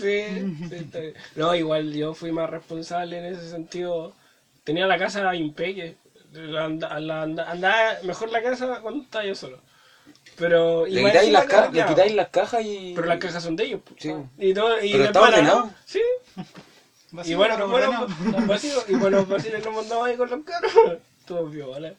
Sí. 0.00 0.24
No, 1.36 1.54
igual 1.54 1.92
yo 1.92 2.14
fui 2.14 2.32
más 2.32 2.50
responsable 2.50 3.18
en 3.18 3.26
ese 3.26 3.48
sentido. 3.48 4.12
Tenía 4.64 4.86
la 4.86 4.98
casa 4.98 5.34
impeque. 5.34 5.96
Andaba 6.58 7.98
mejor 8.02 8.30
la 8.30 8.42
casa 8.42 8.80
cuando 8.82 9.04
estaba 9.04 9.24
yo 9.24 9.34
solo. 9.34 9.60
Pero 10.36 10.86
Le 10.86 11.02
quitáis 11.04 11.32
las, 11.32 11.72
le 11.72 11.86
quitáis 11.86 12.14
cajas 12.30 12.62
y... 12.64 12.92
Pero 12.94 13.06
las 13.06 13.18
cajas 13.18 13.42
son 13.42 13.56
de 13.56 13.64
ellos. 13.64 13.80
Sí. 13.98 14.12
Y 14.38 14.52
todo, 14.52 14.82
y 14.82 14.92
Pero 14.92 15.04
está 15.04 15.20
ordenado. 15.22 15.70
Sí. 15.84 16.00
Y 17.24 17.34
bueno, 17.34 17.68
bueno, 17.68 18.06
los 18.32 18.46
vacíos, 18.46 18.84
y 18.88 18.94
bueno, 18.94 19.18
los 19.18 19.28
vacíos 19.28 19.62
nos 19.64 19.74
mandamos 19.74 20.06
ahí 20.06 20.16
con 20.16 20.28
los 20.28 20.44
carros. 20.44 20.72
Todo 21.24 21.70
¿vale? 21.70 21.94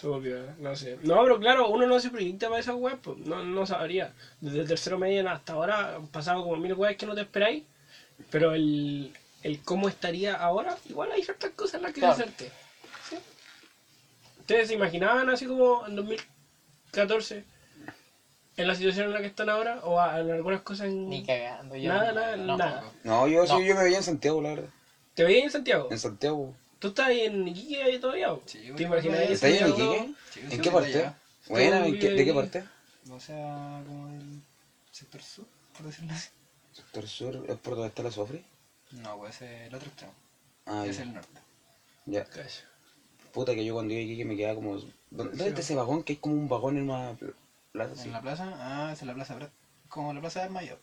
Todo 0.00 0.20
vio, 0.20 0.36
no 0.58 0.76
sé. 0.76 0.98
No, 1.02 1.22
pero 1.22 1.38
claro, 1.38 1.68
uno 1.68 1.86
no 1.86 1.98
se 1.98 2.10
proyecta 2.10 2.48
para 2.48 2.60
esas 2.60 2.74
webs, 2.74 2.98
pues, 3.02 3.18
no, 3.18 3.42
no 3.42 3.64
sabría. 3.64 4.12
Desde 4.40 4.60
el 4.60 4.68
tercero 4.68 4.98
medio 4.98 5.28
hasta 5.28 5.54
ahora 5.54 5.96
han 5.96 6.06
pasado 6.08 6.42
como 6.42 6.56
mil 6.58 6.74
webs 6.74 6.96
que 6.98 7.06
no 7.06 7.14
te 7.14 7.22
esperáis, 7.22 7.62
pero 8.30 8.52
el, 8.52 9.10
el 9.42 9.58
cómo 9.62 9.88
estaría 9.88 10.34
ahora, 10.34 10.76
igual 10.88 11.12
hay 11.12 11.22
ciertas 11.22 11.50
cosas 11.52 11.74
en 11.76 11.82
las 11.82 11.92
que 11.92 12.00
Claro. 12.00 12.12
hacerte. 12.14 12.50
¿sí? 13.08 13.16
¿Ustedes 14.40 14.68
se 14.68 14.74
imaginaban 14.74 15.30
así 15.30 15.46
como 15.46 15.86
en 15.86 15.96
2014 15.96 17.44
en 18.56 18.66
la 18.66 18.74
situación 18.74 19.06
en 19.06 19.12
la 19.14 19.20
que 19.20 19.26
están 19.26 19.48
ahora? 19.48 19.80
¿O 19.84 20.00
a- 20.00 20.20
en 20.20 20.30
algunas 20.30 20.60
cosas 20.62 20.86
en... 20.88 21.08
Ni 21.08 21.22
cagando. 21.24 21.76
Yo 21.76 21.88
Nada, 21.92 22.12
no, 22.12 22.20
nada, 22.20 22.36
no, 22.36 22.56
nada. 22.56 22.92
No, 23.04 23.28
yo, 23.28 23.46
sí, 23.46 23.52
No. 23.52 23.60
yo 23.60 23.74
me 23.74 23.84
veía 23.84 23.98
en 23.98 24.02
Santiago, 24.02 24.40
la 24.40 24.50
verdad. 24.50 24.68
¿Te 25.14 25.24
veías 25.24 25.44
en 25.44 25.50
Santiago? 25.50 25.88
En 25.90 25.98
Santiago. 25.98 26.54
¿Tú 26.78 26.88
estás 26.88 27.06
ahí 27.06 27.20
en 27.22 27.46
Iquique 27.48 27.82
ahí 27.82 27.98
todavía? 27.98 28.32
o? 28.32 28.42
Sí, 28.46 28.58
¿Te 28.58 28.72
bueno, 28.72 28.86
imaginas 29.08 29.18
ahí 29.20 29.32
¿Está 29.32 29.46
ahí 29.46 29.58
en? 29.58 29.68
Iquique? 29.68 30.14
Sí, 30.30 30.40
¿En 30.40 30.50
sí, 30.50 30.58
qué 30.58 30.70
parte? 30.70 30.88
allá. 30.98 31.18
Buena, 31.48 31.78
Tú 31.80 31.84
¿en 31.86 31.98
qué- 31.98 32.10
¿de 32.10 32.24
qué 32.24 32.34
parte? 32.34 32.64
O 33.10 33.20
sea, 33.20 33.82
como 33.86 34.08
el 34.08 34.40
sector 34.90 35.22
sur, 35.22 35.44
por 35.76 35.86
decirlo 35.86 36.12
así. 36.12 36.28
Sector 36.72 37.06
sur, 37.08 37.44
¿es 37.48 37.56
por 37.56 37.74
donde 37.74 37.88
está 37.88 38.02
la 38.02 38.10
Sofri? 38.10 38.44
No, 38.90 39.16
pues 39.18 39.40
es 39.42 39.66
el 39.68 39.74
otro 39.74 39.88
extremo. 39.88 40.12
Ah, 40.66 40.84
es 40.86 40.96
ya. 40.96 41.02
el 41.04 41.14
norte. 41.14 41.40
ya. 42.06 42.24
Cacho. 42.24 42.62
Puta 43.32 43.54
que 43.54 43.64
yo 43.64 43.74
cuando 43.74 43.92
iba 43.94 44.00
a 44.00 44.04
Iquique 44.04 44.24
me 44.24 44.36
quedaba 44.36 44.54
como... 44.56 44.74
¿Dónde 45.10 45.36
dónde 45.36 45.48
está 45.48 45.60
ese 45.60 45.74
vagón? 45.74 46.02
Que 46.02 46.14
es 46.14 46.18
como 46.18 46.34
un 46.34 46.48
vagón 46.48 46.76
en 46.78 46.90
una 46.90 47.16
plaza. 47.84 48.04
En 48.04 48.12
la 48.12 48.20
plaza, 48.20 48.54
ah, 48.58 48.90
es 48.92 49.00
en 49.02 49.08
la 49.08 49.14
plaza 49.14 49.34
Prat. 49.36 49.50
Como 49.88 50.12
la 50.12 50.20
plaza 50.20 50.42
del 50.42 50.50
Mayor. 50.50 50.78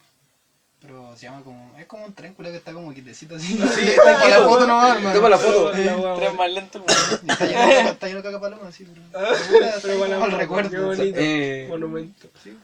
Pero 0.82 1.16
se 1.16 1.28
llama 1.28 1.42
como. 1.44 1.78
Es 1.80 1.86
como 1.86 2.06
un 2.06 2.14
tren 2.14 2.34
culiao 2.34 2.52
que 2.52 2.58
está 2.58 2.74
como 2.74 2.94
quitecito 2.94 3.36
así. 3.38 3.58
Sí, 3.58 3.82
está 3.88 4.20
aquí 4.20 4.30
la 4.30 4.42
foto 4.44 4.68
nomás, 4.68 4.98
hermano. 4.98 5.16
Toma 5.16 5.30
la 5.30 5.38
foto. 5.38 5.72
Wea. 5.72 6.34
más 6.34 6.52
lento. 6.52 6.84
Está 6.88 7.46
lleno, 7.46 7.68
de- 7.68 7.90
está 7.92 8.08
lleno 8.08 8.18
de 8.22 8.24
caca 8.24 8.42
paloma, 8.42 8.68
así, 8.68 8.84
pero. 8.86 9.02
Pero 9.12 9.72
Pero 9.82 9.98
bueno, 9.98 10.20
bueno, 10.20 10.26
el 10.26 10.32
qué 10.32 10.38
recuerdo. 10.38 10.86
bonito. 10.88 11.18
Eh. 11.20 11.68
Monumento. 11.70 12.28
Sí. 12.44 12.58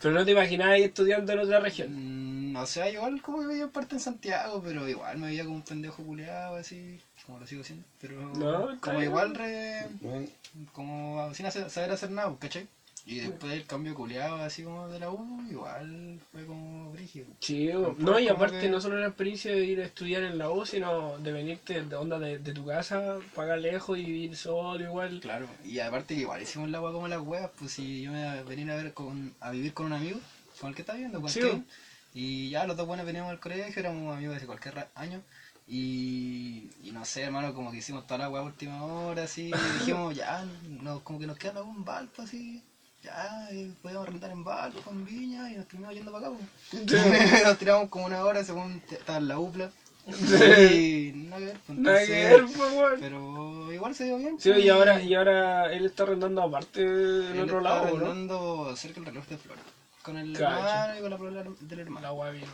Pero 0.00 0.14
no 0.14 0.24
te 0.24 0.30
imaginabas 0.30 0.74
ahí 0.74 0.84
estudiando 0.84 1.32
en 1.32 1.38
otra 1.40 1.60
región. 1.60 2.52
Mm, 2.52 2.56
o 2.56 2.66
sea, 2.66 2.88
igual 2.88 3.20
como 3.20 3.40
que 3.40 3.46
veía 3.46 3.66
parte 3.68 3.94
en 3.96 4.00
Santiago, 4.00 4.62
pero 4.64 4.88
igual 4.88 5.18
me 5.18 5.26
veía 5.26 5.44
como 5.44 5.56
un 5.56 5.62
pendejo 5.62 6.02
culiado, 6.02 6.56
así. 6.56 6.98
Como 7.26 7.40
lo 7.40 7.46
sigo 7.46 7.62
siendo. 7.62 7.84
Pero. 8.00 8.20
No, 8.36 8.70
está 8.72 8.80
como 8.80 8.98
bien. 9.00 9.10
igual 9.10 9.34
re. 9.34 9.86
Bueno, 10.00 10.26
Como 10.72 11.34
sin 11.34 11.44
hacer- 11.44 11.68
saber 11.68 11.90
hacer 11.90 12.10
nada, 12.10 12.34
¿cachai? 12.38 12.66
Y 13.08 13.18
después 13.18 13.54
el 13.54 13.64
cambio 13.64 13.94
culiado, 13.94 14.42
así 14.42 14.64
como 14.64 14.88
de 14.88 14.98
la 14.98 15.08
U, 15.10 15.40
igual 15.48 16.18
fue 16.32 16.44
como 16.44 16.90
brígido. 16.90 17.28
Sí, 17.38 17.68
no, 17.98 18.18
y 18.18 18.26
aparte 18.26 18.62
que- 18.62 18.68
no 18.68 18.80
solo 18.80 18.98
la 18.98 19.06
experiencia 19.06 19.52
de 19.52 19.64
ir 19.64 19.78
a 19.78 19.84
estudiar 19.84 20.24
en 20.24 20.36
la 20.38 20.50
U, 20.50 20.64
sino 20.64 21.16
de 21.18 21.30
venirte 21.30 21.80
de 21.82 21.94
onda 21.94 22.18
de, 22.18 22.36
de 22.38 22.52
tu 22.52 22.66
casa, 22.66 23.18
pagar 23.36 23.58
lejos 23.60 23.96
y 23.96 24.02
vivir 24.02 24.34
solo 24.34 24.82
igual. 24.82 25.20
Claro, 25.20 25.48
y 25.62 25.78
aparte 25.78 26.14
igual 26.14 26.40
hicimos 26.42 26.66
el 26.66 26.74
agua 26.74 26.90
como 26.90 27.06
las 27.06 27.20
huevas, 27.20 27.48
pues 27.56 27.70
si 27.70 28.02
yo 28.02 28.10
me 28.10 28.18
iba 28.18 28.38
a 28.38 28.42
venir 28.42 28.68
a 28.70 28.74
ver 28.74 28.92
con, 28.92 29.32
a 29.38 29.50
vivir 29.50 29.72
con 29.72 29.86
un 29.86 29.92
amigo, 29.92 30.18
con 30.60 30.70
el 30.70 30.74
que 30.74 30.82
está 30.82 30.94
Sí, 31.28 31.38
Kevin, 31.40 31.64
y 32.12 32.48
ya 32.48 32.66
los 32.66 32.74
dos 32.74 32.86
buenos 32.86 33.06
veníamos 33.06 33.30
al 33.30 33.38
colegio, 33.38 33.78
éramos 33.78 34.12
amigos 34.12 34.34
desde 34.34 34.46
cualquier 34.46 34.88
año, 34.96 35.22
y, 35.68 36.70
y 36.82 36.90
no 36.90 37.04
sé, 37.04 37.22
hermano, 37.22 37.52
como 37.52 37.70
que 37.70 37.76
hicimos 37.76 38.04
toda 38.04 38.18
la 38.18 38.28
hueá 38.28 38.40
a 38.40 38.44
última 38.44 38.82
hora, 38.82 39.22
así, 39.24 39.42
y 39.42 39.52
dijimos, 39.78 40.14
ya, 40.14 40.44
no, 40.82 40.98
como 41.00 41.18
que 41.20 41.26
nos 41.26 41.36
queda 41.36 41.58
algún 41.58 41.84
balto, 41.84 42.22
así, 42.22 42.62
ya, 43.06 43.48
y 43.52 43.72
podíamos 43.82 44.06
rentar 44.08 44.30
en 44.30 44.44
balto 44.44 44.80
con 44.82 45.04
viña, 45.04 45.50
y 45.50 45.54
nos 45.56 45.66
terminamos 45.66 45.96
yendo 45.96 46.12
para 46.12 46.26
acá, 46.28 46.36
pues. 46.36 47.42
nos 47.46 47.58
tiramos 47.58 47.88
como 47.88 48.06
una 48.06 48.22
hora 48.24 48.44
según 48.44 48.82
estaba 48.90 49.18
en 49.18 49.28
la 49.28 49.38
upla, 49.38 49.70
y 50.06 51.12
nada 51.14 51.38
que 51.38 51.44
ver, 51.46 51.56
pues, 51.66 51.78
Nada 51.78 51.98
que 52.06 52.26
entonces- 52.30 52.58
ver, 52.58 52.70
pues, 52.84 53.00
pero 53.00 53.72
igual 53.72 53.94
se 53.94 54.04
dio 54.04 54.18
bien. 54.18 54.38
Sí, 54.40 54.50
pues, 54.52 54.64
y 54.64 54.68
ahora, 54.68 55.00
y 55.02 55.14
ahora 55.14 55.72
él 55.72 55.86
está 55.86 56.02
arrendando 56.04 56.42
aparte 56.42 56.82
en 56.82 57.40
otro 57.40 57.58
está 57.58 57.60
lado, 57.70 57.84
¿no? 57.86 57.96
arrendando 57.96 58.76
cerca 58.76 58.96
del 59.00 59.06
reloj 59.06 59.26
de 59.26 59.38
flores. 59.38 59.64
Con 60.02 60.16
el 60.18 60.36
hermano 60.36 60.96
y 60.96 61.00
con 61.00 61.10
la 61.10 61.16
polola 61.18 61.42
del 61.42 61.76
La 61.78 61.82
hermano. 61.82 62.14
guay 62.14 62.32
bien. 62.38 62.46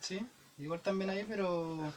Sí, 0.00 0.18
igual 0.58 0.80
también 0.80 1.10
ahí, 1.10 1.24
pero. 1.28 1.92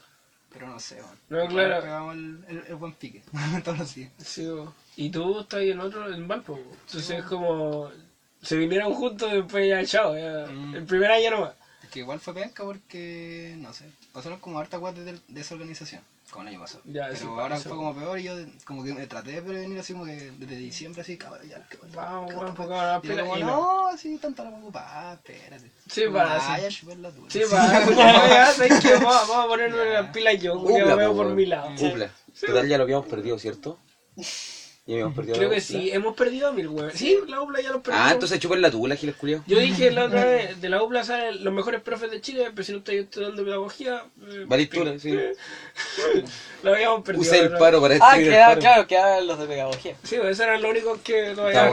Pero 0.52 0.68
no 0.68 0.80
sé, 0.80 1.00
man. 1.02 1.16
No, 1.30 1.48
claro. 1.48 1.82
Pegamos 1.82 2.16
el, 2.16 2.44
el, 2.50 2.64
el 2.68 2.76
buen 2.76 2.92
pique 2.94 3.22
todos 3.64 3.78
los 3.80 3.96
días. 3.96 4.12
Sí, 4.18 4.46
bo. 4.48 4.74
Y 5.02 5.10
tú 5.10 5.40
estás 5.40 5.60
ahí 5.62 5.70
en 5.72 5.80
otro, 5.80 6.12
en 6.14 6.28
Valpo. 6.28 6.60
Entonces 6.86 7.10
es 7.20 7.24
como. 7.24 7.90
Se 8.42 8.58
vinieron 8.58 8.94
juntos 8.94 9.30
y 9.32 9.36
después 9.36 9.68
ya, 9.68 9.84
chao. 9.86 10.16
Ya. 10.16 10.46
Mm. 10.52 10.76
El 10.76 10.84
primer 10.86 11.10
año 11.12 11.32
nomás. 11.32 11.54
Es 11.84 11.90
que 11.90 12.00
igual 12.00 12.20
fue 12.20 12.34
penca 12.34 12.64
porque, 12.64 13.56
no 13.60 13.74
sé, 13.74 13.86
pasaron 14.12 14.40
como 14.40 14.60
harta 14.60 14.76
guas 14.78 14.94
de 14.96 15.18
desorganización, 15.30 16.02
como 16.30 16.44
el 16.44 16.50
año 16.50 16.60
pasado. 16.60 16.82
Ya, 16.86 17.06
pero 17.08 17.18
sí, 17.18 17.26
ahora 17.26 17.56
pasó. 17.56 17.70
fue 17.70 17.78
como 17.78 17.96
peor 17.96 18.20
y 18.20 18.24
yo 18.24 18.34
como 18.66 18.84
que 18.84 18.94
me 18.94 19.08
traté 19.08 19.32
de 19.32 19.42
prevenir 19.42 19.80
así 19.80 19.94
como 19.94 20.06
que 20.06 20.32
desde 20.38 20.56
diciembre 20.58 21.02
así, 21.02 21.18
cabrón, 21.18 21.48
ya, 21.50 21.66
cabrón, 21.68 21.92
Vamos, 21.96 22.32
cabrón, 22.34 23.02
Y 23.04 23.08
la 23.08 23.14
era 23.14 23.22
como, 23.24 23.34
pila- 23.34 23.38
y 23.38 23.44
no, 23.44 23.88
así 23.88 24.18
tanto 24.18 24.44
la 24.44 24.52
pongo, 24.52 24.72
pa, 24.72 25.14
espérate. 25.14 25.72
Sí, 25.90 26.02
pa, 26.14 26.24
Vaya, 26.38 26.70
sí. 26.70 26.86
la 27.02 27.12
Sí, 27.30 27.42
para, 27.50 28.28
ya, 28.30 28.54
¿sabes 28.54 28.80
qué? 28.82 28.94
Vamos, 28.96 29.28
vamos 29.30 29.46
a 29.46 29.48
ponerme 29.48 29.78
Ya. 29.78 30.02
las 30.02 30.12
pilas 30.12 30.40
yo, 30.42 30.78
ya 30.78 30.96
veo 30.96 31.12
po, 31.12 31.18
por 31.18 31.34
mi 31.34 31.46
lado. 31.46 31.70
Upla. 31.80 32.12
Total, 32.40 32.68
ya 32.68 32.78
lo 32.78 32.84
habíamos 32.84 33.08
perdido, 33.08 33.40
¿cierto? 33.40 33.80
Ya 34.90 34.96
habíamos 34.96 35.16
perdido 35.16 35.36
Creo 35.38 35.50
la 35.50 35.56
que 35.56 35.62
sí, 35.62 35.92
hemos 35.92 36.16
perdido 36.16 36.48
a 36.48 36.52
mil 36.52 36.68
weón. 36.68 36.92
Sí, 36.96 37.16
la 37.28 37.40
UPLA 37.42 37.62
ya 37.62 37.70
los 37.70 37.82
perdimos. 37.84 38.08
Ah, 38.08 38.12
entonces 38.12 38.40
chupen 38.40 38.60
la 38.60 38.72
tula, 38.72 38.96
Giles 38.96 39.16
Culiao. 39.16 39.44
Yo 39.46 39.60
dije 39.60 39.92
la 39.92 40.06
otra 40.06 40.26
vez, 40.26 40.60
de 40.60 40.68
la 40.68 40.82
UPLA 40.82 41.04
salen 41.04 41.44
los 41.44 41.54
mejores 41.54 41.80
profes 41.82 42.10
de 42.10 42.20
Chile, 42.22 42.50
pero 42.56 42.64
si 42.66 42.72
no 42.72 42.80
estoy 42.80 42.98
estudiando 42.98 43.44
pedagogía. 43.44 44.04
eh, 44.28 44.46
sí. 45.00 45.16
Lo 46.64 46.74
habíamos 46.74 47.04
perdido. 47.04 47.22
Usé 47.22 47.38
el 47.40 47.52
paro 47.52 47.80
para 47.82 47.98
Ah, 48.02 48.18
el 48.18 48.32
paro. 48.34 48.60
claro, 48.62 48.88
quedan 48.88 49.28
los 49.28 49.38
de 49.38 49.46
pedagogía. 49.46 49.96
Sí, 50.04 50.16
pues 50.18 50.32
esos 50.32 50.40
eran 50.42 50.60
los 50.60 50.72
únicos 50.72 51.00
que 51.04 51.34
todavía 51.36 51.70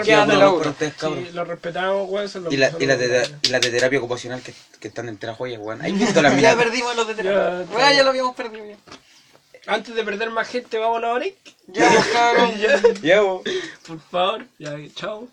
U. 0.51 0.59
con 0.59 0.69
ustedes. 0.69 0.95
Sí, 1.01 1.29
los 1.33 1.49
respetamos, 1.49 2.11
weón. 2.11 2.29
son 2.29 2.45
los 2.45 2.53
Y 2.53 2.59
la, 2.59 2.71
son 2.71 2.83
y, 2.83 2.87
la 2.87 2.93
los 2.97 3.01
de, 3.01 3.31
y 3.45 3.49
la 3.49 3.61
de 3.61 3.71
terapia 3.71 3.99
ocupacional 3.99 4.43
que, 4.43 4.53
que 4.79 4.89
están 4.89 5.09
en 5.09 5.17
joyas, 5.19 5.59
weón. 5.59 5.81
¿Has 5.81 5.91
visto 5.99 6.21
las 6.21 6.33
Ya 6.33 6.37
minas? 6.37 6.55
perdimos 6.57 6.95
los 6.95 7.09
de 7.09 7.15
terapia. 7.15 7.67
Ya, 7.79 7.93
ya 7.95 8.03
lo 8.03 8.11
habíamos 8.11 8.37
perdido. 8.37 8.67
ya. 8.67 8.77
Antes 9.67 9.95
de 9.95 10.05
perder 10.05 10.31
más 10.31 10.49
gente, 10.49 10.79
vamos 10.79 10.99
a 10.99 11.01
la 11.01 11.13
break. 11.15 11.35
Ya, 11.69 11.91
cabrón. 12.13 12.53
Ya, 13.03 13.23
weón. 13.23 13.43
Por 13.87 14.01
favor, 14.01 14.47
ya, 14.59 14.77
chao. 14.95 15.29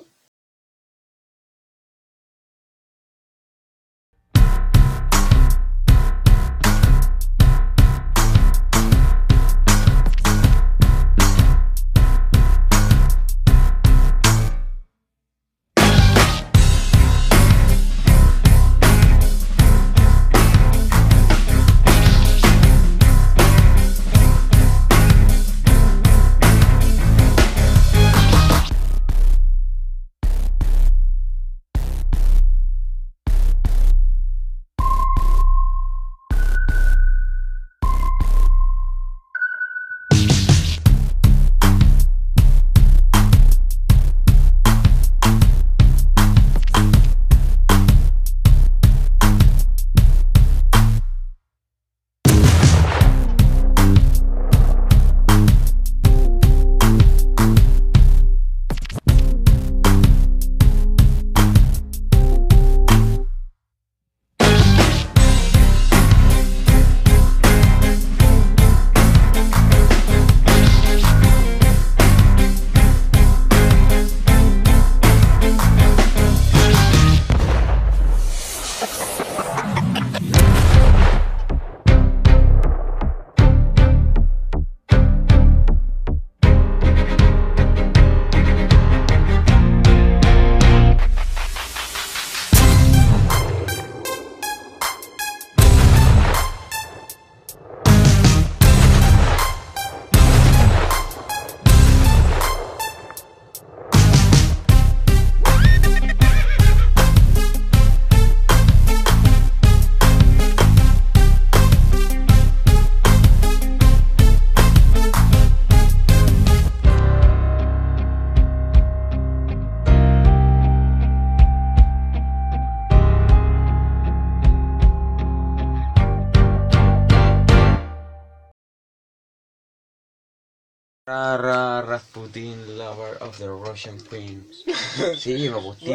Ra, 131.37 131.81
ra, 131.81 131.81
Rasputin, 131.81 132.77
lover 132.77 133.17
of 133.21 133.37
the 133.39 133.47
Russian 133.47 133.99
queen. 133.99 134.47
Sí, 135.17 135.49
me 135.49 135.59
gustó. 135.59 135.93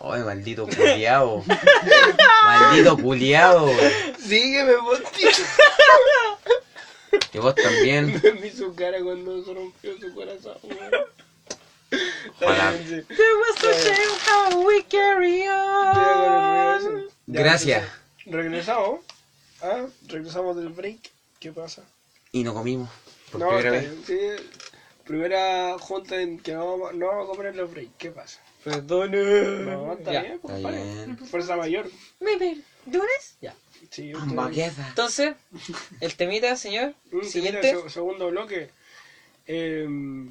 Ay, 0.00 0.22
maldito 0.22 0.66
culiao. 0.66 1.42
maldito 2.44 2.96
culiao. 2.96 3.68
Sígueme, 4.18 4.76
Monty. 4.76 5.26
Y 7.32 7.38
vos 7.38 7.54
también. 7.54 8.22
Vi 8.42 8.50
su 8.50 8.74
cara 8.74 8.98
cuando 9.02 9.44
se 9.44 9.54
rompió 9.54 9.98
su 9.98 10.14
corazón. 10.14 10.58
Ojalá. 12.40 12.72
Sí. 12.72 13.02
There 13.08 13.34
was 13.40 13.64
a 13.64 13.72
time 13.82 14.18
how 14.26 14.66
we 14.66 14.82
carry 14.84 15.48
on. 15.48 17.08
Ya, 17.26 17.40
Gracias. 17.42 17.88
Regresamos. 18.26 19.00
Ah, 19.62 19.86
regresamos 20.06 20.56
del 20.56 20.68
break. 20.68 21.10
¿Qué 21.40 21.52
pasa? 21.52 21.82
Y 22.32 22.44
no 22.44 22.54
comimos. 22.54 22.90
Por 23.30 23.40
No, 23.40 23.48
primera 23.48 23.70
vez. 23.72 23.90
sí. 24.06 24.18
Primera 25.04 25.76
junta 25.78 26.20
en 26.20 26.38
que 26.40 26.52
no 26.52 26.66
vamos, 26.66 26.94
no 26.94 27.06
vamos 27.06 27.24
a 27.24 27.36
comer 27.36 27.54
los 27.54 27.70
break. 27.70 27.90
¿Qué 27.96 28.10
pasa? 28.10 28.40
Perdone. 28.64 29.16
No, 29.64 29.92
está 29.92 30.12
Ya. 30.12 30.22
bien, 30.22 30.38
compadre. 30.38 30.80
Fuerza 31.30 31.56
mayor. 31.56 31.88
¿Me 32.18 32.36
perdones? 32.36 33.36
Ya. 33.40 33.54
Sí. 33.90 34.12
Entonces, 34.88 35.34
el 36.00 36.14
temita, 36.16 36.56
señor. 36.56 36.94
Mm, 37.12 37.22
Siguiente. 37.22 37.70
se- 37.82 37.90
segundo 37.90 38.28
bloque. 38.30 38.70
Eh, 39.48 39.86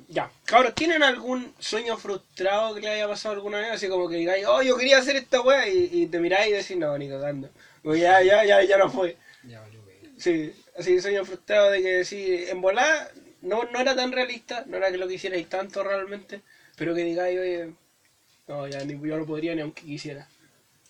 ya, 0.09 0.29
cabros, 0.43 0.75
¿tienen 0.75 1.01
algún 1.01 1.53
sueño 1.57 1.95
frustrado 1.95 2.75
que 2.75 2.81
le 2.81 2.89
haya 2.89 3.07
pasado 3.07 3.35
alguna 3.35 3.59
vez? 3.59 3.71
Así 3.71 3.87
como 3.87 4.09
que 4.09 4.17
digáis, 4.17 4.45
oh, 4.45 4.61
yo 4.61 4.75
quería 4.75 4.97
hacer 4.97 5.15
esta 5.15 5.39
weá 5.39 5.69
y, 5.69 5.89
y 5.89 6.07
te 6.07 6.19
miráis 6.19 6.49
y 6.49 6.53
decís, 6.57 6.75
no, 6.75 6.97
ni 6.97 7.07
cagando. 7.07 7.49
O 7.85 7.95
ya, 7.95 8.21
ya, 8.21 8.43
ya, 8.43 8.61
ya 8.63 8.77
no 8.77 8.89
fue. 8.89 9.15
Ya 9.47 9.61
valió. 9.61 9.79
Sí, 10.17 10.53
así 10.77 10.99
sueño 11.01 11.25
frustrado 11.25 11.71
de 11.71 11.81
que 11.81 12.05
sí, 12.05 12.45
en 12.47 12.61
volar 12.61 13.11
no, 13.41 13.63
no 13.71 13.79
era 13.79 13.95
tan 13.95 14.11
realista, 14.11 14.63
no 14.67 14.77
era 14.77 14.91
que 14.91 14.97
lo 14.97 15.07
quisierais 15.07 15.47
tanto 15.47 15.83
realmente, 15.83 16.41
pero 16.75 16.93
que 16.95 17.03
digáis, 17.03 17.39
oye, 17.39 17.73
no, 18.47 18.67
ya 18.67 18.83
ni, 18.83 18.93
yo 19.07 19.17
no 19.17 19.25
podría 19.25 19.55
ni 19.55 19.61
aunque 19.61 19.83
quisiera. 19.83 20.27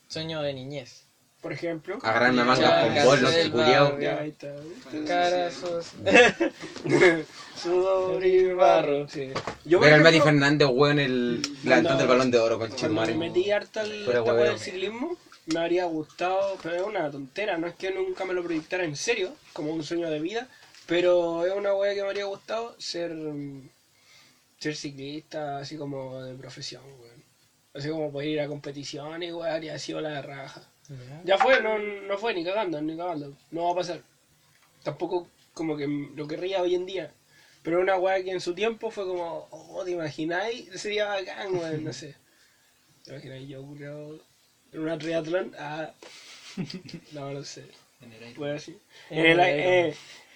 Sueño 0.07 0.41
de 0.41 0.53
niñez. 0.53 1.05
Por 1.41 1.53
ejemplo. 1.53 1.99
Agarrarme 2.01 2.41
a 2.41 2.55
Ya, 2.55 2.87
mangas 2.87 3.05
con 3.05 3.05
bolos 3.05 3.35
culiao. 3.51 3.99
Ya, 3.99 4.19
ahí 4.19 4.29
está. 4.29 4.51
¿viste? 4.51 5.03
Carazos. 5.05 5.91
Sudor 7.61 8.25
y 8.25 8.51
barro. 8.53 9.07
Sí. 9.07 9.29
Yo, 9.63 9.77
por 9.77 9.85
Ver 9.85 9.93
al 9.93 10.01
Mati 10.01 10.21
Fernández, 10.21 10.67
weón, 10.71 10.97
el 10.97 11.41
levantando 11.63 12.01
el 12.01 12.09
balón 12.09 12.31
de 12.31 12.39
oro 12.39 12.57
con 12.57 12.71
Cuando 12.71 13.05
me 13.05 13.13
metí 13.13 13.51
harto 13.51 13.79
al 13.79 14.05
del 14.05 14.57
ciclismo, 14.57 15.17
me 15.45 15.59
habría 15.59 15.85
gustado, 15.85 16.57
pero 16.61 16.75
es 16.75 16.81
una 16.81 17.09
tontera, 17.11 17.57
no 17.57 17.67
es 17.67 17.75
que 17.75 17.91
nunca 17.91 18.25
me 18.25 18.33
lo 18.33 18.43
proyectara 18.43 18.83
en 18.83 18.95
serio, 18.95 19.35
como 19.53 19.71
un 19.71 19.83
sueño 19.83 20.09
de 20.09 20.19
vida, 20.19 20.47
pero 20.87 21.45
es 21.45 21.53
una 21.53 21.73
weá 21.73 21.93
que 21.93 22.01
me 22.01 22.07
habría 22.07 22.25
gustado 22.25 22.75
ser 22.79 23.13
mm, 23.13 23.69
ser 24.59 24.75
ciclista, 24.75 25.59
así 25.59 25.77
como 25.77 26.21
de 26.23 26.35
profesión, 26.35 26.83
weón. 26.99 27.23
Así 27.73 27.89
como 27.89 28.11
poder 28.11 28.29
ir 28.29 28.41
a 28.41 28.47
competiciones, 28.47 29.33
weón, 29.33 29.49
habría 29.49 29.77
sido 29.77 30.01
la 30.01 30.21
raja. 30.21 30.61
Ya 31.23 31.37
fue, 31.37 31.61
no, 31.61 31.79
no 31.79 32.17
fue 32.17 32.33
ni 32.33 32.43
cagando, 32.43 32.79
ni 32.81 32.95
cagando, 32.95 33.35
no 33.51 33.65
va 33.65 33.71
a 33.71 33.75
pasar. 33.75 34.01
Tampoco 34.83 35.27
como 35.53 35.75
que 35.75 35.87
lo 35.87 36.27
querría 36.27 36.61
hoy 36.61 36.75
en 36.75 36.85
día. 36.85 37.11
Pero 37.63 37.81
una 37.81 37.97
weá 37.97 38.23
que 38.23 38.31
en 38.31 38.41
su 38.41 38.53
tiempo 38.53 38.91
fue 38.91 39.05
como, 39.05 39.47
oh, 39.49 39.83
¿te 39.83 39.91
imagináis? 39.91 40.69
Sería 40.79 41.07
bacán, 41.07 41.55
weón, 41.55 41.83
no 41.83 41.93
sé. 42.01 42.15
¿Te 43.03 43.11
imagináis 43.11 43.47
yo, 43.47 43.63
culiao, 43.63 44.19
en 44.75 44.81
una 44.81 44.97
triatlón? 44.97 45.53
Ah, 45.57 45.91
no, 47.11 47.31
no 47.33 47.43
sé. 47.43 47.65
En 48.01 48.11
el 48.13 48.23
aire. 48.23 48.51
Así. 48.55 48.77
En 49.09 49.19
En 49.19 49.25
el, 49.25 49.31
el 49.31 49.39
aire. 49.39 49.89
eh, 49.89 49.95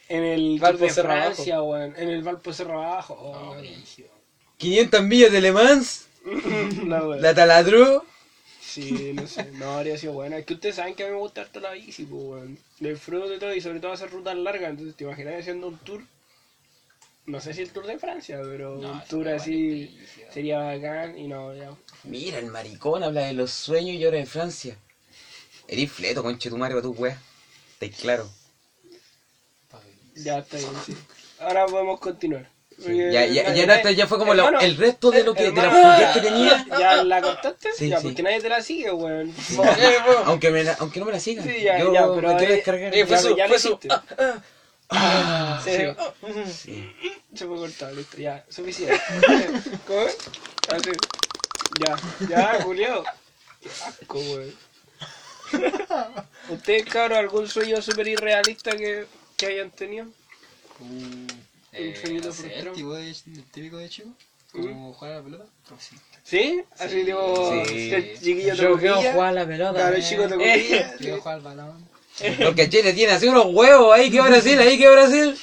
en 0.10 0.24
el 0.24 0.60
Valpo 0.60 0.86
de 0.86 0.90
Cerro 0.90 1.12
Abajo. 1.12 1.34
Francia, 1.34 1.62
weón. 1.62 1.94
En 1.98 2.10
el 2.10 2.22
Valpo 2.24 2.54
Cerro 2.54 2.82
Abajo. 2.82 3.14
Oh, 3.16 3.34
No, 3.34 3.52
weón. 3.52 3.62
brígido. 3.62 4.10
500 4.58 5.02
millas 5.04 5.32
de 5.32 5.42
Le 5.42 5.52
Mans. 5.52 6.08
No. 6.84 7.16
La 7.16 7.34
taladró. 7.34 8.06
Sí, 8.62 9.14
no 9.14 9.26
sé, 9.28 9.52
no 9.54 9.78
habría 9.78 9.98
sido 9.98 10.14
buena. 10.14 10.38
Es 10.38 10.46
que 10.46 10.54
ustedes 10.54 10.76
saben 10.76 10.94
que 10.96 11.04
a 11.04 11.08
mí 11.08 11.12
me 11.14 11.18
gusta 11.20 11.42
harto 11.42 11.60
la 11.60 11.72
bici, 11.72 12.06
pues, 12.06 12.22
weón. 12.24 12.60
Disfruto 12.80 13.34
y 13.34 13.40
todo, 13.40 13.54
y 13.54 13.62
sobre 13.62 13.80
todo 13.80 13.92
hacer 13.92 14.10
rutas 14.10 14.36
largas. 14.36 14.70
Entonces, 14.72 14.96
¿te 14.96 15.04
imaginas 15.06 15.40
haciendo 15.40 15.68
un 15.68 15.78
tour? 15.80 16.04
No 17.30 17.40
sé 17.40 17.54
si 17.54 17.62
el 17.62 17.70
tour 17.70 17.86
de 17.86 18.00
Francia, 18.00 18.40
pero 18.44 18.76
No, 18.78 18.92
un 18.92 19.02
tour 19.06 19.26
me 19.26 19.34
así 19.34 19.86
vale 19.86 20.32
sería 20.34 20.60
bacán 20.60 21.18
y 21.18 21.28
no, 21.28 21.54
ya. 21.56 21.70
Mira, 22.04 22.40
el 22.40 22.48
maricón 22.48 23.04
habla 23.04 23.22
de 23.26 23.34
los 23.34 23.52
sueños 23.52 23.96
y 23.98 24.04
ahora 24.04 24.18
de 24.18 24.26
Francia. 24.26 24.76
Eres 25.68 25.92
fleto, 25.92 26.24
conche 26.24 26.50
tu 26.50 26.58
madre, 26.58 26.74
para 26.74 26.82
tu 26.84 26.94
wea. 26.94 27.20
¿Estáis 27.74 27.96
claro? 27.98 28.28
Ya 30.16 30.40
está 30.40 30.58
bien, 30.58 30.72
sí. 30.86 30.96
Ahora 31.40 31.66
podemos 31.68 32.00
continuar. 32.00 32.50
Ya, 32.80 33.26
ya, 33.26 33.54
ya, 33.54 33.66
nadie- 33.66 33.76
esto 33.78 33.92
ya 33.92 34.08
fue 34.08 34.18
como 34.18 34.34
el 34.34 34.78
resto 34.78 35.12
de 35.12 35.24
lo 35.24 35.34
que, 35.34 35.52
de 35.52 35.62
la 35.62 35.70
fluidez 35.70 36.10
que 36.14 36.20
tenía. 36.22 36.66
¿Ya 36.80 37.04
la 37.04 37.22
cortaste? 37.22 37.70
Sí, 37.74 37.90
ya, 37.90 38.00
sí. 38.00 38.08
porque 38.08 38.24
nadie 38.24 38.40
te 38.42 38.50
la 38.50 38.62
sigue, 38.62 38.92
weón. 38.92 39.34
Aunque, 40.26 40.50
me 40.50 40.64
la- 40.64 40.74
aunque 40.80 41.00
no 41.00 41.06
me 41.06 41.12
la 41.12 41.20
sigan. 41.20 41.46
Sí, 41.46 41.62
ya, 41.62 41.78
yo 41.80 41.94
ya, 41.94 42.08
me 42.08 42.16
pero 42.16 42.28
quiero 42.38 42.52
ahí- 42.52 42.56
descargar. 42.56 42.96
Eh, 42.96 43.06
fue 43.06 43.16
Ya, 43.38 43.60
su, 43.60 43.78
fue. 43.78 43.90
Ah, 44.18 44.42
Sí, 45.64 46.52
sí. 46.52 46.96
Se 47.36 47.46
fue 47.46 47.58
cortado, 47.58 47.96
listo, 47.96 48.18
ya, 48.18 48.44
suficiente. 48.50 49.00
¿Cómo 49.88 50.02
es? 50.02 50.18
Así. 50.70 50.92
Ya, 51.80 51.96
ya, 52.28 52.62
Julio. 52.64 53.04
Qué 53.62 53.70
asco. 53.86 54.20
¿Ustedes, 56.50 56.86
cabros, 56.86 57.20
algún 57.20 57.48
sueño 57.48 57.82
súper 57.82 58.08
irrealista 58.08 58.76
que, 58.76 59.06
que 59.38 59.46
hayan 59.48 59.70
tenido? 59.72 60.08
Un 60.80 61.28
eh, 61.72 61.90
el, 61.90 61.96
frustrado. 61.96 62.74
típico 63.52 63.78
de 63.78 63.90
chico, 63.90 64.10
como 64.52 64.94
jugar 64.94 65.14
a 65.14 65.16
la 65.18 65.24
pelota. 65.24 65.46
Pues 65.68 65.84
sí. 65.84 65.96
¿Sí? 66.24 66.64
Así, 66.78 67.00
Sí, 67.00 67.06
tipo, 67.06 67.66
sí. 67.68 67.94
el 67.94 68.20
chiquillo 68.20 68.56
te 68.56 68.62
Yo 68.62 68.78
quiero 68.78 68.96
jugar 69.02 69.30
a 69.30 69.32
la 69.34 69.48
pelota. 69.48 69.74
Claro, 69.74 69.96
el 69.96 70.04
chico 70.04 70.28
te 70.28 70.36
Eh, 70.36 70.38
copilla. 70.38 70.98
Quiero 70.98 71.18
jugar 71.22 71.36
al 71.36 71.42
balón. 71.42 71.89
Porque 72.44 72.70
Chile 72.70 72.94
tiene 72.94 73.14
así 73.14 73.28
unos 73.28 73.48
huevos 73.48 73.94
ahí 73.96 74.12
que 74.12 74.22
Brasil, 74.22 74.60
ahí 74.60 74.78
que 74.78 74.90
Brasil. 74.90 75.38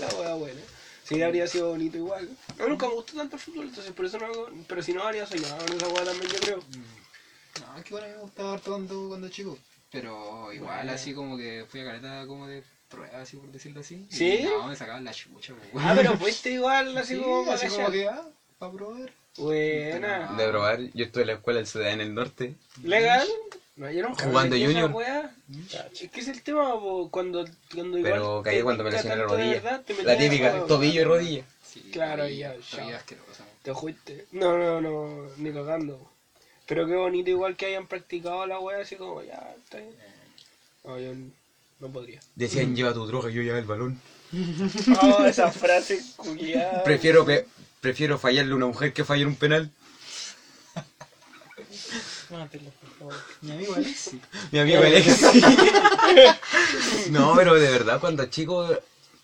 La 0.00 0.08
wea 0.18 0.34
buena. 0.34 0.60
Sí, 1.04 1.20
habría 1.22 1.46
sido 1.46 1.70
bonito 1.70 1.96
igual. 1.96 2.28
A 2.58 2.62
mí 2.62 2.68
nunca 2.68 2.86
me 2.86 2.94
gustó 2.94 3.16
tanto 3.16 3.36
el 3.36 3.42
fútbol, 3.42 3.64
entonces 3.66 3.92
por 3.92 4.06
eso 4.06 4.18
no 4.18 4.26
hago. 4.26 4.48
Pero 4.68 4.82
si 4.82 4.92
no, 4.92 5.02
habría 5.02 5.26
soñado 5.26 5.56
con 5.66 5.76
esa 5.76 5.88
wea 5.88 6.04
también, 6.04 6.30
yo 6.30 6.38
creo. 6.38 6.62
No, 7.60 7.78
es 7.78 7.84
que 7.84 7.90
bueno, 7.90 8.06
me 8.08 8.16
gustaba 8.22 8.52
harto 8.54 8.70
cuando, 8.70 9.08
cuando 9.08 9.28
chico. 9.28 9.58
Pero 9.90 10.52
igual, 10.52 10.88
así 10.88 11.12
como 11.14 11.36
que 11.36 11.64
fui 11.68 11.80
a 11.80 11.84
caleta 11.84 12.26
como 12.26 12.46
de 12.46 12.62
prueba, 12.88 13.20
así 13.22 13.36
por 13.36 13.50
decirlo 13.50 13.80
así. 13.80 14.06
y 14.08 14.14
¿Sí? 14.14 14.40
No, 14.44 14.68
me 14.68 14.76
sacaban 14.76 15.04
la 15.04 15.12
chucha, 15.12 15.54
pues. 15.54 15.84
Ah, 15.84 15.94
pero 15.96 16.16
fuiste 16.16 16.50
igual, 16.52 16.96
así 16.96 17.14
Sí, 17.14 17.20
como 17.20 17.44
para 17.44 17.56
así 17.56 17.66
como 17.68 17.90
que, 17.90 18.06
ah, 18.06 18.22
para 18.58 18.72
probar. 18.72 19.12
Buena. 19.36 20.32
De 20.36 20.48
probar, 20.48 20.80
yo 20.94 21.04
estuve 21.04 21.22
en 21.22 21.26
la 21.28 21.32
escuela 21.34 21.58
del 21.58 21.66
CDA 21.66 21.90
en 21.92 22.00
el 22.00 22.14
norte. 22.14 22.54
¿Legal? 22.82 23.26
No, 23.80 24.14
Jugando 24.14 24.56
junior. 24.56 24.94
Es 25.92 26.10
que 26.10 26.20
es 26.20 26.28
el 26.28 26.42
tema, 26.42 26.74
po, 26.78 27.08
cuando, 27.10 27.46
cuando 27.72 27.96
igual. 27.96 28.12
Pero 28.12 28.42
caí 28.44 28.56
te 28.58 28.62
cuando 28.62 28.84
me 28.84 28.90
pica 28.90 28.98
lesioné 28.98 29.16
la 29.16 29.22
tanto 29.22 29.36
de 29.36 29.42
rodilla. 29.42 29.60
verdad, 29.62 29.80
te 29.86 30.04
La 30.04 30.16
típica, 30.18 30.66
tobillo 30.66 31.00
y 31.00 31.04
rodilla. 31.04 31.44
Sí, 31.64 31.88
Claro, 31.90 32.28
y 32.28 32.36
ya. 32.36 32.54
Te 33.62 33.72
fuiste. 33.72 34.26
No, 34.32 34.58
no, 34.58 34.80
no, 34.82 35.30
ni 35.38 35.50
cagando. 35.50 36.10
Pero 36.66 36.86
qué 36.86 36.94
bonito 36.94 37.30
igual 37.30 37.56
que 37.56 37.66
hayan 37.66 37.86
practicado 37.86 38.46
la 38.46 38.58
wea 38.58 38.80
así 38.80 38.96
como 38.96 39.22
ya, 39.22 39.54
está 39.56 39.78
bien. 39.78 39.94
No, 40.84 40.98
yo 40.98 41.12
no 41.78 41.88
podría. 41.88 42.20
Decían, 42.34 42.76
lleva 42.76 42.92
tu 42.92 43.06
droga 43.06 43.30
y 43.30 43.34
yo 43.34 43.42
lleva 43.42 43.58
el 43.58 43.64
balón. 43.64 43.98
Oh, 45.00 45.24
esa 45.24 45.50
frase 45.50 46.02
culiada. 46.16 46.84
Prefiero, 46.84 47.24
pe- 47.24 47.44
prefiero 47.80 48.18
fallarle 48.18 48.52
a 48.52 48.56
una 48.56 48.66
mujer 48.66 48.92
que 48.92 49.04
fallar 49.04 49.26
un 49.26 49.36
penal. 49.36 49.70
Mátelo, 52.30 52.70
por 52.80 52.90
favor. 52.90 53.14
Mi 53.42 53.52
amigo 53.52 53.74
Alexi. 53.74 54.20
Mi 54.52 54.58
amigo 54.60 54.78
Alexis. 54.78 55.22
no, 57.10 57.34
pero 57.34 57.54
de 57.54 57.70
verdad, 57.70 58.00
cuando 58.00 58.24
chico, 58.26 58.68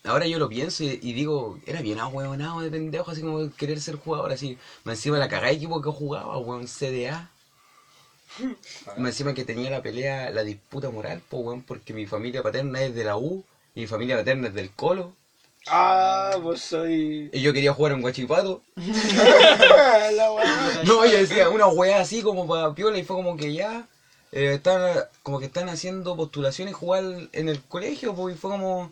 ahora 0.03 0.27
yo 0.27 0.39
lo 0.39 0.49
pienso 0.49 0.83
y, 0.83 0.99
y 1.01 1.13
digo, 1.13 1.59
era 1.65 1.81
bien 1.81 1.99
ahueonado 1.99 2.61
de 2.61 2.69
pendejo, 2.69 3.11
así 3.11 3.21
como 3.21 3.49
querer 3.55 3.79
ser 3.79 3.95
jugador, 3.95 4.31
así. 4.31 4.57
Me 4.83 4.93
encima 4.93 5.17
la 5.17 5.29
cagada 5.29 5.49
de 5.49 5.55
equipo 5.55 5.81
que 5.81 5.89
jugaba, 5.89 6.37
weón, 6.37 6.67
CDA. 6.67 7.31
Me 8.97 9.09
encima 9.09 9.33
que 9.33 9.45
tenía 9.45 9.69
la 9.69 9.81
pelea, 9.81 10.29
la 10.29 10.43
disputa 10.43 10.89
moral, 10.89 11.21
pues, 11.29 11.43
weón, 11.43 11.61
porque 11.63 11.93
mi 11.93 12.05
familia 12.05 12.43
paterna 12.43 12.81
es 12.81 12.93
de 12.93 13.03
la 13.03 13.17
U 13.17 13.43
y 13.73 13.81
mi 13.81 13.87
familia 13.87 14.17
paterna 14.17 14.47
es 14.47 14.53
del 14.53 14.71
Colo. 14.71 15.13
Ah, 15.69 16.37
vos 16.41 16.61
soy. 16.61 17.29
Y 17.33 17.41
yo 17.41 17.53
quería 17.53 17.73
jugar 17.73 17.93
en 17.93 18.01
Guachipato. 18.01 18.61
No, 20.85 21.05
yo 21.05 21.17
decía 21.17 21.49
una 21.49 21.67
weá 21.67 21.99
así 21.99 22.21
como 22.21 22.47
para 22.47 22.73
piola 22.73 22.97
y 22.97 23.03
fue 23.03 23.15
como 23.15 23.35
que 23.35 23.53
ya 23.53 23.87
eh, 24.31 24.53
están 24.55 25.03
como 25.23 25.39
que 25.39 25.45
están 25.45 25.69
haciendo 25.69 26.15
postulaciones 26.15 26.75
jugar 26.75 27.03
en 27.31 27.49
el 27.49 27.61
colegio, 27.63 28.15
pues 28.15 28.35
y 28.35 28.37
fue 28.37 28.51
como 28.51 28.91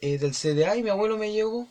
eh, 0.00 0.18
del 0.18 0.32
CDA 0.32 0.76
y 0.76 0.82
mi 0.82 0.90
abuelo 0.90 1.18
me 1.18 1.32
llegó. 1.32 1.66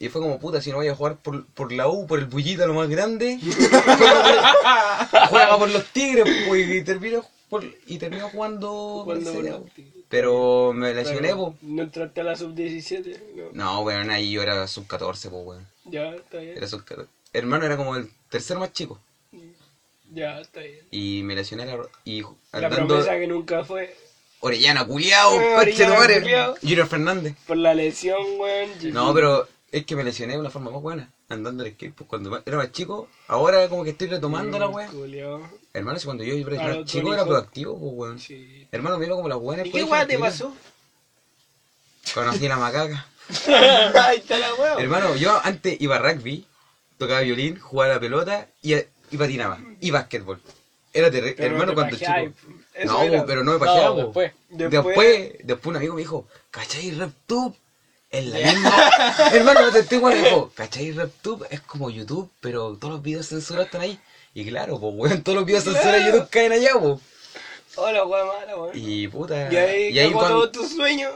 Y 0.00 0.08
fue 0.08 0.20
como 0.20 0.38
puta, 0.38 0.60
si 0.60 0.70
no 0.70 0.76
voy 0.76 0.86
a 0.86 0.94
jugar 0.94 1.16
por, 1.16 1.44
por 1.46 1.72
la 1.72 1.88
U, 1.88 2.06
por 2.06 2.20
el 2.20 2.26
bullita 2.26 2.66
lo 2.66 2.74
más 2.74 2.88
grande, 2.88 3.40
juega 5.28 5.58
por 5.58 5.68
los 5.68 5.84
tigres, 5.86 6.24
pues, 6.46 6.68
y 6.68 6.82
termino, 6.82 7.24
por, 7.48 7.64
y 7.64 7.98
termino 7.98 8.28
jugando 8.28 9.02
por 9.04 9.16
el 9.16 9.24
CDA. 9.24 9.60
Pero 10.08 10.72
me 10.72 10.94
lesioné, 10.94 11.34
pues. 11.34 11.54
No 11.62 11.82
entraste 11.82 12.20
a 12.20 12.24
la 12.24 12.36
sub-17. 12.36 13.18
No. 13.34 13.44
No, 13.52 13.80
weón, 13.80 14.10
ahí 14.10 14.30
yo 14.30 14.42
era 14.42 14.66
sub 14.66 14.86
14, 14.86 15.28
pues, 15.28 15.44
weón. 15.44 15.66
Ya, 15.84 16.10
está 16.14 16.38
bien. 16.38 16.56
Era 16.56 16.66
sub 16.66 16.84
14. 16.84 17.10
Hermano 17.32 17.66
era 17.66 17.76
como 17.76 17.96
el 17.96 18.10
tercero 18.30 18.60
más 18.60 18.72
chico. 18.72 18.98
Ya, 20.10 20.40
está 20.40 20.60
bien. 20.60 20.80
Y 20.90 21.22
me 21.24 21.34
lesioné 21.34 21.66
la, 21.66 21.78
y 22.04 22.22
La 22.52 22.70
promesa 22.70 23.18
que 23.18 23.26
nunca 23.26 23.64
fue. 23.64 23.94
Orellana, 24.40 24.86
culiao, 24.86 25.40
Eh, 25.40 25.54
Orellana, 25.56 26.86
Fernández. 26.86 27.34
Por 27.46 27.56
la 27.58 27.74
lesión, 27.74 28.18
weón. 28.38 28.70
No, 28.92 29.12
pero 29.12 29.46
es 29.70 29.84
que 29.84 29.96
me 29.96 30.04
lesioné 30.04 30.34
de 30.34 30.40
una 30.40 30.50
forma 30.50 30.70
más 30.70 30.80
buena. 30.82 31.10
Andando 31.28 31.62
al 31.62 31.70
skate, 31.72 31.94
pues 31.94 32.08
cuando 32.08 32.42
era 32.46 32.56
más 32.56 32.72
chico, 32.72 33.08
ahora 33.26 33.68
como 33.68 33.84
que 33.84 33.90
estoy 33.90 34.08
retomando 34.08 34.58
la 34.58 34.68
weá. 34.68 34.90
Hermano, 35.74 35.98
si 35.98 36.04
cuando 36.06 36.24
yo 36.24 36.34
era 36.34 36.46
Claro, 36.48 36.80
más 36.80 36.84
chico 36.90 37.12
era 37.12 37.24
proactivo, 37.26 37.78
pues 37.78 37.92
weón. 37.94 38.18
Sí. 38.18 38.66
Hermano, 38.72 38.98
mira 38.98 39.14
como 39.14 39.28
las 39.28 39.38
buenas. 39.38 39.66
¿Y 39.66 39.70
qué 39.70 39.84
weá 39.84 40.06
te 40.06 40.18
pasó? 40.18 40.54
Conocí 42.14 42.46
a 42.46 42.48
la 42.48 42.56
macaca. 42.56 43.06
Ahí 44.06 44.18
está 44.18 44.38
la 44.38 44.54
weá. 44.54 44.74
Hermano, 44.78 45.14
yo 45.16 45.38
antes 45.44 45.78
iba 45.80 45.96
a 45.96 45.98
rugby, 45.98 46.46
tocaba 46.96 47.20
violín, 47.20 47.58
jugaba 47.60 47.92
a 47.92 47.94
la 47.96 48.00
pelota 48.00 48.48
y, 48.62 48.74
y 48.74 49.16
patinaba. 49.18 49.58
Y 49.80 49.90
básquetbol. 49.90 50.40
Era 50.94 51.10
terrible. 51.10 51.44
Hermano, 51.44 51.74
cuando 51.74 51.96
chico. 51.98 52.10
eso 52.74 52.92
No, 52.92 53.02
era. 53.02 53.26
pero 53.26 53.44
no 53.44 53.52
me 53.52 53.58
pajeaba. 53.58 53.88
No, 53.90 54.12
po. 54.12 54.20
después. 54.20 54.32
Después- 55.44 55.66
un 55.66 55.76
amigo 55.76 55.94
me 55.94 56.00
dijo, 56.00 56.26
¿cachai 56.50 56.90
RepTube? 56.92 57.54
Es 58.10 58.26
la 58.26 58.38
misma. 58.38 58.90
Hermano, 59.32 59.70
te 59.70 59.80
estoy 59.80 59.98
dijo, 60.14 60.50
¿cachai 60.54 60.92
RepTube? 60.92 61.46
Es 61.50 61.60
como 61.60 61.90
YouTube, 61.90 62.30
pero 62.40 62.76
todos 62.76 62.94
los 62.94 63.02
videos 63.02 63.28
censurados 63.28 63.66
están 63.66 63.82
ahí. 63.82 63.98
Y 64.32 64.46
claro, 64.46 64.80
pues 64.80 64.94
weón, 64.96 65.22
todos 65.22 65.36
los 65.36 65.44
videos 65.44 65.64
censurados 65.64 66.04
de 66.04 66.12
YouTube 66.12 66.30
caen 66.30 66.52
allá, 66.52 66.70
pues. 66.80 67.00
Hola, 67.76 68.04
weá 68.06 68.24
mala, 68.24 68.56
weón. 68.56 68.70
Y 68.74 69.08
puta. 69.08 69.52
Y 69.52 69.56
ahí, 69.56 69.88
y 69.90 69.98
ahí 69.98 70.10
cuando 70.10 70.50
todo 70.50 70.50
tu 70.50 70.66
sueño. 70.66 71.10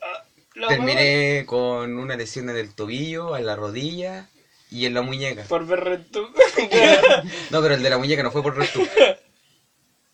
Ah, 0.00 0.24
terminé 0.68 1.44
con 1.46 1.98
una 1.98 2.16
lesión 2.16 2.48
en 2.48 2.56
el 2.56 2.74
tobillo, 2.74 3.36
en 3.36 3.44
la 3.44 3.54
rodilla 3.54 4.28
y 4.70 4.86
en 4.86 4.94
la 4.94 5.02
muñeca. 5.02 5.44
Por 5.44 5.66
ver 5.66 5.80
RedTube. 5.80 6.32
No, 7.50 7.60
pero 7.60 7.74
el 7.74 7.82
de 7.82 7.90
la 7.90 7.98
muñeca 7.98 8.22
no 8.22 8.30
fue 8.30 8.42
por 8.42 8.56
RepTube. 8.56 8.88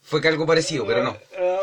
Fue 0.04 0.20
que 0.20 0.28
algo 0.28 0.46
parecido, 0.46 0.86
pero 0.86 1.02
no. 1.02 1.16
Ah. 1.38 1.60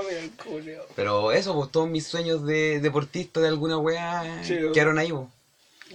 Pero 0.96 1.32
eso, 1.32 1.56
pues 1.56 1.72
todos 1.72 1.88
mis 1.88 2.08
sueños 2.08 2.46
de 2.46 2.80
deportista 2.80 3.40
de 3.40 3.48
alguna 3.48 3.78
weá 3.78 4.44
Sí, 4.44 4.56
po. 4.56 4.72
quedaron 4.72 4.98
ahí, 4.98 5.12
pues. 5.12 5.28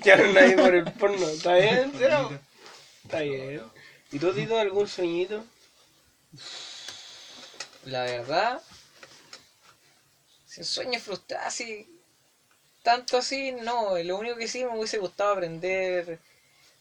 Quedaron 0.02 0.36
ahí 0.38 0.54
por 0.54 0.74
el 0.74 0.84
porno. 0.92 1.28
¿Está 1.28 1.54
bien? 1.54 1.92
¿Cero? 1.98 2.30
Está 3.04 3.20
bien. 3.20 3.62
¿Y 4.12 4.18
tú, 4.18 4.32
Tito, 4.32 4.58
algún 4.58 4.86
sueñito? 4.86 5.44
La 7.84 8.02
verdad, 8.02 8.60
si 10.46 10.64
sueño 10.64 10.98
frustrado, 11.00 11.46
así, 11.46 11.88
tanto 12.82 13.16
así, 13.18 13.52
no. 13.52 13.98
Lo 13.98 14.16
único 14.16 14.36
que 14.36 14.48
sí 14.48 14.64
me 14.64 14.76
hubiese 14.76 14.98
gustado 14.98 15.32
aprender 15.32 16.18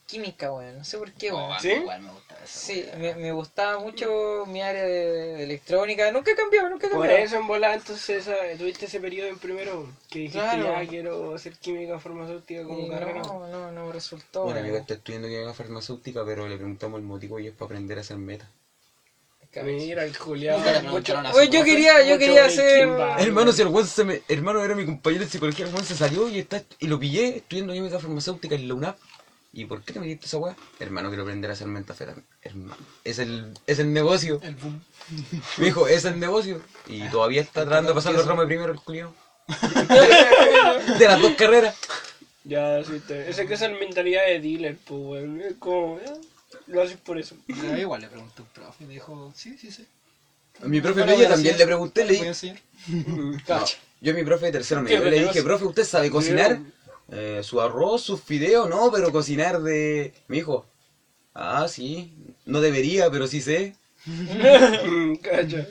química, 0.05 0.51
weón. 0.51 0.77
No 0.77 0.83
sé 0.83 0.97
por 0.97 1.11
qué, 1.11 1.31
weón. 1.31 1.51
Oh, 1.51 1.59
¿Sí? 1.59 1.69
Igual 1.71 2.01
me 2.01 2.11
gusta 2.11 2.35
eso. 2.43 2.59
Sí, 2.59 2.85
me, 2.97 3.15
me 3.15 3.31
gustaba 3.31 3.79
mucho 3.79 4.43
mi 4.47 4.61
área 4.61 4.83
de, 4.83 5.05
de 5.35 5.43
electrónica. 5.43 6.11
Nunca 6.11 6.31
he 6.31 6.35
cambiado, 6.35 6.69
nunca 6.69 6.87
he 6.87 6.89
Por 6.89 6.99
cambiado. 7.01 7.23
eso 7.25 7.35
en 7.37 7.47
volada, 7.47 7.73
entonces 7.75 8.27
esa- 8.27 8.57
tuviste 8.57 8.85
ese 8.85 8.99
periodo 8.99 9.29
en 9.29 9.37
primero 9.39 9.87
que 10.09 10.19
dijiste 10.19 10.39
Claro. 10.39 10.81
ya 10.81 10.87
quiero 10.87 11.35
hacer 11.35 11.53
química 11.57 11.99
farmacéutica 11.99 12.63
como 12.63 12.85
Y 12.85 12.89
carrera. 12.89 13.21
no, 13.21 13.47
no, 13.47 13.71
no 13.71 13.91
resultó. 13.91 14.43
Bueno, 14.43 14.55
weón. 14.55 14.65
amigo 14.65 14.77
está 14.77 14.93
estudiando 14.95 15.27
química 15.27 15.53
farmacéutica, 15.53 16.23
pero 16.25 16.47
le 16.47 16.55
preguntamos 16.55 16.99
el 16.99 17.05
motivo 17.05 17.39
y 17.39 17.47
es 17.47 17.53
para 17.53 17.65
aprender 17.65 17.97
a 17.97 18.01
hacer 18.01 18.17
meta. 18.17 18.49
Mira 19.63 20.03
el 20.03 20.13
a 20.13 21.33
Oye, 21.33 21.49
yo 21.49 21.63
quería, 21.63 22.03
yo 22.05 22.17
quería 22.17 22.45
hacer... 22.45 22.89
Hermano, 23.19 23.53
si 23.53 23.61
el 23.61 23.69
weón 23.69 23.87
se 23.87 24.03
me... 24.03 24.21
Hermano, 24.27 24.61
era 24.61 24.75
mi 24.75 24.85
compañero 24.85 25.23
de 25.23 25.29
psicología, 25.29 25.65
el 25.65 25.73
weón 25.73 25.85
se 25.85 25.95
salió 25.95 26.27
y 26.27 26.39
está 26.39 26.61
y 26.79 26.87
lo 26.87 26.99
pillé 26.99 27.37
estudiando 27.37 27.71
química 27.73 27.99
farmacéutica 27.99 28.55
en 28.55 28.67
la 28.67 28.73
UNAP. 28.73 28.97
¿Y 29.57 29.63
por 29.63 29.81
qué 29.83 29.93
te 29.93 30.01
metiste 30.01 30.25
esa 30.25 30.37
weá? 30.37 30.53
Hermano, 30.81 31.07
quiero 31.07 31.23
aprender 31.23 31.49
a 31.49 31.53
hacer 31.53 31.67
metafetamina. 31.67 32.27
Hermano, 32.41 32.75
es 33.05 33.19
el, 33.19 33.53
es 33.65 33.79
el 33.79 33.93
negocio. 33.93 34.41
El 34.43 34.55
boom. 34.55 34.83
Me 35.57 35.65
dijo, 35.67 35.87
es 35.87 36.03
el 36.03 36.19
negocio. 36.19 36.61
Y 36.87 37.07
todavía 37.07 37.41
está 37.41 37.63
tratando 37.63 37.91
de 37.91 37.95
pasar 37.95 38.13
los 38.13 38.25
ramos 38.25 38.43
de 38.43 38.47
primero 38.47 38.73
el 38.73 38.79
culiao. 38.81 39.15
de 40.99 41.07
las 41.07 41.21
dos 41.21 41.35
carreras. 41.35 41.73
Ya, 42.43 42.83
sí, 42.83 43.01
te... 43.07 43.29
ese 43.29 43.47
que 43.47 43.53
es 43.53 43.61
el 43.61 43.79
mentalidad 43.79 44.25
de 44.25 44.41
dealer, 44.41 44.77
pues, 44.85 45.01
weón. 45.01 45.39
Es 45.39 45.53
como, 45.57 46.01
ya, 46.05 46.13
lo 46.67 46.81
haces 46.81 46.97
por 46.97 47.17
eso. 47.17 47.37
Igual 47.47 48.01
le 48.01 48.07
pregunté 48.09 48.41
a 48.41 48.41
un 48.41 48.49
profe 48.49 48.83
y 48.83 48.87
me 48.87 48.93
dijo, 48.95 49.31
sí, 49.37 49.57
sí, 49.57 49.71
sí. 49.71 49.87
A 50.61 50.67
mi 50.67 50.81
profe 50.81 51.05
medio 51.05 51.29
también 51.29 51.57
le 51.57 51.65
pregunté, 51.65 52.03
le 52.03 52.13
dije, 52.13 52.61
yo 54.01 54.11
a 54.11 54.15
mi 54.15 54.23
profe 54.23 54.47
de 54.47 54.51
tercero 54.51 54.83
¿Qué 54.83 54.99
medio 54.99 55.11
le 55.11 55.27
dije, 55.27 55.43
profe, 55.43 55.63
¿usted 55.63 55.85
sabe 55.85 56.11
cocinar? 56.11 56.59
Eh, 57.11 57.41
su 57.43 57.61
arroz, 57.61 58.01
sus 58.01 58.21
fideos, 58.21 58.69
no, 58.69 58.91
pero 58.91 59.11
cocinar 59.11 59.61
de... 59.61 60.13
Me 60.27 60.37
dijo, 60.37 60.65
ah, 61.33 61.67
sí, 61.67 62.13
no 62.45 62.61
debería, 62.61 63.09
pero 63.11 63.27
sí 63.27 63.41
sé. 63.41 63.75
Cacha. 65.21 65.67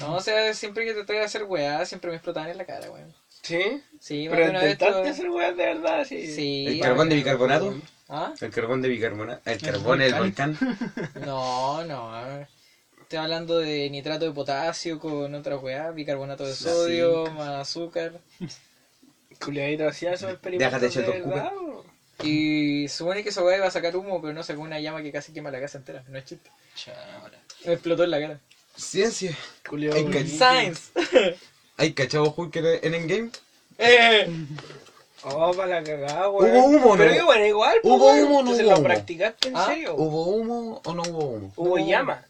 No, 0.00 0.16
o 0.16 0.20
sea, 0.20 0.54
siempre 0.54 0.84
que 0.84 0.94
traté 0.94 1.14
de 1.14 1.20
hacer 1.20 1.44
weá, 1.44 1.84
siempre 1.84 2.10
me 2.10 2.16
explotaban 2.16 2.50
en 2.50 2.58
la 2.58 2.64
cara, 2.64 2.90
weón. 2.90 3.12
¿Sí? 3.42 3.82
Sí, 4.00 4.26
Pero 4.28 4.46
intentaste 4.46 5.08
hacer 5.08 5.30
weas 5.30 5.56
de 5.56 5.64
verdad, 5.64 6.04
sí. 6.04 6.26
Sí. 6.34 6.66
¿El 6.66 6.80
carbón 6.80 7.08
de 7.08 7.16
bicarbonato? 7.16 7.80
¿Ah? 8.08 8.32
El 8.40 8.50
carbón 8.50 8.82
de 8.82 8.88
bicarbonato. 8.88 9.50
El 9.50 9.60
carbón 9.60 9.98
del 9.98 10.14
volcán. 10.14 10.58
No, 11.24 11.84
no. 11.84 12.46
Estoy 13.00 13.18
hablando 13.18 13.58
de 13.58 13.88
nitrato 13.90 14.26
de 14.26 14.32
potasio 14.32 14.98
con 14.98 15.34
otra 15.34 15.56
weá, 15.56 15.90
bicarbonato 15.90 16.44
de 16.44 16.54
sodio, 16.54 17.26
más 17.32 17.68
azúcar. 17.68 18.20
Culiadito 19.42 19.88
hacía 19.88 20.12
esos 20.12 20.30
experimentos 20.30 20.80
Déjate 20.80 21.02
de 21.02 21.20
verdad. 21.20 21.52
Y 22.22 22.88
supone 22.88 23.22
que 23.22 23.28
esa 23.28 23.42
weá 23.44 23.58
iba 23.58 23.66
a 23.66 23.70
sacar 23.70 23.94
humo, 23.96 24.20
pero 24.20 24.32
no 24.32 24.42
sacó 24.42 24.62
una 24.62 24.80
llama 24.80 25.02
que 25.02 25.12
casi 25.12 25.32
quema 25.32 25.50
la 25.50 25.60
casa 25.60 25.78
entera. 25.78 26.02
No 26.08 26.18
es 26.18 26.24
chiste. 26.24 26.50
Chabra. 26.74 27.38
Me 27.64 27.72
explotó 27.74 28.04
en 28.04 28.10
la 28.10 28.20
cara. 28.20 28.40
Ciencia. 28.76 29.36
Culiado. 29.68 29.96
Hay 29.96 30.04
que- 30.06 30.26
Science. 30.26 30.90
¿Hay 31.76 31.92
cachado 31.92 32.34
Hulk 32.36 32.56
en 32.56 32.66
en 32.82 32.94
Endgame? 32.94 33.30
eh. 33.78 34.28
Oh, 35.24 35.52
para 35.52 35.80
la 35.80 35.84
cagada, 35.84 36.28
weón. 36.30 36.56
Hubo 36.56 36.64
humo, 36.66 36.96
Pero 36.96 37.10
¿no? 37.10 37.16
que 37.16 37.22
bueno, 37.22 37.46
igual, 37.46 37.78
pues, 37.82 37.94
¿Hubo 37.94 38.06
weón. 38.06 38.24
humo 38.24 38.34
no 38.34 38.40
Entonces 38.40 38.64
hubo 38.66 38.70
lo 38.72 38.78
humo? 38.78 38.84
practicaste 38.88 39.48
en 39.48 39.56
¿Ah? 39.56 39.66
serio. 39.66 39.94
¿Hubo 39.96 40.24
humo 40.26 40.80
o 40.84 40.94
no 40.94 41.02
hubo 41.02 41.24
humo? 41.26 41.52
Hubo 41.56 41.78
No. 41.78 41.86
llama. 41.86 42.24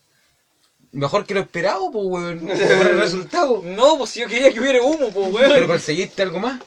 Mejor 0.93 1.27
que 1.27 1.35
lo 1.35 1.41
esperado, 1.41 1.91
pues, 1.91 2.05
weón. 2.07 2.41
Por 2.47 2.87
el 2.87 2.99
resultado. 3.01 3.63
No, 3.63 3.99
pues 3.99 4.11
si 4.11 4.21
yo 4.21 4.27
quería 4.27 4.53
que 4.53 4.61
hubiera 4.61 4.83
humo, 4.83 5.11
pues 5.11 5.29
Pero 5.35 5.49
weón. 5.55 5.67
conseguiste 5.67 6.23
algo 6.23 6.39
más. 6.41 6.61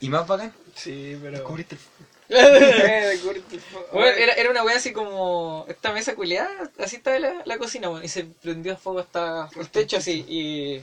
Y 0.00 0.08
más 0.08 0.26
bacán. 0.26 0.52
Sí, 0.74 1.16
pero. 1.20 1.38
Descubriste 1.38 1.76
el 1.76 1.80
Bueno, 3.92 4.06
era, 4.18 4.32
era 4.34 4.50
una 4.50 4.62
weá 4.62 4.76
así 4.76 4.92
como 4.92 5.64
esta 5.66 5.92
mesa 5.92 6.14
culiada, 6.14 6.70
así 6.78 6.96
estaba 6.96 7.18
la, 7.18 7.42
la 7.46 7.56
cocina, 7.56 7.88
weón, 7.88 8.04
y 8.04 8.08
se 8.08 8.24
prendió 8.24 8.76
fuego 8.76 8.98
hasta 8.98 9.48
el 9.56 9.68
techo 9.70 9.96
así, 9.96 10.24
y 10.28 10.82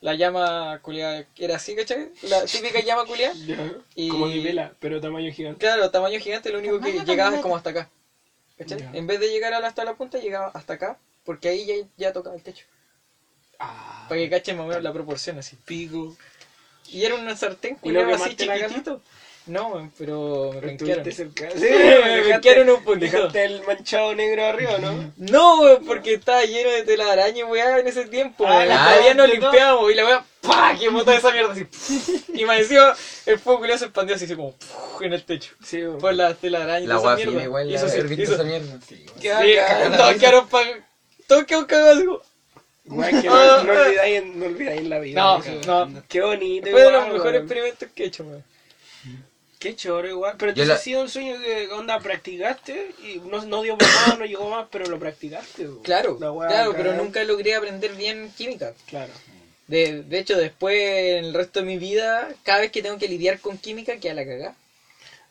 la 0.00 0.14
llama 0.14 0.78
culiada 0.82 1.24
era 1.36 1.56
así, 1.56 1.74
¿cachai? 1.74 2.10
La 2.22 2.44
típica 2.44 2.78
llama 2.80 3.04
culiada. 3.06 3.34
Ya, 3.46 3.72
Y- 3.96 4.08
Como 4.08 4.26
mi 4.26 4.38
vela, 4.44 4.72
pero 4.78 5.00
tamaño 5.00 5.32
gigante. 5.32 5.58
Claro, 5.58 5.90
tamaño 5.90 6.20
gigante, 6.20 6.50
lo 6.50 6.58
único 6.58 6.78
que 6.78 6.90
Tamaño 6.92 7.04
llegaba 7.04 7.34
es 7.36 7.42
como 7.42 7.56
hasta 7.56 7.70
acá. 7.70 7.88
¿Cachai? 8.56 8.78
Ya. 8.78 8.90
En 8.94 9.08
vez 9.08 9.18
de 9.18 9.30
llegar 9.30 9.52
a 9.52 9.58
la- 9.60 9.66
hasta 9.66 9.84
la 9.84 9.94
punta, 9.94 10.18
llegaba 10.18 10.52
hasta 10.54 10.74
acá, 10.74 10.96
porque 11.24 11.48
ahí 11.48 11.66
ya, 11.66 11.74
ya 11.96 12.12
tocaba 12.12 12.36
el 12.36 12.42
techo. 12.42 12.66
Ah, 13.58 14.06
Para 14.08 14.20
que 14.20 14.30
cachen 14.30 14.56
más 14.56 14.64
o 14.66 14.68
menos 14.68 14.82
la 14.82 14.92
proporción 14.92 15.38
así. 15.38 15.56
pico. 15.64 16.16
Y 16.90 17.04
era 17.04 17.14
un 17.14 17.36
sartén 17.36 17.72
¿Y 17.72 17.74
no 17.74 17.80
culiado 17.80 18.14
así 18.14 18.36
chiquitito. 18.36 19.00
No, 19.46 19.68
weón, 19.68 19.92
pero 19.98 20.52
me 20.54 20.60
penquearon. 20.62 21.04
Sí, 21.12 21.24
me 21.24 22.22
penquearon 22.22 22.70
un 22.70 22.82
poquito. 22.82 23.04
Dejaste 23.18 23.44
el 23.44 23.62
manchado 23.64 24.14
negro 24.14 24.46
arriba, 24.46 24.78
¿no? 24.78 25.12
No, 25.18 25.60
weón, 25.60 25.84
porque 25.84 26.14
estaba 26.14 26.42
lleno 26.44 26.70
de 26.70 26.82
telaraña, 26.84 27.44
weá, 27.44 27.78
en 27.78 27.86
ese 27.86 28.06
tiempo. 28.06 28.46
Ah, 28.46 28.56
weón. 28.56 28.68
la 28.68 28.84
Todavía 28.88 29.14
no 29.14 29.26
limpiábamos 29.26 29.92
y 29.92 29.94
la 29.96 30.04
weá, 30.06 30.24
¡pah! 30.40 30.74
quemó 30.80 31.00
toda 31.04 31.18
esa 31.18 31.30
mierda 31.30 31.52
así. 31.52 31.66
y 32.32 32.44
me 32.46 32.58
encima 32.58 32.94
el 33.26 33.38
fuego 33.38 33.58
culiao 33.60 33.76
se 33.76 33.84
expandió 33.84 34.16
así, 34.16 34.24
así 34.24 34.34
como 34.34 34.52
¡puf! 34.52 35.02
en 35.02 35.12
el 35.12 35.22
techo. 35.24 35.52
Sí, 35.62 35.82
weón. 35.82 35.98
Por 35.98 36.14
las 36.14 36.38
telarañas 36.38 36.88
La 36.88 36.96
esa 36.96 37.14
mierda. 37.16 37.42
igual, 37.44 37.70
la 37.70 37.80
haber 37.80 38.08
visto 38.08 38.22
hizo- 38.22 38.34
esa 38.36 38.44
mierda. 38.44 38.78
Sí, 38.88 39.04
bacán. 39.14 39.96
todos 39.98 40.14
quedaron 40.14 40.48
pa... 40.48 40.62
Todos 41.26 41.44
quedaron 41.44 41.66
cagados 41.66 42.22
que 42.84 43.28
no, 43.28 43.62
no 43.64 43.72
olvidáis 43.82 44.22
en, 44.22 44.38
no 44.38 44.46
olvidáis 44.46 44.82
la 44.84 44.98
vida. 44.98 45.20
No, 45.20 45.42
eso. 45.42 45.86
no. 45.86 46.02
Qué 46.08 46.20
bonito. 46.20 46.70
Fue 46.70 46.82
de 46.82 46.90
los 46.92 47.08
mejores 47.08 47.40
experimentos 47.42 47.88
que 47.94 48.04
he 48.04 48.06
hecho, 48.06 48.24
weón. 48.24 48.44
Qué 49.58 49.74
choro 49.76 50.06
igual. 50.06 50.34
Pero 50.38 50.52
Yo 50.52 50.62
entonces 50.62 50.68
la- 50.68 50.74
ha 50.74 50.78
sido 50.78 51.00
un 51.00 51.08
sueño 51.08 51.38
que 51.40 51.68
onda 51.72 51.98
practicaste 51.98 52.90
y 53.02 53.20
no, 53.20 53.42
no 53.46 53.62
dio 53.62 53.78
para 53.78 53.90
nada, 53.92 54.16
no 54.16 54.26
llegó 54.26 54.50
más, 54.50 54.66
pero 54.70 54.84
lo 54.86 54.98
practicaste. 54.98 55.66
Claro, 55.82 56.18
La 56.20 56.30
weá 56.32 56.48
claro, 56.48 56.74
pero 56.76 56.92
nunca 56.94 57.24
logré 57.24 57.54
aprender 57.54 57.92
bien 57.94 58.30
química. 58.36 58.74
Claro. 58.86 59.12
De, 59.66 60.02
de 60.02 60.18
hecho, 60.18 60.36
después, 60.36 60.76
en 61.18 61.24
el 61.24 61.32
resto 61.32 61.60
de 61.60 61.66
mi 61.66 61.78
vida, 61.78 62.28
cada 62.42 62.60
vez 62.60 62.70
que 62.70 62.82
tengo 62.82 62.98
que 62.98 63.08
lidiar 63.08 63.40
con 63.40 63.56
química, 63.56 63.96
queda 63.96 64.12
la 64.12 64.26
cagada. 64.26 64.54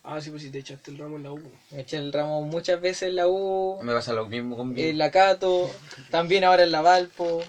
Ah, 0.06 0.20
sí, 0.20 0.28
pues 0.28 0.42
si 0.42 0.50
te 0.50 0.58
echaste 0.58 0.90
el 0.90 0.98
ramo 0.98 1.16
en 1.16 1.22
la 1.22 1.32
U. 1.32 1.40
Me 1.70 1.80
eché 1.80 1.96
el 1.96 2.12
ramo 2.12 2.42
muchas 2.42 2.78
veces 2.78 3.08
en 3.08 3.16
la 3.16 3.26
U, 3.26 3.80
Me 3.82 3.94
pasa 3.94 4.12
lo 4.12 4.26
mismo 4.26 4.54
conmigo. 4.54 4.86
en 4.86 4.98
la 4.98 5.10
Cato, 5.10 5.74
también 6.10 6.44
ahora 6.44 6.64
en 6.64 6.72
la 6.72 6.82
Valpo. 6.82 7.42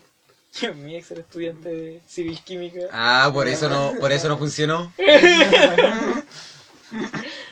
Mi 0.76 0.96
ex 0.96 1.12
era 1.12 1.20
estudiante 1.20 1.68
de 1.68 2.02
civil 2.08 2.40
química. 2.46 2.80
Ah, 2.94 3.30
por 3.34 3.50
eso 3.50 3.68
no, 3.68 3.94
por 4.00 4.14
eso 4.14 4.30
no 4.30 4.38
funcionó. 4.38 4.94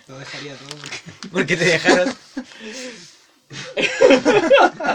Lo 0.08 0.20
dejaría 0.20 0.56
todo 0.56 0.70
porque 0.70 0.98
Porque 1.32 1.58
te 1.58 1.66
dejaron. 1.66 2.16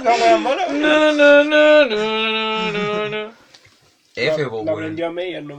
No, 0.04 0.38
malo. 0.38 0.72
No, 0.72 1.12
no, 1.12 1.44
no, 1.44 1.84
no, 1.84 2.72
no, 2.72 3.08
no. 3.10 3.32
F, 4.14 4.46
po. 4.46 4.64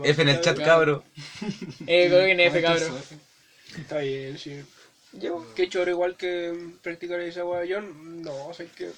F 0.03 0.21
en 0.23 0.29
el 0.29 0.41
chat, 0.41 0.57
cabro. 0.57 1.03
Eh, 1.85 2.09
coloquen 2.09 2.39
F, 2.39 2.59
F. 2.59 3.28
Está 3.81 3.99
bien, 3.99 4.37
sí. 4.37 4.61
Yo, 5.13 5.45
Qué 5.55 5.67
choro 5.69 5.89
igual 5.91 6.15
que 6.15 6.53
practicar 6.81 7.19
esa. 7.21 7.41
Yo 7.65 7.81
no, 7.81 8.47
o 8.47 8.53
sea, 8.53 8.65
que... 8.67 8.91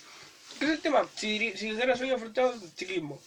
¿Qué 0.60 0.66
es 0.66 0.72
el 0.72 0.80
tema? 0.82 1.08
Si, 1.16 1.52
si 1.58 1.72
dijera 1.72 1.96
sueño 1.96 2.18
frustrado, 2.18 2.54
ciclismo. 2.76 3.20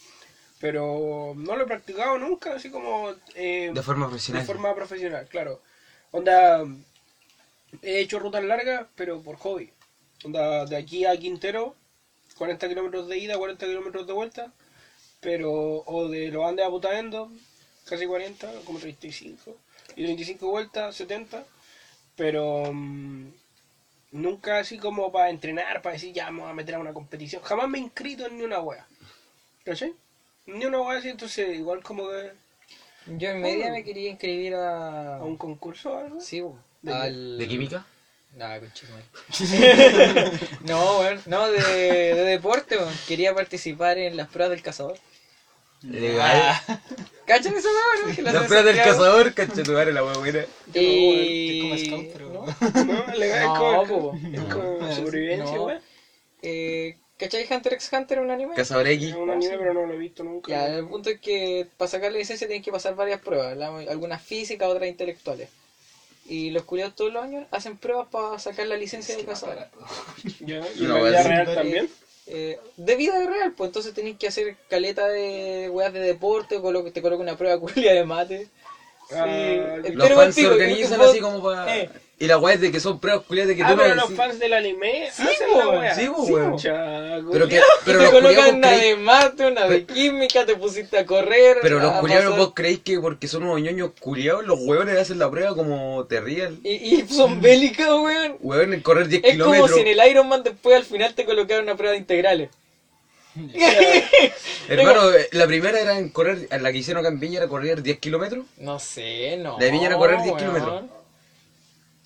Pero 0.59 1.33
no 1.35 1.55
lo 1.55 1.63
he 1.63 1.67
practicado 1.67 2.17
nunca, 2.17 2.53
así 2.55 2.69
como... 2.69 3.13
eh, 3.35 3.71
De 3.73 3.81
forma 3.83 4.05
de 4.05 4.09
profesional. 4.09 4.45
forma 4.45 4.75
profesional, 4.75 5.27
claro. 5.27 5.61
Onda, 6.11 6.63
he 7.81 7.99
hecho 7.99 8.19
rutas 8.19 8.43
largas, 8.43 8.87
pero 8.95 9.21
por 9.21 9.35
hobby. 9.37 9.71
Onda, 10.23 10.65
de 10.65 10.75
aquí 10.77 11.05
a 11.05 11.17
Quintero, 11.17 11.75
40 12.37 12.67
kilómetros 12.69 13.07
de 13.07 13.17
ida, 13.17 13.37
40 13.37 13.65
kilómetros 13.65 14.07
de 14.07 14.13
vuelta. 14.13 14.53
Pero, 15.19 15.51
o 15.85 16.07
de 16.07 16.29
los 16.29 16.45
Andes 16.45 16.65
a 16.65 16.69
Putaendo, 16.69 17.31
casi 17.85 18.05
40, 18.05 18.51
como 18.65 18.79
35. 18.79 19.57
Y 19.95 20.01
de 20.01 20.07
25 20.07 20.49
vueltas, 20.49 20.95
70. 20.95 21.43
Pero 22.15 22.71
mm, 22.73 23.27
nunca 24.11 24.59
así 24.59 24.77
como 24.77 25.11
para 25.11 25.29
entrenar, 25.29 25.81
para 25.81 25.93
decir 25.93 26.13
ya 26.13 26.31
me 26.31 26.41
voy 26.41 26.49
a 26.49 26.53
meter 26.53 26.75
a 26.75 26.79
una 26.79 26.93
competición. 26.93 27.41
Jamás 27.43 27.67
me 27.67 27.77
he 27.77 27.81
inscrito 27.81 28.27
en 28.27 28.37
ni 28.37 28.43
una 28.43 28.59
wea. 28.59 28.85
¿Cachai? 29.63 29.93
Ni 30.45 30.65
una 30.65 30.81
wea 30.81 30.99
así, 30.99 31.09
entonces 31.09 31.55
igual 31.55 31.81
como 31.83 32.07
que 32.09 32.31
yo 33.07 33.29
en 33.29 33.41
media 33.41 33.71
me 33.71 33.83
quería 33.83 34.09
inscribir 34.09 34.55
a... 34.55 35.17
a 35.17 35.23
un 35.23 35.37
concurso 35.37 35.91
o 35.91 35.97
algo. 35.97 36.19
Sí, 36.19 36.43
¿De 36.81 36.93
al... 36.93 37.37
¿De 37.37 37.47
química? 37.47 37.85
Conchetumare. 38.37 39.05
no, 40.65 40.99
weón, 40.99 41.21
no, 41.25 41.47
de, 41.49 41.61
de 41.61 42.23
deporte, 42.23 42.77
weón. 42.77 42.93
Quería 43.07 43.33
participar 43.33 43.97
en 43.97 44.17
las 44.17 44.27
pruebas 44.27 44.51
del 44.51 44.61
cazador. 44.61 44.97
Legal. 45.89 46.55
¿Cachan 47.25 47.55
esa 47.55 47.69
weón? 47.69 48.09
no? 48.09 48.15
Que 48.15 48.21
La 48.21 48.45
prueba 48.45 48.63
del 48.63 48.77
cazador, 48.77 49.33
cachetumare, 49.33 49.93
la 49.93 50.03
wea 50.03 50.17
buena. 50.17 50.45
Y... 50.73 51.71
Es 51.71 51.89
como 51.89 52.03
scout, 52.03 52.13
pero... 52.13 52.29
¿no? 52.85 53.13
Legal, 53.17 53.41
es 53.41 53.59
como, 53.59 54.13
es 54.33 54.41
como 54.41 55.63
güey. 55.63 55.77
Eh, 56.41 56.97
¿Cachai 57.17 57.47
Hunter 57.49 57.73
x 57.73 57.89
Hunter 57.93 58.19
un 58.19 58.29
anime? 58.29 58.55
Cazador 58.55 58.87
X. 58.87 59.09
Es 59.09 59.15
un 59.15 59.29
anime, 59.29 59.57
pero 59.57 59.73
no 59.73 59.85
lo 59.85 59.93
he 59.93 59.97
visto 59.97 60.23
nunca. 60.23 60.51
Ya, 60.51 60.67
el 60.67 60.87
punto 60.87 61.09
es 61.09 61.19
que 61.19 61.65
para 61.77 61.89
sacar 61.89 62.11
la 62.11 62.17
licencia 62.17 62.45
tienen 62.45 62.63
que 62.63 62.71
pasar 62.71 62.95
varias 62.95 63.21
pruebas, 63.21 63.57
algunas 63.89 64.21
físicas, 64.21 64.67
otras 64.67 64.89
intelectuales. 64.89 65.49
Y 66.27 66.49
los 66.49 66.63
culiados 66.63 66.95
todos 66.95 67.13
los 67.13 67.23
años 67.23 67.47
hacen 67.51 67.77
pruebas 67.77 68.07
para 68.11 68.37
sacar 68.39 68.67
la 68.67 68.75
licencia 68.75 69.15
de 69.15 69.23
cazador. 69.23 69.69
Ya, 70.41 70.61
y 70.75 70.81
la 70.81 71.01
vida 71.01 71.23
real 71.23 71.55
también. 71.55 71.89
Eh, 72.27 72.57
de 72.77 72.95
vida 72.95 73.25
real, 73.25 73.51
pues 73.55 73.69
entonces 73.69 73.93
tenéis 73.93 74.17
que 74.17 74.27
hacer 74.27 74.55
caleta 74.67 75.07
de 75.07 75.69
weas 75.71 75.93
de 75.93 75.99
deporte, 75.99 76.59
colo- 76.59 76.89
te 76.91 77.01
coloca 77.01 77.21
una 77.21 77.35
prueba 77.35 77.57
culia 77.59 77.93
de 77.93 78.03
mate. 78.03 78.47
Sí, 79.07 79.15
Ah, 79.15 79.75
entero 79.83 80.15
Los 80.15 80.23
fans 80.23 80.35
se 80.35 80.47
organizan 80.47 81.01
así 81.01 81.19
como 81.19 81.43
para. 81.43 81.75
Eh, 81.75 81.89
Y 82.17 82.27
la 82.27 82.37
weá 82.37 82.53
es 82.55 82.61
de 82.61 82.71
que 82.71 82.79
son 82.79 82.97
pruebas 83.01 83.23
culiadas 83.25 83.49
de 83.49 83.55
que 83.57 83.63
Ah, 83.63 83.71
tú 83.71 83.75
no 83.75 83.81
pero 83.83 83.95
los 83.95 84.05
decís- 84.09 84.15
fans 84.15 84.39
del 84.39 84.53
anime 84.53 85.09
Sí, 85.11 85.23
hacen 85.23 85.47
la 85.51 85.95
sí, 85.95 86.07
weón. 86.07 86.57
Cha, 86.57 87.17
Pero 87.29 87.47
que, 87.49 87.59
pero 87.85 87.99
te 87.99 88.09
culiados 88.09 88.11
colocan 88.21 88.55
una 88.55 88.71
de 88.71 88.95
mate, 88.95 89.47
una 89.47 89.67
de 89.67 89.85
química, 89.85 90.45
te 90.45 90.55
pusiste 90.55 90.97
a 90.97 91.05
correr. 91.05 91.57
Pero 91.61 91.79
los 91.79 91.91
culiados 91.99 92.27
pasar- 92.31 92.39
vos 92.39 92.53
creéis 92.55 92.79
que 92.79 92.99
porque 93.01 93.27
son 93.27 93.43
unos 93.43 93.59
ñoños 93.59 93.91
culiados, 93.99 94.45
los 94.45 94.59
hueones 94.61 94.97
hacen 94.97 95.19
la 95.19 95.29
prueba 95.29 95.53
como 95.55 96.05
te 96.07 96.21
rían. 96.21 96.57
Y, 96.63 96.69
y 96.95 97.05
son 97.09 97.41
bélicas, 97.41 97.89
weón. 97.89 98.37
Hueón 98.39 98.73
en 98.73 98.79
correr 98.81 99.09
10 99.09 99.21
Es 99.21 99.31
como 99.37 99.51
kilómetros. 99.51 99.71
si 99.75 99.81
en 99.81 99.99
el 99.99 100.09
Iron 100.09 100.29
Man 100.29 100.43
después 100.43 100.73
al 100.77 100.85
final 100.85 101.13
te 101.15 101.25
colocaran 101.25 101.63
una 101.65 101.75
prueba 101.75 101.91
de 101.91 101.97
integrales. 101.99 102.49
Hermano, 104.69 105.11
eh, 105.11 105.27
la 105.33 105.45
primera 105.47 105.79
era 105.79 105.97
en 105.99 106.09
correr, 106.09 106.47
la 106.61 106.71
que 106.71 106.77
hicieron 106.77 107.01
acá 107.05 107.13
en 107.13 107.19
Viña 107.19 107.39
era 107.39 107.47
correr 107.49 107.81
10 107.83 107.99
kilómetros. 107.99 108.45
No 108.57 108.79
sé, 108.79 109.35
no. 109.37 109.57
La 109.59 109.65
de 109.65 109.71
Viña 109.71 109.87
era 109.87 109.97
correr 109.97 110.17
10 110.21 110.27
weón. 110.27 110.37
kilómetros. 110.39 110.83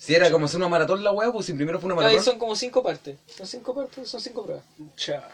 Si 0.00 0.14
era 0.14 0.30
como 0.30 0.46
hacer 0.46 0.56
una 0.56 0.68
maratón 0.68 1.04
la 1.04 1.12
hueá, 1.12 1.30
pues 1.30 1.44
si 1.44 1.52
primero 1.52 1.78
fue 1.78 1.92
una 1.92 2.00
Ahí 2.00 2.14
maratón. 2.14 2.24
son 2.24 2.38
como 2.38 2.56
cinco 2.56 2.82
partes. 2.82 3.18
Son 3.36 3.46
cinco 3.46 3.74
partes, 3.74 4.08
son 4.08 4.18
cinco 4.18 4.42
pruebas. 4.44 4.64
Cha. 4.96 5.28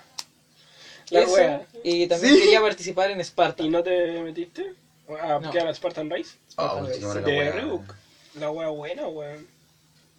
La 1.11 1.21
Eso, 1.21 1.35
wea. 1.35 1.65
Y 1.85 2.09
también 2.09 2.35
Sí. 2.35 2.41
quería 2.41 2.61
participar 2.61 3.13
en 3.13 3.21
Sparta. 3.21 3.63
¿Y 3.63 3.69
no 3.69 3.81
te 3.85 4.21
metiste? 4.23 4.75
¿A 5.23 5.39
No. 5.39 5.53
qué 5.53 5.61
a 5.61 5.65
la 5.67 5.73
Spartan 5.73 6.11
Race? 6.11 6.31
Ah, 6.57 6.79
pues, 6.81 7.01
no, 7.01 7.15
la 7.15 7.21
de. 7.21 7.53
Reebok. 7.53 7.95
La 8.41 8.51
wea 8.51 8.67
buena, 8.71 9.07
weón. 9.07 9.47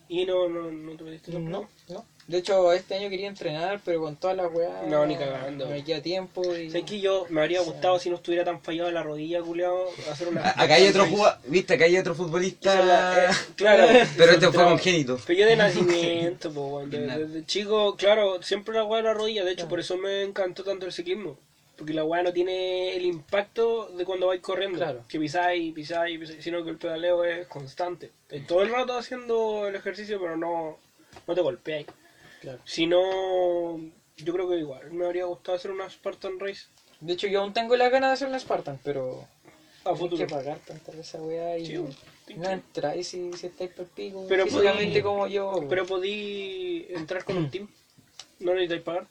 ¿Y 0.08 0.26
no, 0.26 0.48
no, 0.48 0.72
no 0.72 0.96
te 0.96 1.04
metiste 1.04 1.32
no. 1.38 1.68
De 2.28 2.40
hecho, 2.40 2.74
este 2.74 2.96
año 2.96 3.10
quería 3.10 3.28
entrenar, 3.30 3.80
pero 3.86 4.02
con 4.02 4.18
todas 4.18 4.36
las 4.36 4.52
weas. 4.54 4.86
No, 4.88 5.06
ni 5.06 5.16
cagando. 5.16 5.66
No 5.66 5.72
me 5.72 5.82
queda 5.84 6.02
tiempo. 6.02 6.44
Y... 6.58 6.70
Sé 6.70 6.84
que 6.84 7.00
yo 7.00 7.26
me 7.30 7.40
habría 7.40 7.62
gustado 7.62 7.98
si 8.00 8.10
no 8.10 8.18
estuviera 8.18 8.44
tan 8.44 8.62
fallado 8.62 8.92
la 8.92 9.02
rodilla, 9.02 9.42
culiao, 9.42 9.86
hacer 10.12 10.28
una. 10.28 10.50
Acá 10.58 10.74
hay 10.76 10.90
otro 10.90 11.06
jugador, 11.08 11.40
viste, 11.46 11.76
acá 11.76 11.86
hay 11.86 11.98
otro 11.98 12.12
es 12.12 12.20
la- 12.20 12.26
futbolista. 12.26 13.30
eh, 13.30 13.30
claro. 13.56 13.88
Pero 14.18 14.32
este 14.34 14.52
fue 14.52 14.64
congénito. 14.66 15.18
Pero 15.26 15.40
yo 15.40 15.46
de 15.46 15.56
nacimiento, 15.56 16.86
Desde 16.88 17.46
chico, 17.46 17.96
claro, 17.96 18.44
siempre 18.44 18.76
la 18.76 18.84
weá 18.84 19.02
de 19.02 19.08
la 19.08 19.14
rodilla. 19.14 19.46
De 19.46 19.54
hecho, 19.54 19.70
por 19.70 19.80
eso 19.80 19.96
me 19.96 20.24
encantó 20.24 20.66
tanto 20.66 20.86
el 20.86 20.92
ciclismo. 20.92 21.38
Porque 21.78 21.94
la 21.94 22.04
weá 22.04 22.24
no 22.24 22.34
tiene 22.34 22.96
el 22.98 23.06
impacto 23.06 23.88
de 23.96 24.04
cuando 24.04 24.28
vais 24.28 24.42
corriendo. 24.42 24.80
Claro. 24.80 25.04
Que 25.08 25.20
pisáis, 25.20 25.74
pisáis, 25.74 26.20
pisáis, 26.20 26.44
sino 26.44 26.64
que 26.64 26.72
el 26.72 26.78
pedaleo 26.78 27.24
es 27.24 27.48
constante. 27.48 28.12
Todo 28.48 28.64
el 28.64 28.70
rato 28.70 28.98
haciendo 28.98 29.68
el 29.68 29.76
ejercicio, 29.76 30.20
pero 30.20 30.36
no, 30.36 30.78
no 31.26 31.36
te 31.36 31.42
golpeáis. 31.42 31.86
Claro. 32.42 32.60
Si 32.66 32.86
no, 32.88 33.78
yo 34.18 34.34
creo 34.34 34.50
que 34.50 34.58
igual. 34.58 34.92
Me 34.92 35.06
habría 35.06 35.26
gustado 35.26 35.58
hacer 35.58 35.72
una 35.72 35.90
Spartan 35.90 36.40
Race 36.40 36.64
De 37.00 37.14
hecho, 37.14 37.28
yo 37.28 37.42
aún 37.42 37.54
tengo 37.54 37.76
la 37.76 37.90
ganas 37.90 38.10
de 38.12 38.14
hacer 38.16 38.28
una 38.28 38.40
Spartan, 38.40 38.80
pero. 38.84 39.26
a 39.86 39.90
Hay 39.92 39.96
futuro. 39.96 40.18
que 40.18 40.28
pagar 40.34 40.60
tanta 40.60 40.92
esa 40.94 41.22
weá 41.22 41.58
y. 41.58 41.66
Sí, 41.66 42.34
no 42.36 42.50
entráis 42.50 43.08
si, 43.08 43.32
si 43.34 43.48
estáis 43.48 43.72
por 43.72 43.86
pico. 43.88 44.26
Pero 44.28 44.46
físicamente 44.46 45.00
podí- 45.00 45.04
como 45.04 45.28
yo. 45.28 45.66
Pero 45.70 45.86
podí 45.86 46.86
entrar 46.90 47.24
con 47.24 47.38
un 47.38 47.50
team. 47.52 47.68
No 48.40 48.54
necesitáis 48.54 48.82
pagar. 48.84 49.08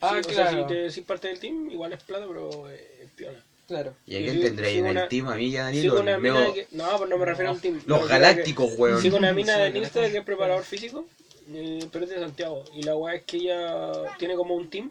Ah, 0.00 0.12
Sí, 0.22 0.30
o 0.30 0.34
sea, 0.34 0.48
claro. 0.48 0.62
si 0.68 0.74
te 0.74 0.80
decís 0.80 1.04
parte 1.04 1.28
del 1.28 1.40
team, 1.40 1.70
igual 1.70 1.92
es 1.92 2.02
plata, 2.02 2.26
pero 2.28 2.70
eh, 2.70 3.00
es 3.02 3.10
piola. 3.12 3.42
Claro. 3.66 3.94
¿Y 4.06 4.16
a 4.16 4.18
quién 4.20 4.40
tendréis 4.40 4.78
en 4.78 4.86
el 4.96 5.08
team? 5.08 5.28
A 5.28 5.34
mí 5.36 5.50
ya 5.50 5.64
Danilo. 5.64 6.02
Veo 6.02 6.54
que... 6.54 6.66
No, 6.70 6.96
pues 6.96 7.10
no 7.10 7.18
me 7.18 7.24
refiero 7.26 7.50
a 7.50 7.54
un 7.54 7.60
team. 7.60 7.80
Los 7.86 8.08
galácticos, 8.08 8.72
weón. 8.78 9.00
Sigo 9.02 9.16
una 9.18 9.32
mina 9.32 9.66
en 9.66 9.76
Instagram 9.84 10.10
que 10.12 10.18
es 10.18 10.24
preparador 10.32 10.64
físico, 10.64 11.04
eh, 11.52 11.80
pero 11.92 12.04
es 12.04 12.10
de 12.10 12.18
Santiago. 12.18 12.64
Y 12.74 12.82
la 12.82 12.94
weá 12.96 13.14
es 13.16 13.22
que 13.24 13.36
ella 13.38 13.92
tiene 14.18 14.34
como 14.34 14.54
un 14.54 14.68
team 14.70 14.90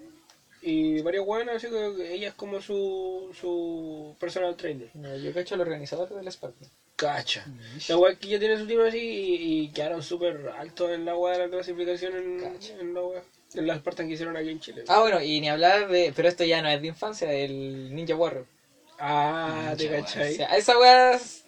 y 0.61 1.01
varios 1.01 1.25
weones, 1.25 1.55
así 1.55 1.67
que 1.69 2.13
ella 2.13 2.29
es 2.29 2.33
como 2.33 2.59
su, 2.61 3.29
su 3.39 4.15
personal 4.19 4.55
trainer. 4.55 4.89
No, 4.95 5.15
yo 5.15 5.33
cacho 5.33 5.55
al 5.55 5.61
organizador 5.61 6.09
del 6.09 6.31
Spartan. 6.31 6.67
Cacha. 6.95 7.45
La 7.89 7.97
weá 7.97 8.13
es 8.13 8.17
que 8.17 8.27
ella 8.27 8.39
tiene 8.39 8.57
su 8.57 8.65
team 8.65 8.81
así 8.81 8.97
y, 8.97 9.61
y 9.63 9.69
quedaron 9.69 10.01
súper 10.01 10.49
altos 10.57 10.89
en 10.91 11.05
la 11.05 11.15
weá 11.15 11.33
de 11.37 11.43
la 11.45 11.49
clasificación 11.49 12.15
en, 12.15 12.57
en 12.79 12.93
la 12.93 13.01
weá. 13.03 13.23
En 13.53 13.65
las 13.65 13.79
partes 13.79 14.05
que 14.05 14.13
hicieron 14.13 14.35
aquí 14.35 14.49
en 14.49 14.59
Chile. 14.59 14.83
Ah, 14.89 14.99
bueno, 14.99 15.21
y 15.21 15.39
ni 15.39 15.47
hablar 15.47 15.87
de. 15.87 16.11
Pero 16.13 16.27
esto 16.27 16.43
ya 16.43 16.61
no 16.61 16.67
es 16.69 16.81
de 16.81 16.87
infancia, 16.87 17.31
el 17.31 17.95
Ninja 17.95 18.13
Warrior. 18.15 18.45
Ah, 18.99 19.73
te 19.77 19.87
O 19.87 19.91
cachai. 20.01 20.33
sea, 20.35 20.47
esa 20.57 20.77
weá. 20.77 21.13
es- 21.13 21.45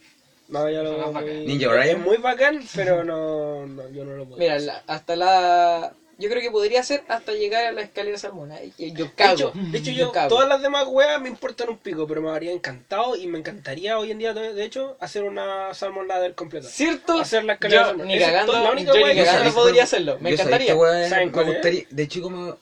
No, 0.49 0.69
ya 0.69 0.81
lo 0.83 0.97
veo 0.97 1.11
muy... 1.11 1.45
Ninja 1.45 1.65
Es 1.67 1.71
Brian. 1.71 2.01
muy 2.01 2.17
bacán, 2.17 2.59
pero 2.75 3.03
no, 3.03 3.65
no 3.67 3.89
yo 3.89 4.03
no 4.03 4.15
lo 4.15 4.25
puedo. 4.25 4.39
Mira, 4.39 4.57
la- 4.59 4.83
hasta 4.87 5.15
la. 5.15 5.93
Yo 6.17 6.27
creo 6.29 6.41
que 6.41 6.51
podría 6.51 6.83
ser 6.83 7.01
hasta 7.07 7.31
llegar 7.31 7.65
a 7.65 7.71
la 7.71 7.81
escalera 7.81 8.17
salmona. 8.17 8.57
Que 8.77 8.91
Yo 8.91 9.05
de 9.05 9.11
cago. 9.13 9.33
hecho, 9.35 9.51
de 9.55 9.77
hecho 9.77 9.91
yo, 9.91 10.11
cago. 10.11 10.27
todas 10.27 10.49
las 10.49 10.61
demás 10.61 10.85
weas 10.89 11.21
me 11.21 11.29
importan 11.29 11.69
un 11.69 11.77
pico, 11.77 12.07
pero 12.07 12.21
me 12.21 12.29
habría 12.29 12.51
encantado 12.51 13.15
y 13.15 13.25
me 13.27 13.37
encantaría 13.39 13.97
hoy 13.97 14.11
en 14.11 14.17
día, 14.17 14.33
de 14.33 14.61
hecho, 14.65 14.97
hacer 14.99 15.23
una 15.23 15.73
Salmon 15.73 16.09
Ladder 16.09 16.35
completa. 16.35 16.67
¿Cierto? 16.67 17.19
Hacer 17.21 17.45
la 17.45 17.53
escalera 17.53 17.81
Yo 17.83 17.87
salmón. 17.87 18.07
ni 18.07 18.15
es 18.15 18.23
cagando, 18.25 18.51
la 18.51 18.71
única 18.71 18.93
yo 18.93 19.01
wea 19.01 19.13
ni 19.13 19.19
que 19.21 19.25
cagando 19.25 19.53
podría 19.53 19.83
hacerlo. 19.83 20.17
Me 20.19 20.31
Yo 20.31 20.33
encantaría. 20.35 20.67
qué 20.67 20.73
weá, 20.73 21.07
¿Saben 21.07 21.27
me 21.27 21.31
cuál 21.31 21.45
es? 21.47 21.53
gustaría, 21.53 21.83
de 21.89 22.07
chico 22.09 22.29
me 22.29 22.53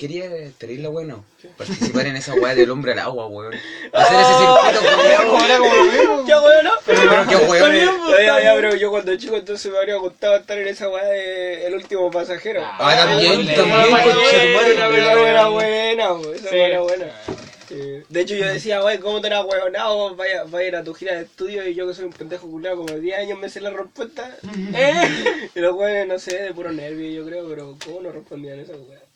quería 0.00 0.30
tenerla 0.56 0.88
bueno, 0.88 1.26
participar 1.58 2.06
en 2.06 2.16
esa 2.16 2.32
weá 2.32 2.54
del 2.54 2.70
hombre 2.70 2.92
al 2.92 3.00
agua, 3.00 3.26
weón. 3.26 3.52
Hacer 3.92 4.18
ese 4.18 4.32
circuito 4.32 5.30
culiao. 5.30 6.26
Ya, 6.26 6.40
weón, 6.40 6.64
¿no? 6.64 6.70
Pero 6.86 7.26
qué 7.28 7.36
weón. 7.36 7.74
Ya, 7.74 8.22
ya, 8.22 8.42
ya, 8.42 8.54
pero 8.54 8.76
yo 8.76 8.90
cuando 8.90 9.14
chico 9.16 9.36
entonces 9.36 9.70
me 9.70 9.76
habría 9.76 9.96
gustado 9.96 10.36
estar 10.36 10.56
en 10.56 10.68
esa 10.68 10.88
weá 10.88 11.04
de 11.04 11.66
El 11.66 11.74
último 11.74 12.10
pasajero. 12.10 12.62
Ah, 12.64 12.96
también, 12.96 13.46
Ah, 13.50 13.54
también, 13.54 13.76
weá 13.76 15.30
era 15.30 15.48
buena, 15.48 16.14
weón, 16.14 16.34
esa 16.34 16.56
era 16.56 16.80
buena. 16.80 17.06
Sí. 17.68 18.02
De 18.08 18.20
hecho, 18.22 18.34
yo 18.34 18.46
decía, 18.46 18.82
wey, 18.82 18.98
¿cómo 18.98 19.20
te 19.20 19.28
la 19.28 19.44
huevonado? 19.44 20.16
Vaya, 20.16 20.44
vaya 20.44 20.64
a 20.64 20.68
ir 20.68 20.76
a 20.76 20.82
tu 20.82 20.94
gira 20.94 21.14
de 21.14 21.22
estudio 21.24 21.68
y 21.68 21.74
yo 21.74 21.86
que 21.86 21.94
soy 21.94 22.06
un 22.06 22.12
pendejo 22.12 22.50
culiado 22.50 22.78
como 22.78 22.88
de 22.94 23.00
10 23.00 23.18
años 23.18 23.38
me 23.38 23.50
sé 23.50 23.60
la 23.60 23.70
respuesta. 23.70 24.34
y 25.54 25.60
los 25.60 25.76
weones, 25.76 26.08
no 26.08 26.18
sé, 26.18 26.38
de 26.38 26.54
puro 26.54 26.72
nervio, 26.72 27.10
yo 27.10 27.26
creo, 27.26 27.46
pero 27.48 27.76
¿cómo 27.84 28.00
no 28.00 28.12
respondían 28.12 28.58
esa 28.60 28.72
weá? 28.72 29.09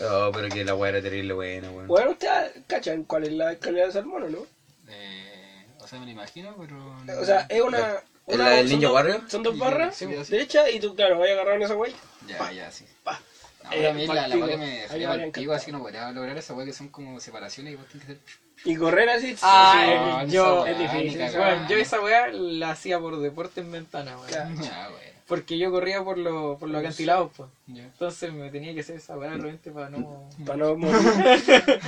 Oh, 0.00 0.30
pero 0.32 0.48
que 0.48 0.64
la 0.64 0.74
weá 0.74 0.90
era 0.90 1.02
terrible 1.02 1.32
buena, 1.34 1.70
weón. 1.70 1.88
Bueno, 1.88 2.10
ustedes 2.12 2.52
cachan 2.66 3.04
cuál 3.04 3.24
es 3.24 3.32
la 3.32 3.52
escalera 3.52 3.86
de 3.86 3.92
salmón, 3.92 4.22
¿o 4.24 4.28
no? 4.28 4.46
Eh, 4.88 5.64
o 5.80 5.86
sea, 5.88 5.98
me 5.98 6.04
lo 6.06 6.12
imagino, 6.12 6.54
pero. 6.58 6.74
no- 7.04 7.20
O 7.20 7.24
sea, 7.24 7.46
es 7.48 7.60
una. 7.60 7.94
¿Es 8.26 8.34
una 8.34 8.44
la 8.44 8.50
del 8.50 8.80
dos- 8.80 8.92
Warrior? 8.92 9.22
Son 9.28 9.42
dos 9.42 9.58
barras, 9.58 9.96
sí, 9.96 10.06
sí. 10.22 10.30
derecha, 10.32 10.68
y 10.70 10.78
tú, 10.80 10.94
claro, 10.94 11.18
vas 11.18 11.28
a 11.28 11.32
agarrar 11.32 11.54
en 11.56 11.62
esa 11.62 11.74
wey. 11.74 11.94
Ya, 12.26 12.52
ya, 12.52 12.70
sí. 12.70 12.84
Pa. 13.02 13.18
No, 13.64 13.70
pero 13.70 13.90
a 13.90 13.92
mí 13.94 14.02
Eh, 14.04 14.06
la, 14.06 14.28
la 14.28 14.46
que 14.46 14.56
me 14.56 14.80
dejaría 14.82 15.08
mal 15.08 15.30
pico, 15.32 15.52
así 15.52 15.66
que 15.66 15.72
no 15.72 15.80
podría 15.80 16.10
lograr 16.12 16.36
esa 16.36 16.54
weá 16.54 16.64
que 16.66 16.72
son 16.74 16.88
como 16.88 17.20
separaciones 17.20 17.72
y 17.72 17.76
vos 17.76 17.86
tenés 17.88 18.06
que 18.06 18.12
hacer. 18.12 18.22
Y 18.64 18.76
correr 18.76 19.08
así. 19.08 19.34
Ah, 19.42 20.22
sí, 20.26 20.32
yo- 20.32 20.66
es 20.66 20.78
difícil. 20.78 21.18
Bueno, 21.36 21.66
yo 21.68 21.76
esa 21.76 22.00
weá 22.00 22.28
la 22.28 22.70
hacía 22.70 22.98
por 23.00 23.18
deporte 23.18 23.60
en 23.60 23.72
ventana, 23.72 24.16
weón. 24.16 24.28
Claro. 24.28 24.50
Ya, 24.62 24.88
weá. 24.90 25.12
Porque 25.28 25.58
yo 25.58 25.70
corría 25.70 26.02
por, 26.02 26.16
lo, 26.16 26.56
por 26.58 26.70
los 26.70 26.80
acantilados, 26.80 27.30
pues. 27.36 27.50
Entonces 27.68 28.32
me 28.32 28.50
tenía 28.50 28.72
que 28.72 28.80
hacer 28.80 28.96
esa 28.96 29.16
weá 29.16 29.32
de 29.32 29.36
repente 29.36 29.70
para 29.70 29.90
no. 29.90 30.26
Para 30.46 30.58
no 30.58 30.76
morir. 30.76 30.96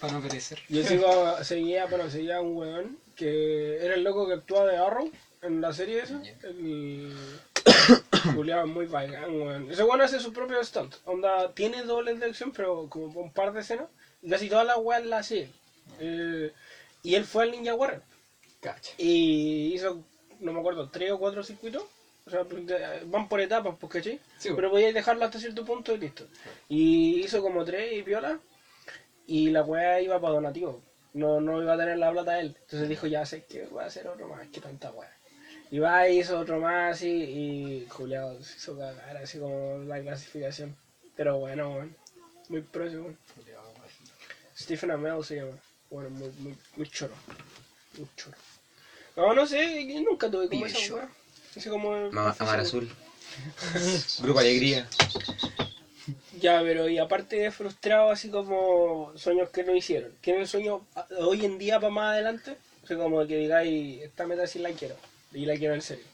Para 0.00 0.12
no 0.14 0.20
perecer. 0.20 0.58
Yo 0.68 0.82
sigo, 0.82 1.44
seguía, 1.44 1.86
bueno, 1.86 2.10
seguía 2.10 2.38
a 2.38 2.40
un 2.40 2.56
weón 2.56 2.98
que 3.14 3.84
era 3.84 3.94
el 3.94 4.02
loco 4.02 4.26
que 4.26 4.34
actuaba 4.34 4.66
de 4.66 4.76
Arrow 4.76 5.10
en 5.42 5.60
la 5.60 5.72
serie 5.72 6.02
esa. 6.02 6.20
El 6.42 7.14
Julián 8.34 8.68
muy 8.68 8.86
bacán, 8.86 9.30
weón. 9.30 9.70
Ese 9.70 9.84
weón 9.84 10.00
hace 10.00 10.18
su 10.18 10.32
propio 10.32 10.62
stunt. 10.64 10.96
Onda, 11.04 11.52
tiene 11.54 11.84
dobles 11.84 12.18
de 12.18 12.26
acción, 12.26 12.50
pero 12.50 12.88
como 12.88 13.20
un 13.20 13.32
par 13.32 13.52
de 13.52 13.60
escenas. 13.60 13.86
Y 14.22 14.28
casi 14.28 14.48
todas 14.48 14.66
las 14.66 14.78
weas 14.78 15.06
las 15.06 15.20
hace 15.20 15.42
él. 15.42 15.52
Eh, 16.00 16.52
y 17.04 17.14
él 17.14 17.24
fue 17.24 17.44
al 17.44 17.52
Ninja 17.52 17.76
Warrior. 17.76 18.02
Cacha. 18.60 18.92
Y 18.98 19.72
hizo, 19.74 20.02
no 20.40 20.52
me 20.52 20.58
acuerdo, 20.58 20.88
tres 20.88 21.12
o 21.12 21.18
cuatro 21.20 21.44
circuitos. 21.44 21.84
O 22.28 22.30
sea, 22.30 22.44
porque 22.44 22.78
van 23.06 23.26
por 23.26 23.40
etapas, 23.40 23.74
pues, 23.80 23.90
¿cachai? 23.90 24.20
Sí, 24.36 24.50
Pero 24.54 24.70
podíais 24.70 24.92
dejarlo 24.92 25.24
hasta 25.24 25.40
cierto 25.40 25.64
punto 25.64 25.94
y 25.94 25.98
listo. 25.98 26.26
Y 26.68 27.20
hizo 27.24 27.40
como 27.40 27.64
tres 27.64 27.94
y 27.94 28.02
viola. 28.02 28.38
Y 29.26 29.48
la 29.48 29.62
weá 29.62 29.98
iba 30.02 30.20
para 30.20 30.34
donativo. 30.34 30.82
No, 31.14 31.40
no 31.40 31.62
iba 31.62 31.72
a 31.72 31.78
tener 31.78 31.96
la 31.96 32.12
plata 32.12 32.38
él. 32.38 32.54
Entonces 32.60 32.86
dijo, 32.86 33.06
ya 33.06 33.24
sé 33.24 33.44
que 33.44 33.64
voy 33.64 33.82
a 33.82 33.86
hacer 33.86 34.06
otro 34.08 34.28
más, 34.28 34.46
que 34.48 34.60
tanta 34.60 34.90
weá. 34.90 35.10
Y 35.70 35.78
va 35.78 36.06
y 36.06 36.18
hizo 36.18 36.38
otro 36.38 36.60
más 36.60 37.00
y, 37.02 37.08
y 37.08 37.86
Julián 37.88 38.42
se 38.44 38.58
hizo 38.58 38.76
cagar 38.76 39.16
así 39.16 39.38
como 39.38 39.78
la 39.86 39.98
clasificación. 40.02 40.76
Pero 41.16 41.38
bueno, 41.38 41.70
weón. 41.70 41.96
Muy 42.50 42.62
weón. 42.74 43.16
Stephen 44.54 44.90
Amell 44.90 45.24
se 45.24 45.36
llama. 45.36 45.56
Bueno, 45.88 46.10
muy, 46.10 46.28
muy, 46.40 46.54
muy 46.76 46.88
choro. 46.90 47.14
Muy 47.96 48.06
choro. 48.16 48.36
No, 49.16 49.32
no 49.32 49.46
sé, 49.46 49.86
yo 49.86 50.02
nunca 50.02 50.30
tuve 50.30 50.46
como 50.46 50.66
esa 50.66 50.94
weá. 50.94 51.08
Así 51.56 51.68
como... 51.68 52.10
Ma- 52.10 52.34
Amar 52.38 52.60
Azul. 52.60 52.88
Grupo 54.22 54.38
Alegría. 54.38 54.86
Ya, 56.40 56.60
pero 56.62 56.88
y 56.88 56.98
aparte 56.98 57.36
de 57.36 57.50
frustrado, 57.50 58.10
así 58.10 58.28
como 58.28 59.12
sueños 59.16 59.48
que 59.50 59.62
no 59.64 59.74
hicieron. 59.74 60.12
¿Tienen 60.20 60.46
sueños 60.46 60.80
hoy 61.18 61.44
en 61.44 61.58
día 61.58 61.78
para 61.78 61.90
más 61.90 62.12
adelante? 62.12 62.56
O 62.82 62.86
sea, 62.86 62.96
como 62.96 63.26
que 63.26 63.36
digáis, 63.36 64.02
esta 64.02 64.24
meta 64.26 64.46
sí 64.46 64.58
la 64.60 64.70
quiero. 64.70 64.94
Y 65.32 65.44
la 65.44 65.56
quiero 65.56 65.74
en 65.74 65.82
serio. 65.82 66.04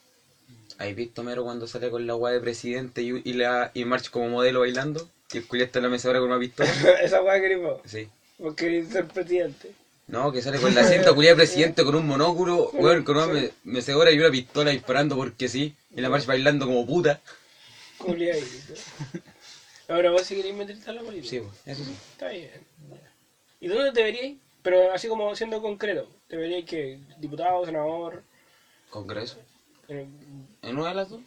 ¿Has 0.79 0.95
visto 0.95 1.23
Mero 1.23 1.45
cuando 1.45 1.67
sale 1.67 1.89
con 1.89 2.07
la 2.07 2.17
weá 2.17 2.33
de 2.33 2.41
presidente 2.41 3.03
y, 3.03 3.21
y, 3.25 3.33
la, 3.35 3.71
y 3.75 3.85
March 3.85 4.11
como 4.11 4.29
modelo 4.29 4.61
bailando? 4.61 5.09
Y 5.33 5.39
el 5.39 5.47
culiao 5.47 5.67
está 5.67 5.79
en 5.79 5.85
la 5.85 5.89
mesa 5.89 6.09
ahora 6.09 6.19
con 6.21 6.31
una 6.31 6.39
pistola. 6.39 6.71
Esa 7.03 7.23
weá 7.23 7.41
que. 7.41 7.77
Sí. 7.85 8.09
Vos 8.39 8.55
querés 8.55 8.89
ser 8.89 9.07
presidente. 9.07 9.71
No, 10.07 10.31
que 10.33 10.43
sale 10.43 10.61
con 10.61 10.75
la 10.75 10.85
cinta 10.85 11.15
culia 11.15 11.31
de 11.31 11.37
presidente 11.37 11.83
con 11.83 11.95
un 11.95 12.07
monóculo, 12.07 12.71
weón, 12.75 13.05
con 13.05 13.17
una 13.17 13.27
me- 13.27 13.51
mecedora 13.65 14.11
y 14.13 14.19
una 14.19 14.31
pistola 14.31 14.71
disparando 14.71 15.17
porque 15.17 15.49
sí. 15.49 15.75
Y 15.97 16.01
la 16.01 16.11
marcha 16.11 16.27
bailando 16.27 16.67
como 16.67 16.87
puta. 16.87 17.21
Culiadito. 17.99 18.75
Ahora 19.89 20.11
vos 20.11 20.23
si 20.23 20.35
queréis 20.37 20.55
meterte 20.55 20.89
a 20.91 20.93
la 20.93 21.01
política. 21.03 21.29
Sí, 21.31 21.39
weón, 21.41 21.53
eso 21.65 21.85
sí. 21.85 21.97
Está 22.13 22.29
bien. 22.29 22.51
¿Y 23.61 23.67
dónde 23.69 23.93
te 23.93 24.03
veríais? 24.03 24.37
Pero 24.63 24.93
así 24.93 25.09
como 25.09 25.35
siendo 25.35 25.61
concreto. 25.63 26.07
¿Te 26.29 26.37
veríais 26.37 26.65
que 26.67 26.99
diputado, 27.19 27.65
senador? 27.65 28.23
Congreso. 28.91 29.39
eh, 29.89 30.07
¿En 30.63 30.79
una 30.79 30.89
de 30.89 30.95
las 30.95 31.09
dos? 31.11 31.21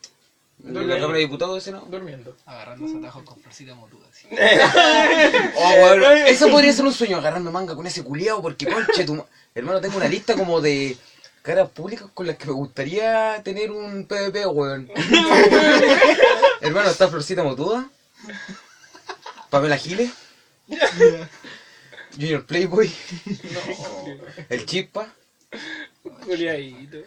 ¿En 0.63 0.87
la. 0.87 0.95
Cámara 0.95 1.13
de 1.13 1.19
Diputados 1.19 1.57
ese 1.57 1.71
no? 1.71 1.81
Durmiendo. 1.81 2.35
Agarrándose 2.45 2.97
atajos 2.97 3.23
con 3.23 3.39
florcita 3.41 3.75
motuda, 3.75 4.05
así. 4.09 4.27
Oh, 5.55 5.69
weón, 5.83 6.03
eso 6.27 6.49
podría 6.49 6.73
ser 6.73 6.85
un 6.85 6.93
sueño, 6.93 7.17
agarrarme 7.17 7.51
manga 7.51 7.75
con 7.75 7.85
ese 7.87 8.03
culiao, 8.03 8.41
porque 8.41 8.65
conche 8.65 9.03
tu... 9.05 9.15
ma- 9.15 9.25
Hermano, 9.55 9.81
tengo 9.81 9.97
una 9.97 10.07
lista 10.07 10.35
como 10.35 10.59
de 10.61 10.97
caras 11.41 11.69
públicas 11.69 12.07
con 12.13 12.27
las 12.27 12.35
que 12.37 12.47
me 12.47 12.51
gustaría 12.53 13.41
tener 13.43 13.71
un 13.71 14.05
PvP, 14.05 14.45
weón. 14.47 14.89
Hermano, 16.61 16.89
está 16.89 17.07
Florcita 17.07 17.43
Motuda, 17.43 17.89
Pamela 19.49 19.77
Giles, 19.77 20.11
Junior 22.13 22.45
Playboy, 22.45 22.91
el 24.49 24.65
Chispa, 24.65 25.07
culiadito. 26.25 26.97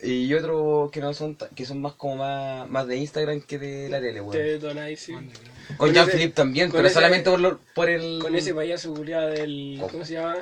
Y 0.00 0.32
otros 0.34 0.90
que 0.92 1.00
no 1.00 1.12
son 1.14 1.36
que 1.56 1.64
son 1.64 1.80
más 1.80 1.92
como 1.94 2.16
más, 2.16 2.68
más 2.68 2.86
de 2.86 2.96
Instagram 2.96 3.40
que 3.40 3.58
de 3.58 3.88
la 3.88 3.98
tele, 4.00 4.14
Te 4.14 4.20
weón. 4.20 4.32
detonáis, 4.32 5.00
sí. 5.00 5.12
Con 5.12 5.30
con 5.76 5.92
Jean 5.92 6.08
ese- 6.08 6.16
Philippe 6.16 6.34
también, 6.34 6.68
con 6.70 6.78
pero 6.78 6.86
ese- 6.86 6.94
solamente 6.94 7.28
por, 7.30 7.40
lo- 7.40 7.58
por 7.74 7.90
el... 7.90 8.18
Con 8.22 8.34
ese 8.34 8.54
payaso 8.54 8.94
culiado 8.94 9.28
del. 9.30 9.76
¿Cómo? 9.80 9.90
¿Cómo 9.92 10.04
se 10.04 10.14
llama? 10.14 10.36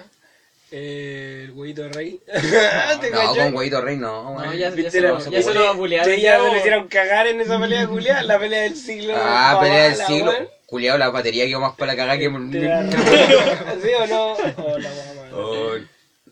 Eh, 0.72 1.42
el 1.44 1.52
huevito 1.52 1.82
de 1.82 1.88
rey. 1.90 2.20
¿Te 3.00 3.10
No, 3.10 3.18
cachai? 3.18 3.44
con 3.44 3.54
Huevito 3.56 3.80
Rey 3.80 3.96
no, 3.96 4.44
ya, 4.52 4.54
ya 4.54 4.70
¿Viste 4.70 4.90
se 4.90 5.00
lo, 5.00 5.18
ya 5.30 5.40
se 5.42 5.54
lo 5.54 5.62
va 5.62 5.70
a 5.70 5.72
bulear. 5.74 6.04
Sí, 6.04 6.20
ya 6.20 6.40
se 6.40 6.48
lo 6.48 6.56
hicieron 6.56 6.88
cagar 6.88 7.28
en 7.28 7.40
esa 7.40 7.58
pelea 7.60 7.86
culiada, 7.86 8.22
la 8.24 8.36
pelea 8.38 8.62
del 8.62 8.76
siglo. 8.76 9.14
Ah, 9.16 9.58
pelea 9.60 9.84
del 9.84 9.94
siglo. 9.96 10.30
weón. 10.32 10.48
Culiao, 10.66 10.98
la 10.98 11.10
batería 11.10 11.46
quedó 11.46 11.60
más 11.60 11.76
para 11.76 11.92
la 11.92 11.96
cagada 11.96 12.18
que... 12.18 12.24
¿Sí 13.82 13.90
o 13.94 14.06
no? 14.08 14.32
Oh, 14.32 14.78
la. 14.78 14.90
Oh, 15.32 15.74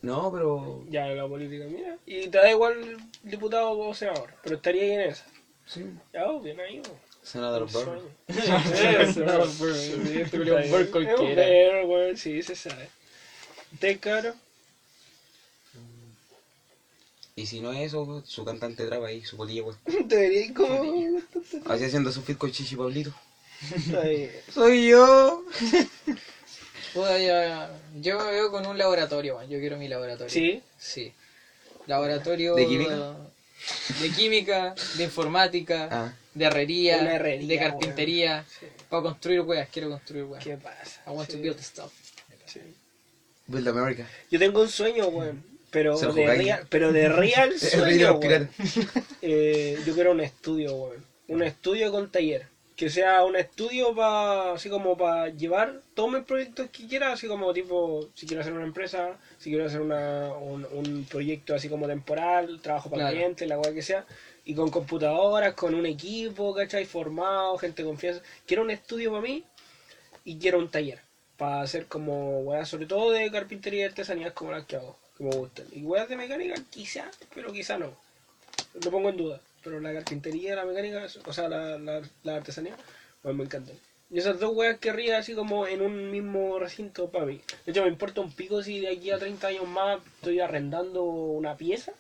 no, 0.03 0.33
pero... 0.33 0.83
Ya, 0.91 1.07
la 1.07 1.27
política, 1.29 1.65
mira. 1.69 1.97
Y 2.05 2.27
te 2.29 2.39
da 2.39 2.51
igual 2.51 2.97
diputado 3.25 3.77
o 3.77 3.95
senador, 3.95 4.31
pero 4.43 4.57
estaría 4.57 4.83
ahí 4.83 4.91
en 4.93 5.01
esa. 5.01 5.25
Sí. 5.67 5.85
Ya, 6.13 6.27
oh, 6.29 6.41
bien 6.41 6.61
ahí. 6.61 6.81
Senador 7.23 7.67
Burr. 7.71 8.01
Senador 9.15 9.49
Burr. 9.57 9.75
Sí, 9.75 10.19
este. 10.21 10.39
Burr 10.39 10.49
Es 10.61 10.71
un 10.73 10.87
cualquiera. 10.91 11.43
perro, 11.43 11.87
weón, 11.87 12.17
Sí, 12.17 12.43
se 12.43 12.55
sabe. 12.55 12.89
¿Te 13.81 13.97
caro? 13.99 14.35
Y 17.37 17.47
si 17.47 17.61
no 17.61 17.73
es 17.73 17.87
eso, 17.89 18.23
su 18.25 18.45
cantante 18.45 18.87
traba 18.87 19.09
ahí, 19.09 19.25
su 19.25 19.37
polilla, 19.37 19.63
weón. 19.65 19.79
Te 20.09 20.17
vería 20.17 20.55
como... 20.55 21.19
Así 21.67 21.85
haciendo 21.85 22.13
su 22.13 22.23
fit 22.23 22.39
con 22.39 22.51
Chichi 22.51 22.77
Pablito. 22.77 23.13
¡Soy 24.53 24.89
yo! 24.89 25.43
Puta, 26.93 27.19
ya- 27.19 27.71
yo 28.01 28.19
me 28.19 28.31
veo 28.31 28.51
con 28.53 28.67
un 28.67 28.79
laboratorio, 28.79 29.35
man. 29.35 29.49
Yo 29.49 29.59
quiero 29.59 29.77
mi 29.79 29.89
laboratorio. 29.89 30.31
¿Sí? 30.33 30.63
Sí. 30.79 31.13
Laboratorio. 31.87 32.55
¿De 32.55 32.67
química? 32.67 33.17
De 34.01 34.11
química, 34.11 34.75
de 34.97 35.05
informática, 35.05 35.89
Ah. 35.91 36.13
de 36.35 36.45
herrería, 36.45 36.99
de 37.03 37.59
carpintería. 37.59 38.45
Sí. 38.61 38.67
Para 38.89 39.03
construir 39.03 39.41
weas, 39.41 39.69
quiero 39.71 39.91
construir 39.91 40.25
weas. 40.25 40.45
¿Qué 40.45 40.57
pasa? 40.57 41.03
I 41.07 41.11
want 41.11 41.31
to 41.31 41.39
build 41.39 41.59
stuff. 41.61 41.93
Sí. 42.47 42.61
Build 43.47 43.69
America. 43.69 44.07
Yo 44.31 44.39
tengo 44.39 44.61
un 44.63 44.69
sueño, 44.69 45.07
weón. 45.09 45.43
Pero 45.71 45.99
de 45.99 46.27
real, 46.37 46.67
pero 46.71 46.93
de 46.93 47.09
sueño, 47.59 48.15
weón. 48.19 48.49
Eh, 49.23 49.79
yo 49.87 49.95
quiero 49.95 50.13
un 50.13 50.21
estudio, 50.21 50.75
weón. 50.75 51.05
Un 51.29 51.43
estudio 51.43 51.91
con 51.91 52.11
taller. 52.11 52.47
Que 52.77 52.91
sea 52.91 53.23
un 53.23 53.37
estudio 53.37 53.95
para, 53.95 54.55
así 54.55 54.69
como 54.69 54.97
para 54.97 55.29
llevar 55.29 55.81
todos 55.95 56.11
mis 56.11 56.25
proyectos 56.25 56.69
que 56.71 56.89
quiera, 56.89 57.13
así 57.13 57.29
como 57.29 57.53
tipo, 57.53 58.09
si 58.15 58.27
quiero 58.27 58.41
hacer 58.41 58.53
una 58.53 58.65
empresa, 58.65 59.17
si 59.39 59.51
quiero 59.51 59.67
hacer 59.67 59.81
una, 59.81 60.33
un, 60.33 60.67
un 60.73 61.05
proyecto 61.09 61.55
así 61.55 61.69
como 61.69 61.87
temporal, 61.87 62.61
trabajo 62.61 62.91
para 62.91 63.03
Claro. 63.03 63.15
clientes, 63.17 63.49
la 63.49 63.59
weá 63.59 63.73
que 63.73 63.83
sea, 63.83 64.05
y 64.45 64.55
con 64.57 64.71
computadoras, 64.71 65.55
con 65.55 65.73
un 65.75 65.87
equipo, 65.87 66.53
¿cachai? 66.53 66.85
Formado, 66.85 67.57
gente 67.59 67.83
de 67.83 67.89
confianza. 67.89 68.23
Quiero 68.45 68.65
un 68.65 68.71
estudio 68.71 69.11
para 69.11 69.23
mí 69.23 69.45
y 70.25 70.37
quiero 70.39 70.59
un 70.59 70.69
taller. 70.69 70.99
Para 71.37 71.63
hacer 71.63 71.87
como 71.87 72.41
weas, 72.41 72.69
sobre 72.69 72.87
todo 72.87 73.13
de 73.13 73.31
carpintería 73.31 73.81
y 73.83 73.85
artesanías 73.85 74.33
como 74.33 74.51
las 74.51 74.65
que 74.65 74.77
hago, 74.77 74.97
que 75.17 75.23
me 75.23 75.31
gustan. 75.31 75.67
Y 75.73 75.83
weas 75.83 76.09
de 76.09 76.17
mecánica, 76.17 76.55
quizá, 76.71 77.09
pero 77.35 77.53
quizá 77.53 77.79
no. 77.79 77.91
Lo 78.85 78.91
pongo 78.91 79.11
en 79.11 79.17
duda. 79.17 79.41
Pero 79.65 79.81
la 79.81 79.93
carpintería, 79.93 80.55
la 80.55 80.65
mecánica, 80.65 81.07
o 81.27 81.33
sea, 81.33 81.49
la, 81.49 81.79
la, 81.79 82.03
la 82.23 82.37
artesanía, 82.37 82.77
pues 83.23 83.35
me 83.35 83.45
encantan. 83.45 83.77
Y 84.11 84.19
esas 84.19 84.39
dos 84.39 84.55
weas 84.55 84.79
querría 84.79 85.19
así 85.19 85.35
como 85.35 85.67
en 85.67 85.81
un 85.83 86.11
mismo 86.11 86.59
recinto 86.59 87.11
para 87.11 87.25
mí. 87.27 87.41
De 87.65 87.73
hecho, 87.73 87.83
me 87.83 87.89
importa 87.89 88.21
un 88.21 88.31
pico 88.31 88.63
si 88.63 88.81
de 88.81 88.89
aquí 88.89 89.11
a 89.11 89.19
30 89.19 89.49
años 89.49 89.67
más 89.67 90.01
estoy 90.17 90.41
arrendando 90.41 91.03
una 91.03 91.57
pieza. 91.57 91.93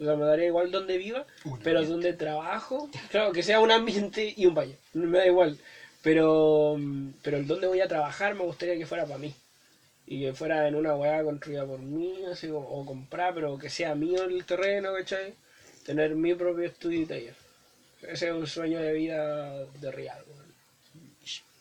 O 0.00 0.04
sea, 0.04 0.16
me 0.16 0.24
daría 0.24 0.46
igual 0.46 0.70
donde 0.72 0.98
viva, 0.98 1.26
pero 1.62 1.84
donde 1.84 2.12
trabajo, 2.12 2.90
claro, 3.10 3.32
que 3.32 3.42
sea 3.44 3.60
un 3.60 3.70
ambiente 3.70 4.34
y 4.36 4.46
un 4.46 4.54
baño. 4.54 4.76
Me 4.94 5.18
da 5.18 5.26
igual. 5.26 5.58
Pero, 6.02 6.76
pero 7.22 7.36
el 7.36 7.46
donde 7.46 7.68
voy 7.68 7.80
a 7.80 7.88
trabajar 7.88 8.34
me 8.34 8.42
gustaría 8.44 8.76
que 8.76 8.86
fuera 8.86 9.06
para 9.06 9.18
mí. 9.18 9.32
Y 10.06 10.20
que 10.22 10.34
fuera 10.34 10.66
en 10.68 10.74
una 10.74 10.96
weá 10.96 11.22
construida 11.22 11.64
por 11.64 11.78
mí, 11.78 12.14
así, 12.30 12.48
o, 12.48 12.58
o 12.58 12.84
comprar, 12.84 13.32
pero 13.34 13.56
que 13.58 13.70
sea 13.70 13.94
mío 13.94 14.24
el 14.24 14.44
terreno, 14.44 14.92
¿cachai? 14.92 15.34
Tener 15.84 16.14
mi 16.14 16.34
propio 16.34 16.64
estudio 16.66 17.00
y 17.00 17.06
taller. 17.06 17.34
Ese 18.02 18.28
es 18.28 18.32
un 18.32 18.46
sueño 18.46 18.78
de 18.80 18.92
vida 18.92 19.64
de 19.66 19.90
real. 19.90 20.24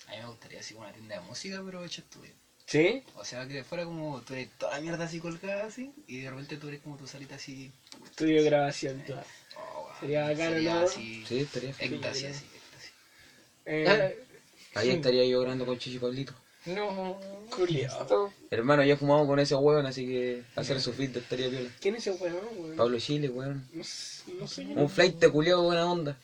A 0.07 0.11
mí 0.11 0.17
me 0.17 0.27
gustaría 0.27 0.59
así 0.59 0.73
una 0.73 0.91
tienda 0.91 1.15
de 1.19 1.21
música, 1.21 1.61
pero 1.63 1.83
hecha 1.83 2.01
estudio. 2.01 2.31
¿Sí? 2.65 3.03
O 3.15 3.23
sea, 3.25 3.47
que 3.47 3.63
fuera 3.63 3.83
como 3.85 4.21
tú 4.21 4.33
eres 4.33 4.49
toda 4.57 4.73
la 4.75 4.79
mierda 4.79 5.03
así 5.05 5.19
colgada 5.19 5.65
así, 5.65 5.91
y 6.07 6.21
de 6.21 6.29
repente 6.29 6.57
tú 6.57 6.67
eres 6.67 6.79
como 6.81 6.97
tu 6.97 7.07
salita 7.07 7.35
así. 7.35 7.71
Estudio 8.05 8.37
de 8.37 8.43
grabación, 8.49 9.03
todo. 9.05 9.21
Oh, 9.57 9.83
weón, 9.85 9.99
Sería 9.99 10.23
bacano, 10.23 10.59
¿no? 10.61 10.79
así. 10.79 11.23
Sí, 11.27 11.39
estaría 11.39 11.73
feliz. 11.73 11.93
Éxtasis, 11.93 12.25
así, 12.25 12.45
éxtasis. 12.55 12.91
Eh, 13.65 14.25
Ahí 14.73 14.89
estaría 14.89 15.25
yo 15.25 15.41
grabando 15.41 15.65
con 15.65 15.77
Chichi 15.77 15.99
Pablito. 15.99 16.33
No. 16.65 17.19
culiao. 17.55 18.31
Hermano, 18.51 18.83
ya 18.83 18.95
fumamos 18.97 19.27
con 19.27 19.39
ese 19.39 19.55
weón, 19.55 19.85
así 19.85 20.05
que 20.05 20.43
hacer 20.55 20.79
su 20.79 20.93
fit 20.93 21.15
estaría 21.17 21.49
piola. 21.49 21.69
¿Quién 21.79 21.95
es 21.95 22.05
ese 22.07 22.23
weón, 22.23 22.35
weón? 22.57 22.75
Pablo 22.77 22.99
Chile, 22.99 23.29
weón. 23.29 23.67
No, 23.73 23.83
sé- 23.83 24.23
no 24.39 24.47
sé. 24.47 24.61
Un 24.75 24.89
flight 24.89 25.15
de 25.19 25.29
culiao 25.29 25.63
buena 25.63 25.85
onda. 25.91 26.17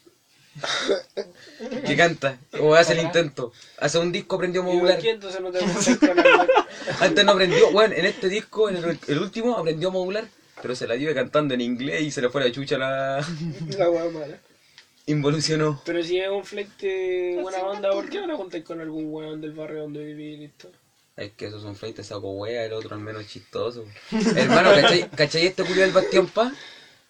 que 1.86 1.96
canta, 1.96 2.40
o 2.60 2.74
hace 2.74 2.94
el 2.94 3.00
intento. 3.00 3.52
Hace 3.80 4.00
un 4.00 4.12
disco 4.12 4.36
aprendió 4.38 4.62
a 4.62 4.66
¿Y 4.66 4.68
por 4.68 4.76
modular. 4.76 5.00
no 5.42 6.48
Antes 7.00 7.26
no 7.26 7.32
aprendió, 7.32 7.72
bueno, 7.72 7.94
en 7.96 8.06
este 8.06 8.28
disco, 8.28 8.70
en 8.70 8.78
el, 8.78 9.00
el 9.08 9.20
último, 9.20 9.56
aprendió 9.56 9.90
a 9.90 9.92
modular, 9.92 10.28
pero 10.62 10.76
se 10.76 10.88
la 10.88 10.96
dio 10.96 11.14
cantando 11.14 11.54
en 11.54 11.62
inglés 11.62 12.02
y 12.02 12.12
se 12.12 12.22
le 12.22 12.30
fue 12.30 12.44
la 12.44 12.52
chucha 12.52 12.78
la... 12.78 13.24
la 13.78 13.90
weá 13.90 14.10
mala? 14.10 14.40
Involucionó. 15.08 15.82
Pero 15.86 16.04
si 16.04 16.20
es 16.20 16.30
un 16.30 16.46
fleite 16.46 17.40
buena 17.42 17.64
onda, 17.64 17.90
¿por 17.92 18.10
qué 18.10 18.22
no 18.22 18.28
te 18.28 18.34
juntáis 18.34 18.64
con 18.64 18.80
algún 18.80 19.12
weón 19.12 19.42
del 19.42 19.54
barrio 19.54 19.82
donde 19.82 20.04
viví 20.04 20.34
y 20.34 20.38
listo? 20.38 20.70
Es 21.16 21.32
que 21.32 21.48
esos 21.48 21.64
son 21.64 21.76
flights 21.76 22.06
saco 22.06 22.30
wea, 22.30 22.66
el 22.66 22.74
otro 22.74 22.94
al 22.94 23.02
menos 23.02 23.26
chistoso. 23.26 23.86
Hermano, 24.36 24.70
¿cachai, 24.76 25.10
¿cachai 25.10 25.48
este 25.48 25.64
culiado 25.64 25.82
del 25.82 25.92
Bastión 25.92 26.28
Paz? 26.28 26.54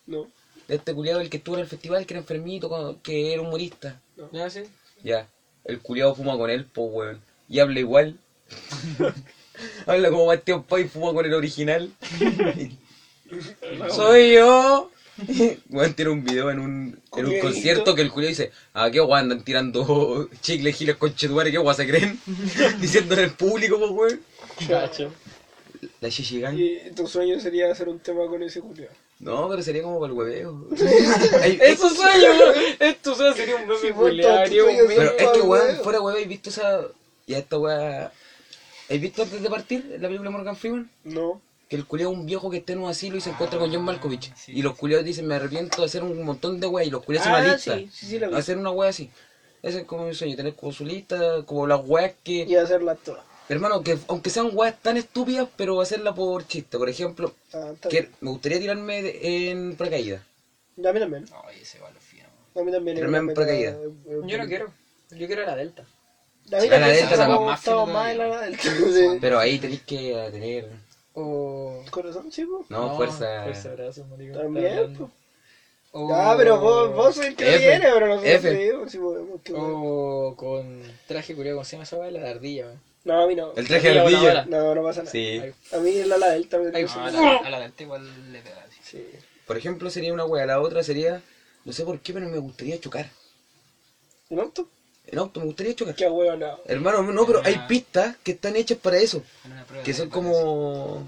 No. 0.05 0.27
Este 0.69 0.93
culiado 0.93 1.19
el 1.19 1.29
que 1.29 1.37
estuvo 1.37 1.55
en 1.55 1.61
el 1.61 1.67
festival, 1.67 2.05
que 2.05 2.13
era 2.13 2.21
enfermito, 2.21 2.99
que 3.03 3.33
era 3.33 3.41
humorista. 3.41 3.99
¿Ya 4.31 4.49
sí? 4.49 4.63
Ya, 5.03 5.27
el 5.65 5.79
culiado 5.79 6.15
fuma 6.15 6.37
con 6.37 6.49
él, 6.49 6.65
po 6.65 6.83
weón. 6.83 7.21
Y 7.49 7.59
habla 7.59 7.79
igual. 7.79 8.17
habla 9.85 10.09
como 10.09 10.27
Bastión 10.27 10.63
Paz 10.63 10.81
y 10.81 10.87
fuma 10.87 11.13
con 11.13 11.25
el 11.25 11.33
original. 11.33 11.91
Soy 13.89 14.35
yo. 14.35 14.89
Weón 15.69 15.93
tiene 15.93 16.11
un 16.11 16.23
video 16.23 16.51
en 16.51 16.59
un, 16.59 16.99
en 17.15 17.25
un 17.25 17.39
concierto 17.39 17.95
que 17.95 18.01
el 18.01 18.11
culiado 18.11 18.29
dice, 18.29 18.51
ah, 18.73 18.89
qué 18.91 19.01
weón 19.01 19.19
andan 19.19 19.43
tirando 19.43 20.29
chicles 20.41 20.75
giles 20.75 20.95
con 20.97 21.15
chetuare, 21.15 21.51
qué 21.51 21.59
weón 21.59 21.75
se 21.75 21.87
creen. 21.87 22.19
Diciéndole 22.79 23.23
al 23.23 23.31
público, 23.31 23.79
po 23.79 23.89
weón. 23.91 24.21
Cacho. 24.67 25.11
La. 26.01 26.09
Y 26.53 26.91
tu 26.95 27.07
sueño 27.07 27.39
sería 27.39 27.71
hacer 27.71 27.87
un 27.87 27.99
tema 27.99 28.25
con 28.27 28.41
ese 28.43 28.61
culiao. 28.61 28.89
No, 29.19 29.49
pero 29.49 29.63
sería 29.63 29.81
como 29.81 29.99
para 29.99 30.11
el 30.13 30.17
hueveo. 30.17 30.67
¡Es 30.71 31.79
tu 31.79 31.89
sueño! 31.89 32.29
¡Es 32.79 33.01
tu 33.01 33.15
sueño! 33.15 33.33
Sería 33.33 33.55
un 33.55 33.63
Sí, 33.79 33.87
bebé 33.87 33.93
pues, 33.93 34.15
meme. 34.15 34.95
Pero 34.95 35.17
es 35.17 35.27
que, 35.29 35.41
weón, 35.41 35.75
fuera 35.83 36.01
hueveo, 36.01 36.21
¿has 36.21 36.29
visto 36.29 36.49
esa. 36.49 36.81
Ya 37.25 37.39
esta 37.39 37.57
weá. 37.57 38.11
¿Has 38.89 39.01
visto 39.01 39.23
antes 39.23 39.41
de 39.41 39.49
partir 39.49 39.85
la 39.99 40.07
película 40.07 40.29
de 40.29 40.37
Morgan 40.37 40.55
Freeman? 40.55 40.89
No. 41.03 41.41
Que 41.69 41.75
el 41.75 41.85
culiao 41.85 42.11
es 42.11 42.17
un 42.17 42.25
viejo 42.25 42.49
que 42.49 42.57
está 42.57 42.73
en 42.73 42.79
un 42.79 42.89
asilo 42.89 43.17
y 43.17 43.21
se 43.21 43.29
encuentra 43.31 43.59
con 43.59 43.73
John 43.73 43.83
Malkovich. 43.83 44.31
Y 44.47 44.61
los 44.61 44.75
culiados 44.75 45.05
dicen, 45.05 45.27
me 45.27 45.35
arrepiento 45.35 45.81
de 45.81 45.85
hacer 45.87 46.01
un 46.03 46.23
montón 46.23 46.59
de 46.59 46.67
weas. 46.67 46.87
Y 46.87 46.91
los 46.91 47.03
culiados 47.03 47.27
hacen 47.27 47.35
Ah, 47.41 47.43
una 47.45 47.53
lista. 47.55 47.75
sí, 47.77 47.89
sí, 47.91 48.05
sí, 48.07 48.19
la 48.19 48.37
hacer 48.37 48.57
una 48.57 48.71
wea 48.71 48.89
así. 48.89 49.09
Ese 49.61 49.79
es 49.79 49.85
como 49.85 50.05
mi 50.05 50.13
sueño, 50.13 50.35
tener 50.37 50.55
como 50.55 50.71
su 50.71 50.85
lista, 50.85 51.43
como 51.45 51.67
las 51.67 51.81
weas 51.83 52.13
que. 52.23 52.45
Y 52.47 52.55
hacerla 52.55 52.95
todas. 52.95 53.25
Hermano, 53.49 53.81
que 53.81 53.97
aunque 54.07 54.29
sean 54.29 54.49
weas 54.53 54.77
tan 54.81 54.97
estúpidas, 54.97 55.47
pero 55.57 55.79
hacerla 55.81 56.13
por 56.13 56.45
chiste. 56.47 56.77
Por 56.77 56.89
ejemplo, 56.89 57.33
Ah, 57.53 57.71
que 57.89 58.09
me 58.21 58.29
gustaría 58.29 58.59
tirarme 58.59 59.01
de- 59.01 59.49
en 59.51 59.75
paracaídas. 59.75 60.21
A 60.21 60.91
mí 60.93 60.99
también. 60.99 61.25
No, 61.31 61.49
ese 61.49 61.79
va 61.79 61.87
a 61.87 61.91
lo 61.91 61.99
fino. 61.99 62.25
A 62.55 62.61
mí 62.63 62.71
también. 62.71 62.97
Pero 62.97 63.09
me 63.09 63.17
han 63.17 63.33
paracaídas. 63.33 63.75
Yo 64.25 64.37
no 64.37 64.45
quiero. 64.47 64.71
Yo 65.11 65.27
quiero 65.27 65.45
la 65.45 65.55
Delta. 65.55 65.85
La 66.45 66.59
también 66.59 66.81
Delta 66.95 67.15
se 67.17 67.25
gustado 67.35 67.85
Más 67.87 68.15
más 68.15 68.17
la. 68.17 68.41
Delta. 68.41 68.61
Sí. 68.93 69.17
Pero 69.19 69.39
ahí 69.39 69.59
tenéis 69.59 69.81
que 69.81 70.11
eh, 70.11 70.31
tener. 70.31 70.86
O. 71.19 71.83
Corazón, 71.89 72.31
sí, 72.31 72.45
pues. 72.45 72.69
No, 72.69 72.95
fuerza. 72.95 73.41
Fuerza, 73.43 73.73
brazos, 73.73 74.07
marico. 74.07 74.37
También, 74.37 74.95
pues. 74.95 75.09
O... 75.91 76.13
Ah, 76.13 76.35
pero 76.37 76.59
vos, 76.59 76.93
vos 76.93 77.15
sois 77.15 77.29
el 77.29 77.35
que 77.35 77.55
F. 77.55 77.67
viene, 77.67 77.89
pero 77.91 78.07
nosotros 78.07 78.33
F. 78.35 78.51
sí, 78.51 78.71
pues, 78.77 78.91
sí 78.91 78.97
podemos. 78.99 79.41
O 79.55 80.35
con 80.37 80.83
traje 81.07 81.33
culiado, 81.33 81.57
¿cómo 81.57 81.65
se 81.65 81.71
llama 81.71 81.85
esa 81.85 81.97
weá? 81.97 82.11
La 82.11 82.29
ardilla, 82.29 82.65
weón. 82.65 82.81
No, 83.03 83.23
a 83.23 83.25
mí 83.27 83.33
no. 83.35 83.53
El 83.55 83.67
traje 83.67 83.89
de 83.89 83.99
Ardilla 83.99 84.17
ardilla. 84.41 84.45
No, 84.45 84.75
no 84.75 84.83
pasa 84.83 84.99
nada. 84.99 85.11
Sí. 85.11 85.41
A 85.71 85.77
mí 85.77 86.03
la, 86.03 86.17
la 86.17 86.29
Delta 86.29 86.59
me 86.59 86.69
Ay, 86.71 86.83
gusta. 86.83 87.09
No, 87.09 87.29
a 87.29 87.33
la, 87.33 87.37
a 87.37 87.49
la 87.49 87.59
delta 87.61 87.83
igual 87.83 88.31
le 88.31 88.41
pega 88.41 88.63
así. 88.67 88.79
Sí. 88.83 89.03
Por 89.47 89.57
ejemplo, 89.57 89.89
sería 89.89 90.13
una 90.13 90.25
wea. 90.25 90.45
La 90.45 90.59
otra 90.61 90.83
sería. 90.83 91.23
No 91.65 91.73
sé 91.73 91.83
por 91.83 91.99
qué, 91.99 92.13
pero 92.13 92.27
me 92.27 92.37
gustaría 92.37 92.79
chocar. 92.79 93.09
¿En 94.29 94.39
auto? 94.39 94.69
En 95.07 95.19
auto, 95.19 95.39
me 95.39 95.45
gustaría 95.47 95.73
chocar. 95.75 95.95
Qué 95.95 96.07
huevo, 96.09 96.35
no. 96.35 96.59
Hermano, 96.65 97.01
no, 97.03 97.25
pero 97.25 97.41
hay 97.45 97.55
Ah. 97.55 97.67
pistas 97.67 98.17
que 98.23 98.31
están 98.33 98.55
hechas 98.55 98.77
para 98.77 98.97
eso. 98.97 99.23
Que 99.83 99.93
son 99.93 100.09
como. 100.09 101.07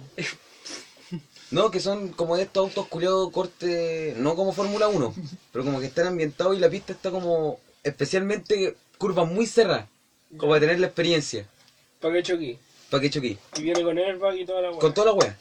No, 1.51 1.71
que 1.71 1.79
son 1.79 2.09
como 2.09 2.37
de 2.37 2.43
estos 2.43 2.63
autos 2.69 2.87
culiados 2.87 3.31
corte. 3.31 4.13
No 4.17 4.35
como 4.35 4.53
Fórmula 4.53 4.87
1, 4.87 5.13
pero 5.51 5.65
como 5.65 5.79
que 5.79 5.87
están 5.87 6.07
ambientados 6.07 6.55
y 6.55 6.59
la 6.59 6.69
pista 6.69 6.93
está 6.93 7.09
como. 7.11 7.59
Especialmente 7.83 8.75
curvas 8.97 9.27
muy 9.27 9.45
cerradas. 9.47 9.87
Como 10.37 10.51
para 10.51 10.61
tener 10.61 10.79
la 10.79 10.87
experiencia. 10.87 11.47
¿Para 11.99 12.13
qué 12.15 12.23
choquí? 12.23 12.59
Para 12.91 13.01
que 13.01 13.09
choquí. 13.09 13.37
Y 13.57 13.63
viene 13.63 13.81
con 13.83 13.97
airbag 13.97 14.35
y 14.37 14.45
toda 14.45 14.61
la 14.61 14.69
hueá. 14.69 14.79
Con 14.79 14.93
toda 14.93 15.07
la 15.07 15.13
wea. 15.13 15.37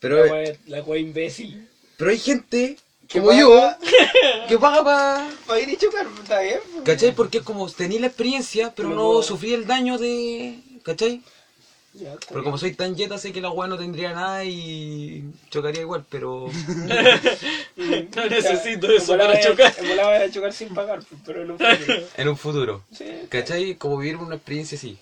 Pero, 0.00 0.24
La 0.66 0.82
hueá 0.82 0.98
imbécil. 1.00 1.68
pero 1.96 2.10
hay 2.10 2.18
gente 2.18 2.76
como 3.10 3.26
paga- 3.28 3.40
yo 3.40 3.72
que 4.48 4.58
paga 4.58 4.84
para. 4.84 5.30
Para 5.46 5.60
ir 5.60 5.68
y 5.70 5.76
chocar, 5.76 6.06
está 6.22 6.40
bien. 6.40 6.60
pues. 6.72 6.84
¿Cachai? 6.84 7.14
Porque 7.14 7.38
es 7.38 7.44
como 7.44 7.68
tener 7.70 8.00
la 8.00 8.06
experiencia, 8.08 8.72
pero 8.74 8.88
Pero 8.90 9.00
no 9.00 9.12
no- 9.14 9.22
sufrí 9.22 9.54
el 9.54 9.66
daño 9.66 9.98
de. 9.98 10.58
¿Cachai? 10.82 11.22
Ya, 11.94 12.14
Pero 12.20 12.36
bien. 12.40 12.44
como 12.44 12.56
soy 12.56 12.72
tan 12.74 12.96
jeta, 12.96 13.18
sé 13.18 13.32
que 13.34 13.42
la 13.42 13.50
weá 13.50 13.68
no 13.68 13.76
tendría 13.76 14.14
nada 14.14 14.44
y 14.46 15.24
chocaría 15.50 15.82
igual, 15.82 16.04
pero. 16.08 16.46
No 17.76 18.26
necesito 18.28 18.86
Ya, 18.88 18.94
eso 18.96 19.12
en 19.14 19.18
para 19.20 19.40
chocar. 19.40 19.74
En 19.78 19.88
bola 19.88 20.06
vaya 20.06 20.24
a 20.24 20.30
chocar 20.30 20.52
sin 20.52 20.74
pagar, 20.74 21.00
pues, 21.08 21.20
pero 21.24 21.44
no 21.44 21.58
futuro. 21.58 21.98
en 22.16 22.28
un 22.28 22.36
futuro. 22.36 22.82
Sí. 22.96 23.04
¿Cachai? 23.28 23.74
Como 23.76 23.98
vivir 23.98 24.16
una 24.16 24.36
experiencia 24.36 24.76
así. 24.78 24.96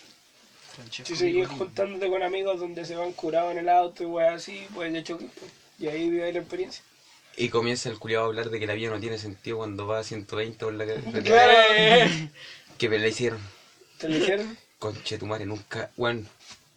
Si 1.04 1.14
seguís 1.14 1.46
juntándote 1.48 2.08
con 2.08 2.22
amigos 2.22 2.58
donde 2.58 2.84
se 2.84 2.96
van 2.96 3.12
curados 3.12 3.52
en 3.52 3.58
el 3.58 3.68
auto 3.68 4.02
y 4.02 4.06
weá 4.06 4.34
así, 4.34 4.66
pues 4.74 4.92
de 4.92 5.04
choque. 5.04 5.26
pues. 5.38 5.52
Y 5.78 5.86
ahí 5.88 6.08
vive 6.10 6.32
la 6.32 6.38
experiencia. 6.40 6.82
Y 7.40 7.48
comienza 7.48 7.88
el 7.88 7.98
culiado 7.98 8.24
a 8.24 8.28
hablar 8.28 8.50
de 8.50 8.60
que 8.60 8.66
la 8.66 8.74
vida 8.74 8.90
no 8.90 9.00
tiene 9.00 9.16
sentido 9.18 9.56
cuando 9.58 9.86
va 9.86 10.00
a 10.00 10.04
120 10.04 10.64
por 10.64 10.74
la 10.74 10.86
carretera. 10.86 11.22
Claro. 11.22 12.10
Que 12.78 12.88
me 12.88 12.98
la 12.98 13.08
hicieron. 13.08 13.38
¿Te 13.98 14.08
lo 14.08 14.14
dijeron? 14.16 14.56
Conche 14.78 15.18
tu 15.18 15.26
madre, 15.26 15.44
nunca. 15.44 15.90
Bueno, 15.96 16.26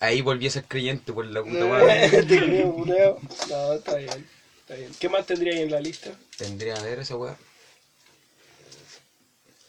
ahí 0.02 0.20
volví 0.22 0.48
a 0.48 0.52
ser 0.52 0.66
creyente 0.66 1.14
por 1.14 1.26
la 1.26 1.42
puta 1.44 1.66
madre. 1.66 2.10
Te 2.24 2.26
creo, 2.40 2.74
cureo. 2.74 3.20
No, 3.50 3.74
está 3.74 3.96
bien. 3.96 4.28
Está 4.62 4.76
bien. 4.76 4.92
¿Qué 5.00 5.08
más 5.08 5.26
tendría 5.26 5.54
ahí 5.54 5.62
en 5.62 5.72
la 5.72 5.80
lista? 5.80 6.12
Tendría 6.38 6.76
a 6.76 6.82
ver 6.84 7.00
esa 7.00 7.16
weá. 7.16 7.38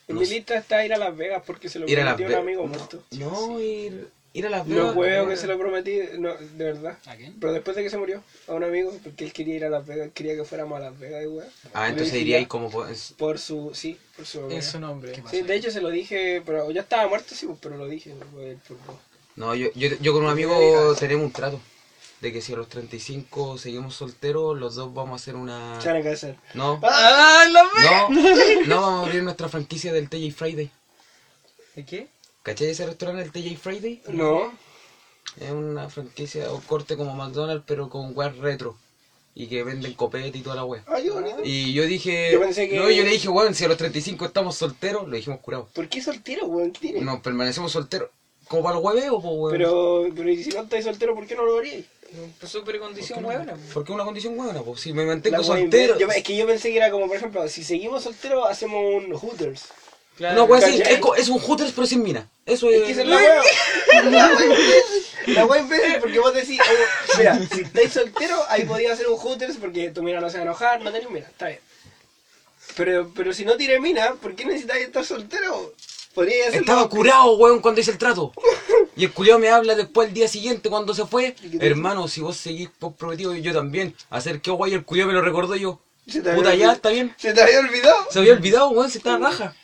En 0.09 0.15
No 0.17 0.21
mi 0.21 0.27
sé. 0.27 0.35
lista 0.35 0.57
está 0.57 0.85
ir 0.85 0.93
a 0.93 0.99
Las 0.99 1.17
Vegas 1.17 1.43
porque 1.47 1.69
se 1.69 1.79
lo 1.79 1.87
prometió 1.87 2.27
un 2.27 2.35
amigo 2.35 2.67
muerto. 2.67 3.03
No, 3.13 3.61
ir, 3.61 4.09
ir 4.35 4.47
a 4.47 4.51
las 4.51 4.67
Vegas. 4.67 4.85
Los 4.85 4.97
huevos 4.97 5.29
que 5.31 5.37
se 5.37 5.47
lo 5.47 5.59
prometí, 5.59 5.99
no, 6.19 6.35
de 6.35 6.65
verdad. 6.65 6.99
¿A 7.07 7.17
quién? 7.17 7.35
Pero 7.41 7.53
después 7.55 7.75
de 7.77 7.83
que 7.83 7.89
se 7.89 7.97
murió, 7.97 8.23
a 8.47 8.53
un 8.53 8.63
amigo, 8.65 8.93
porque 9.03 9.25
él 9.25 9.33
quería 9.33 9.55
ir 9.55 9.65
a 9.65 9.71
Las 9.71 9.87
Vegas, 9.87 10.11
quería 10.13 10.35
que 10.35 10.45
fuéramos 10.45 10.77
a 10.77 10.81
Las 10.81 10.99
Vegas 10.99 11.23
y 11.23 11.27
weá. 11.27 11.47
Ah, 11.73 11.89
entonces 11.89 12.13
dije, 12.13 12.23
iría 12.25 12.37
ya, 12.37 12.39
ahí 12.41 12.47
como. 12.47 12.69
pues, 12.71 13.15
Por 13.17 13.39
su, 13.39 13.71
sí, 13.75 13.97
por 14.17 14.27
su 14.27 14.51
En 14.51 14.63
su 14.63 14.79
nombre. 14.79 15.15
Sí, 15.31 15.41
de 15.43 15.55
hecho 15.57 15.71
se 15.71 15.81
lo 15.81 15.89
dije, 15.89 16.43
pero 16.45 16.71
ya 16.71 16.83
estaba 16.83 17.09
muerto, 17.09 17.35
sí, 17.35 17.47
pues, 17.47 17.59
pero 17.63 17.77
lo 17.79 17.87
dije. 17.87 18.13
pues, 18.35 18.59
por- 18.69 18.77
por- 18.79 18.97
No, 19.37 19.55
yo, 19.55 19.69
yo, 19.75 19.89
yo 20.01 20.13
con 20.13 20.25
un 20.25 20.31
amigo 20.31 20.95
tenemos 20.97 21.25
un 21.25 21.33
trato. 21.33 21.61
De 22.21 22.33
que 22.33 22.41
si 22.41 22.55
a 22.55 22.57
los 22.57 22.69
35 22.71 23.59
seguimos 23.59 23.97
solteros, 23.97 24.59
los 24.59 24.77
dos 24.77 24.95
vamos 24.95 25.13
a 25.13 25.23
hacer 25.23 25.37
una. 25.37 25.79
A 25.79 26.03
casar. 26.03 26.37
No, 26.55 26.81
¡Ah, 26.83 27.45
la 27.51 27.63
no, 27.63 28.09
no, 28.67 28.81
vamos 28.81 29.01
a 29.05 29.07
abrir 29.09 29.23
nuestra 29.23 29.49
franquicia 29.49 29.93
del 29.93 30.09
TJ 30.09 30.33
Friday. 30.33 30.71
¿De 31.75 31.85
qué? 31.85 32.09
¿Cachai 32.45 32.69
ese 32.69 32.87
restaurante, 32.87 33.23
el 33.25 33.33
TJ 33.33 33.57
Friday? 33.59 34.03
No. 34.09 34.53
Es 35.41 35.51
una 35.51 35.89
franquicia 35.89 36.53
o 36.53 36.61
corte 36.61 36.97
como 36.97 37.13
McDonald's, 37.17 37.65
pero 37.67 37.89
con 37.91 38.17
weas 38.17 38.37
retro. 38.39 38.77
Y 39.35 39.49
que 39.49 39.65
venden 39.65 39.95
copete 39.95 40.39
y 40.39 40.43
toda 40.43 40.55
la 40.55 40.65
wea. 40.65 40.85
Ay, 40.87 41.03
qué 41.05 41.11
bonito. 41.11 41.39
Y 41.43 41.73
yo 41.73 41.85
dije. 41.87 42.31
Yo 42.33 42.39
pensé 42.41 42.69
que- 42.69 42.77
No, 42.77 42.89
yo 42.89 43.03
le 43.03 43.11
dije, 43.11 43.29
weón, 43.29 43.53
si 43.57 43.65
a 43.65 43.69
los 43.69 43.77
35 43.77 44.27
estamos 44.27 44.55
solteros, 44.57 45.09
lo 45.09 45.17
dijimos 45.17 45.41
curados. 45.41 45.69
¿Por 45.73 45.89
qué 45.89 46.01
soltero, 46.01 46.47
weón? 46.47 46.71
¿Qué 46.71 46.79
tiene? 46.81 47.01
No, 47.01 47.21
permanecemos 47.21 47.73
solteros. 47.73 48.11
¿Como 48.47 48.63
para 48.63 48.77
el 48.79 48.85
hueveo, 48.85 49.21
po, 49.21 49.31
weón? 49.31 49.53
Pero, 49.57 50.07
pero 50.15 50.29
¿y 50.31 50.45
si 50.45 50.51
no 50.51 50.63
estáis 50.63 50.85
soltero, 50.85 51.17
¿por 51.17 51.27
qué 51.27 51.35
no 51.35 51.45
lo 51.47 51.59
haríais? 51.59 51.87
Super 52.47 52.79
condición 52.79 53.25
huevona. 53.25 53.57
¿Por 53.73 53.85
qué 53.85 53.91
una 53.91 54.05
condición 54.05 54.37
buena? 54.37 54.61
Pues 54.63 54.81
si 54.83 54.93
me 54.93 55.05
mantengo 55.05 55.43
soltero. 55.43 55.99
yo- 55.99 56.07
es 56.11 56.23
que 56.23 56.37
yo 56.37 56.47
pensé 56.47 56.71
que 56.71 56.77
era 56.77 56.93
como, 56.93 57.09
por 57.09 57.17
ejemplo, 57.17 57.49
si 57.49 57.65
seguimos 57.65 58.05
solteros, 58.05 58.47
hacemos 58.49 58.85
un 59.03 59.13
Hooters. 59.15 59.65
Claro. 60.17 60.37
No, 60.37 60.45
weón, 60.45 60.63
sí, 60.63 60.81
es, 61.17 61.29
un 61.29 61.39
Hooters 61.41 61.73
pero 61.73 61.87
sin 61.87 62.03
mina. 62.03 62.29
Eso 62.47 62.71
Es 62.71 62.91
es. 62.91 62.97
que 62.99 63.05
la 63.05 63.17
wea. 63.17 63.43
La 65.27 65.47
wea 65.47 65.61
imbécil, 65.61 65.97
porque 66.01 66.19
vos 66.19 66.35
decís, 66.35 66.61
oh, 66.61 67.19
mira, 67.19 67.39
si 67.53 67.63
estáis 67.63 67.93
solteros, 67.93 68.41
ahí 68.49 68.65
podía 68.65 68.93
hacer 68.93 69.09
un 69.09 69.17
Hooters 69.17 69.57
porque 69.57 69.91
tu 69.91 70.03
mina 70.03 70.21
no 70.21 70.29
se 70.29 70.37
va 70.37 70.43
a 70.43 70.47
enojar, 70.47 70.83
no 70.83 70.93
tenés 70.93 71.11
mina, 71.11 71.27
está 71.27 71.47
bien. 71.49 71.61
Pero, 72.77 73.11
pero 73.15 73.33
si 73.33 73.45
no 73.45 73.57
tiene 73.57 73.81
mina, 73.81 74.15
¿por 74.21 74.35
qué 74.35 74.45
necesitáis 74.45 74.87
estar 74.87 75.05
soltero? 75.05 75.73
Podría. 76.15 76.47
Estaba 76.49 76.89
curado, 76.89 77.37
weón, 77.37 77.61
cuando 77.61 77.81
hice 77.81 77.91
el 77.91 77.99
trato. 77.99 78.33
Y 78.97 79.05
el 79.05 79.13
culiao 79.13 79.39
me 79.39 79.49
habla 79.49 79.75
después 79.75 80.09
el 80.09 80.15
día 80.15 80.29
siguiente 80.29 80.69
cuando 80.71 80.95
se 80.95 81.07
fue. 81.07 81.35
¿Y 81.43 81.51
qué 81.51 81.59
te 81.59 81.67
Hermano, 81.67 82.07
si 82.07 82.21
vos 82.21 82.37
seguís 82.37 82.69
comprometido, 82.79 83.35
yo 83.35 83.53
también. 83.53 83.95
Hacer 84.11 84.41
que 84.41 84.51
guay 84.51 84.75
el 84.75 84.85
culiao 84.85 85.09
me 85.09 85.15
lo 85.15 85.23
recordó 85.23 85.57
yo. 85.57 85.81
Se 86.07 86.21
te 86.21 86.31
había 86.31 86.35
Puta, 86.37 86.51
ya, 86.51 86.55
olvidado. 86.55 86.73
está 86.75 86.89
bien. 86.91 87.15
¿Se 87.19 87.33
te 87.33 87.43
había 87.43 87.59
olvidado? 87.61 88.07
Se 88.11 88.19
había 88.19 88.33
olvidado, 88.35 88.69
weón, 88.71 88.91
se 88.91 88.99
estaba 88.99 89.19
raja. 89.31 89.57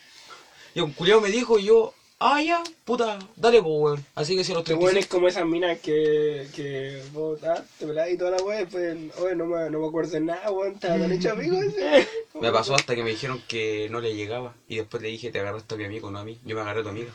Y 0.73 0.79
el 0.79 0.93
culiao 0.93 1.21
me 1.21 1.29
dijo 1.29 1.59
y 1.59 1.65
yo, 1.65 1.93
ah, 2.19 2.41
ya, 2.41 2.63
puta, 2.85 3.19
dale, 3.35 3.61
pues, 3.61 3.73
weón. 3.73 4.05
Así 4.15 4.35
que 4.35 4.43
si 4.43 4.51
a 4.51 4.55
los 4.55 4.63
Qué 4.63 4.73
bueno 4.73 4.91
35. 4.91 4.99
es 4.99 5.07
como 5.07 5.27
esas 5.27 5.45
minas 5.45 5.79
que, 5.79 6.47
que 6.55 7.01
vos 7.11 7.43
ah, 7.43 7.63
te 7.77 7.87
pelás 7.87 8.09
y 8.09 8.17
toda 8.17 8.31
la 8.31 8.43
wea, 8.43 8.65
pues, 8.67 8.97
oye, 9.19 9.35
no 9.35 9.45
me, 9.45 9.69
no 9.69 9.79
me 9.79 9.87
acuerdo 9.87 10.11
de 10.11 10.21
nada, 10.21 10.51
weón, 10.51 10.79
te 10.79 10.87
han 10.87 11.11
hecho 11.11 11.31
amigos. 11.31 11.65
Me 12.39 12.51
pasó 12.51 12.73
hasta 12.73 12.95
que 12.95 13.03
me 13.03 13.11
dijeron 13.11 13.41
que 13.47 13.87
no 13.91 13.99
le 13.99 14.15
llegaba. 14.15 14.55
Y 14.67 14.77
después 14.77 15.03
le 15.03 15.09
dije, 15.09 15.31
te 15.31 15.39
agarraste 15.39 15.75
a 15.75 15.77
mi 15.77 15.83
amigo, 15.83 16.09
no 16.09 16.19
a 16.19 16.23
mí. 16.23 16.39
Yo 16.43 16.55
me 16.55 16.61
agarré 16.61 16.79
a 16.79 16.83
tu 16.83 16.89
amiga. 16.89 17.11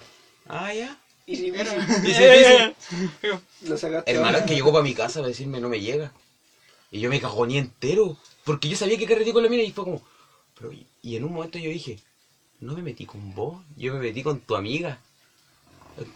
Ah, 0.47 0.73
ya. 0.73 0.97
Y 1.27 1.35
si 1.37 1.47
Y 2.05 2.15
se 2.15 2.31
dice, 2.31 2.75
lo 3.63 3.77
sacaste. 3.77 4.13
Hermano, 4.13 4.39
es 4.39 4.45
que 4.45 4.55
llegó 4.55 4.71
para 4.71 4.85
mi 4.85 4.95
casa 4.95 5.19
para 5.21 5.29
decirme 5.29 5.61
no 5.61 5.69
me 5.69 5.81
llega. 5.81 6.13
Y 6.93 7.01
yo 7.01 7.11
me 7.11 7.21
cajoné 7.21 7.59
entero. 7.59 8.17
Porque 8.45 8.69
yo 8.69 8.77
sabía 8.77 8.97
que 8.99 9.07
carreteé 9.07 9.33
con 9.33 9.43
la 9.43 9.49
mina 9.49 9.65
y 9.65 9.73
fue 9.73 9.85
como. 9.85 10.03
Pero, 10.57 10.73
y, 10.73 10.87
y 11.03 11.17
en 11.17 11.25
un 11.25 11.33
momento 11.33 11.59
yo 11.59 11.71
dije, 11.71 11.99
no 12.61 12.75
me 12.75 12.83
metí 12.83 13.07
con 13.07 13.35
vos, 13.35 13.63
yo 13.77 13.95
me 13.95 14.01
metí 14.01 14.23
con 14.23 14.41
tu 14.41 14.57
amiga. 14.57 14.99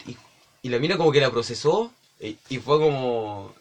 Y, 0.06 0.16
y 0.62 0.68
la 0.68 0.78
mina 0.78 0.96
como 0.96 1.12
que 1.12 1.20
la 1.20 1.30
procesó 1.30 1.92
y, 2.20 2.36
y 2.48 2.58
fue 2.58 2.78
como. 2.78 3.54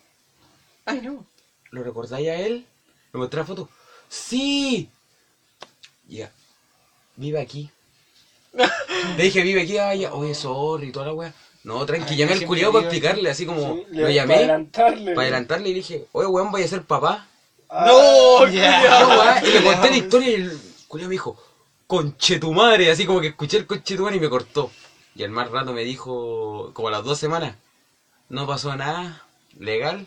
Ay, 0.85 1.01
no. 1.01 1.25
¿Lo 1.71 1.83
recordáis 1.83 2.27
a 2.27 2.35
él? 2.35 2.65
¿Me 3.13 3.19
mostré 3.19 3.39
la 3.39 3.45
foto? 3.45 3.69
¡Sí! 4.07 4.89
Ya. 6.07 6.31
Vive 7.15 7.39
aquí. 7.39 7.69
Le 9.17 9.23
dije, 9.23 9.43
vive 9.43 9.61
aquí, 9.61 9.77
ah, 9.77 9.93
ya. 9.93 10.13
Oye, 10.13 10.33
sorry, 10.33 10.91
toda 10.91 11.07
la 11.07 11.13
wea. 11.13 11.33
No, 11.63 11.85
tranqui, 11.85 12.11
Ay, 12.13 12.17
llamé 12.17 12.33
al 12.33 12.45
culiado 12.45 12.71
para 12.71 12.85
explicarle, 12.85 13.29
así 13.29 13.45
como. 13.45 13.75
Sí, 13.75 13.85
lo 13.91 14.09
llamé. 14.09 14.33
Para 14.33 14.39
adelantarle. 14.45 15.13
Para 15.13 15.21
adelantarle 15.27 15.69
y 15.69 15.73
le 15.73 15.77
dije, 15.79 16.07
oye, 16.13 16.27
weón, 16.27 16.51
voy 16.51 16.63
a 16.63 16.67
ser 16.67 16.83
papá. 16.83 17.27
Ah, 17.69 17.85
¡No! 17.85 18.39
No, 18.47 19.09
weón, 19.09 19.45
y 19.45 19.51
le 19.51 19.63
conté 19.63 19.89
la 19.91 19.97
historia 19.97 20.29
y 20.29 20.33
el 20.35 20.59
culiao 20.87 21.09
me 21.09 21.13
dijo, 21.13 21.37
conche 21.89 22.37
tu 22.37 22.53
madre, 22.53 22.91
así 22.91 23.07
como 23.07 23.19
que 23.19 23.29
escuché 23.29 23.57
el 23.57 23.65
conche 23.65 23.97
tu 23.97 24.03
madre 24.03 24.17
y 24.17 24.19
me 24.19 24.29
cortó. 24.29 24.69
Y 25.15 25.23
al 25.23 25.31
más 25.31 25.49
rato 25.49 25.73
me 25.73 25.83
dijo, 25.83 26.69
como 26.75 26.89
a 26.89 26.91
las 26.91 27.03
dos 27.03 27.17
semanas, 27.17 27.55
no 28.29 28.45
pasó 28.45 28.75
nada, 28.75 29.25
legal, 29.57 30.05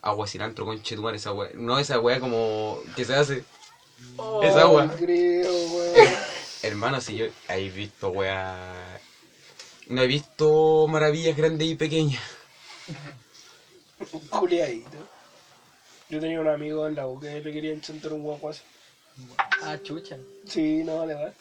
agua 0.00 0.28
cilantro, 0.28 0.64
conche 0.64 0.94
tu 0.94 1.02
madre, 1.02 1.16
esa 1.16 1.32
weá. 1.32 1.50
No 1.54 1.80
esa 1.80 1.98
weá 1.98 2.20
como 2.20 2.78
que 2.94 3.04
se 3.04 3.16
hace. 3.16 3.44
Es 4.44 4.54
agua. 4.54 4.94
Creo. 4.96 5.52
Hermano, 6.62 7.00
si 7.00 7.16
yo 7.16 7.26
he 7.48 7.68
visto 7.68 8.10
weá. 8.10 9.00
No 9.88 10.02
he 10.02 10.06
visto 10.06 10.86
maravillas 10.86 11.36
grandes 11.36 11.66
y 11.66 11.74
pequeñas. 11.74 12.22
Culeadito. 14.30 14.98
Yo 16.08 16.20
tenía 16.20 16.40
un 16.40 16.48
amigo 16.48 16.86
en 16.86 16.94
la 16.94 17.08
U 17.08 17.18
que 17.18 17.40
le 17.40 17.52
quería 17.52 17.72
enchantar 17.72 18.12
un 18.12 18.22
guacuazo. 18.22 18.62
Ah, 19.62 19.76
chucha. 19.82 20.16
Sí, 20.46 20.82
no, 20.84 21.06
le 21.06 21.14
va. 21.14 21.32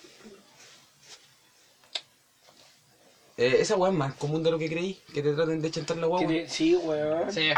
Eh, 3.38 3.58
esa 3.60 3.76
weá 3.76 3.92
es 3.92 3.98
más 3.98 4.14
común 4.14 4.44
de 4.44 4.52
lo 4.52 4.60
que 4.60 4.70
creí, 4.70 5.02
que 5.14 5.22
te 5.24 5.34
traten 5.34 5.62
de 5.62 5.72
chantar 5.72 5.98
la 5.98 6.04
Que 6.04 6.08
guagua. 6.08 6.28
te- 6.28 6.48
Sí, 6.50 6.76
weón. 6.76 7.32
Sí. 7.32 7.50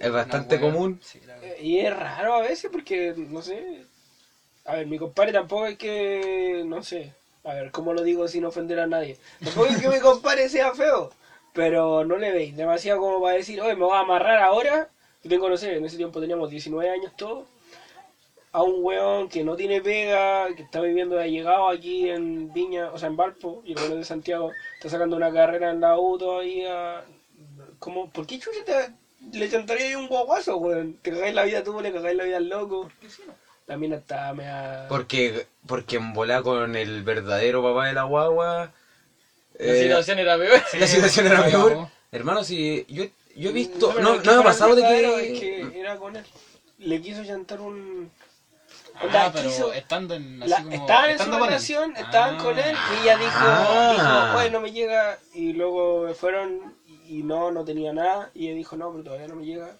Es 0.00 0.12
bastante 0.12 0.60
común. 0.60 1.00
Sí, 1.02 1.20
la 1.26 1.34
verdad. 1.36 1.50
Eh, 1.56 1.62
Y 1.62 1.78
es 1.80 1.96
raro 1.96 2.34
a 2.34 2.40
veces 2.42 2.70
porque, 2.70 3.14
no 3.16 3.42
sé. 3.42 3.84
A 4.66 4.74
ver, 4.74 4.86
mi 4.86 4.98
compadre 4.98 5.32
tampoco 5.32 5.66
es 5.66 5.78
que. 5.78 6.62
No 6.66 6.82
sé. 6.82 7.12
A 7.44 7.54
ver, 7.54 7.70
¿cómo 7.70 7.94
lo 7.94 8.02
digo 8.02 8.28
sin 8.28 8.44
ofender 8.44 8.78
a 8.80 8.86
nadie? 8.86 9.16
Tampoco 9.42 9.66
es 9.66 9.78
que 9.80 9.88
mi 9.88 9.98
compadre 9.98 10.48
sea 10.50 10.74
feo. 10.74 11.10
Pero 11.54 12.04
no 12.04 12.18
le 12.18 12.30
veis 12.30 12.54
demasiado 12.56 13.00
como 13.00 13.22
para 13.22 13.36
decir, 13.36 13.60
oye, 13.62 13.74
me 13.74 13.84
voy 13.84 13.96
a 13.96 14.00
amarrar 14.00 14.38
ahora. 14.42 14.88
Y 15.24 15.28
tengo, 15.28 15.48
no 15.48 15.56
sé, 15.56 15.76
en 15.76 15.84
ese 15.86 15.96
tiempo 15.96 16.20
teníamos 16.20 16.50
19 16.50 16.90
años 16.90 17.12
todos. 17.16 17.46
A 18.52 18.62
un 18.62 18.82
weón 18.82 19.28
que 19.28 19.44
no 19.44 19.56
tiene 19.56 19.80
pega, 19.80 20.54
que 20.54 20.62
está 20.62 20.80
viviendo 20.80 21.16
de 21.16 21.30
llegado 21.30 21.68
aquí 21.68 22.08
en 22.08 22.52
Viña, 22.52 22.90
o 22.90 22.98
sea, 22.98 23.08
en 23.08 23.16
Valpo, 23.16 23.62
y 23.64 23.72
el 23.72 23.78
weón 23.78 24.00
de 24.00 24.04
Santiago, 24.04 24.52
está 24.74 24.88
sacando 24.88 25.16
una 25.16 25.32
carrera 25.32 25.70
en 25.70 25.80
la 25.80 25.98
U 25.98 26.16
todavía. 26.18 27.04
¿Cómo? 27.78 28.10
¿Por 28.10 28.26
qué 28.26 28.38
chucha 28.38 28.64
te, 28.64 29.38
le 29.38 29.50
chantaría 29.50 29.86
ahí 29.86 29.94
un 29.94 30.08
guaguazo, 30.08 30.56
weón? 30.56 30.98
Te 31.02 31.10
cagáis 31.10 31.34
la 31.34 31.44
vida 31.44 31.62
tú, 31.62 31.80
le 31.80 31.92
cagáis 31.92 32.16
la 32.16 32.24
vida 32.24 32.36
al 32.38 32.48
loco. 32.48 32.90
La 33.66 33.76
mina 33.76 33.96
está 33.96 34.32
mea... 34.32 34.86
Porque, 34.88 35.46
porque 35.66 35.96
en 35.96 36.14
volá 36.14 36.42
con 36.42 36.74
el 36.74 37.02
verdadero 37.02 37.62
papá 37.62 37.86
de 37.86 37.92
la 37.92 38.04
guagua. 38.04 38.72
La 39.58 39.72
eh, 39.72 39.82
situación 39.82 40.18
era 40.20 40.38
peor. 40.38 40.62
la 40.78 40.86
situación 40.86 41.26
era 41.26 41.44
peor. 41.50 41.88
Hermano, 42.10 42.44
si 42.44 42.86
yo, 42.88 43.04
yo 43.36 43.50
he 43.50 43.52
visto. 43.52 43.90
pero 43.94 44.02
No, 44.02 44.16
no 44.16 44.32
me 44.32 44.40
ha 44.40 44.42
pasado 44.42 44.74
de 44.74 44.82
que. 44.82 45.32
es 45.32 45.40
que 45.40 45.80
era 45.80 45.96
con 45.96 46.16
él. 46.16 46.24
Le 46.78 47.02
quiso 47.02 47.24
chantar 47.24 47.60
un... 47.60 48.10
Ah, 49.12 49.30
pero 49.32 49.48
quiso- 49.48 49.72
estando 49.72 50.14
en. 50.14 50.42
Así 50.42 50.50
La- 50.50 50.56
como, 50.62 50.70
estaban 50.72 51.10
en 51.10 51.16
su 51.16 51.22
estando 51.22 51.38
con 51.38 51.44
él. 51.48 51.50
relación, 51.54 51.96
estaban 51.96 52.34
Ah. 52.34 52.42
con 52.42 52.58
él 52.58 52.76
y 52.96 53.02
ella 53.02 53.16
dijo, 53.18 53.30
Ah. 53.40 54.24
dijo, 54.26 54.38
oye, 54.40 54.50
no 54.50 54.60
me 54.60 54.72
llega. 54.72 55.18
Y 55.34 55.52
luego 55.52 56.12
fueron 56.14 56.74
y 57.06 57.22
no, 57.22 57.50
no 57.50 57.64
tenía 57.64 57.92
nada. 57.92 58.30
Y 58.34 58.46
ella 58.48 58.56
dijo, 58.56 58.76
no, 58.76 58.90
pero 58.92 59.04
todavía 59.04 59.28
no 59.28 59.36
me 59.36 59.44
llega. 59.46 59.76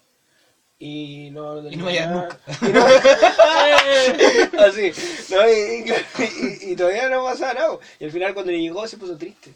Y 0.81 1.31
no, 1.33 1.57
no 1.57 1.63
tenía 1.63 1.79
no 1.79 1.85
me 1.87 2.01
nada. 2.01 2.39
Y 2.63 2.73
no- 2.73 2.87
Así, 4.65 4.93
¿no? 5.31 5.49
Y, 5.51 5.85
y- 6.23 6.73
y 6.73 6.77
todavía 6.77 7.09
no 7.09 7.25
pasaba 7.25 7.55
nada. 7.55 7.79
Y 7.99 8.05
al 8.05 8.13
final 8.13 8.35
cuando 8.35 8.53
le 8.53 8.61
llegó 8.61 8.87
se 8.87 8.97
puso 8.97 9.17
triste. 9.17 9.53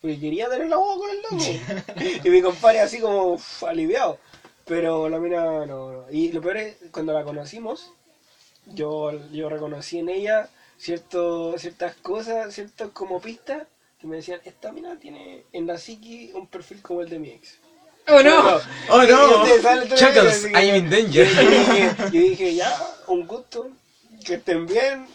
Porque 0.00 0.20
quería 0.20 0.48
tener 0.48 0.68
la 0.68 0.76
boca 0.76 0.98
con 0.98 1.10
el 1.10 1.22
loco. 1.22 2.24
y 2.24 2.28
mi 2.30 2.42
compadre 2.42 2.80
así 2.80 3.00
como 3.00 3.32
uf, 3.32 3.64
aliviado. 3.64 4.18
Pero 4.66 5.08
la 5.08 5.18
mina 5.18 5.42
no, 5.64 5.66
no. 5.66 6.04
Y 6.10 6.30
lo 6.32 6.40
peor 6.42 6.58
es, 6.58 6.76
cuando 6.92 7.12
la 7.14 7.24
conocimos, 7.24 7.90
yo, 8.74 9.12
yo 9.30 9.48
reconocí 9.48 9.98
en 9.98 10.08
ella 10.08 10.48
cierto, 10.78 11.58
ciertas 11.58 11.94
cosas, 11.96 12.54
ciertas 12.54 12.88
como 12.92 13.20
pistas, 13.20 13.66
que 14.00 14.06
me 14.06 14.16
decían, 14.16 14.40
esta 14.44 14.72
mina 14.72 14.96
tiene 14.98 15.44
en 15.52 15.66
la 15.66 15.76
psiqui 15.76 16.30
un 16.34 16.46
perfil 16.46 16.80
como 16.80 17.02
el 17.02 17.08
de 17.08 17.18
mi 17.18 17.30
ex. 17.30 17.58
¡Oh, 18.06 18.22
no! 18.22 18.58
¡Oh 18.88 19.02
no! 19.02 19.44
Chuckles, 19.96 20.46
I'm 20.54 20.76
in 20.76 20.88
danger. 20.88 21.26
Yo 21.26 21.50
dije, 21.50 21.94
yo 22.04 22.20
dije, 22.20 22.54
ya, 22.54 22.74
un 23.08 23.26
gusto, 23.26 23.70
que 24.24 24.34
estén 24.34 24.66
bien. 24.66 25.06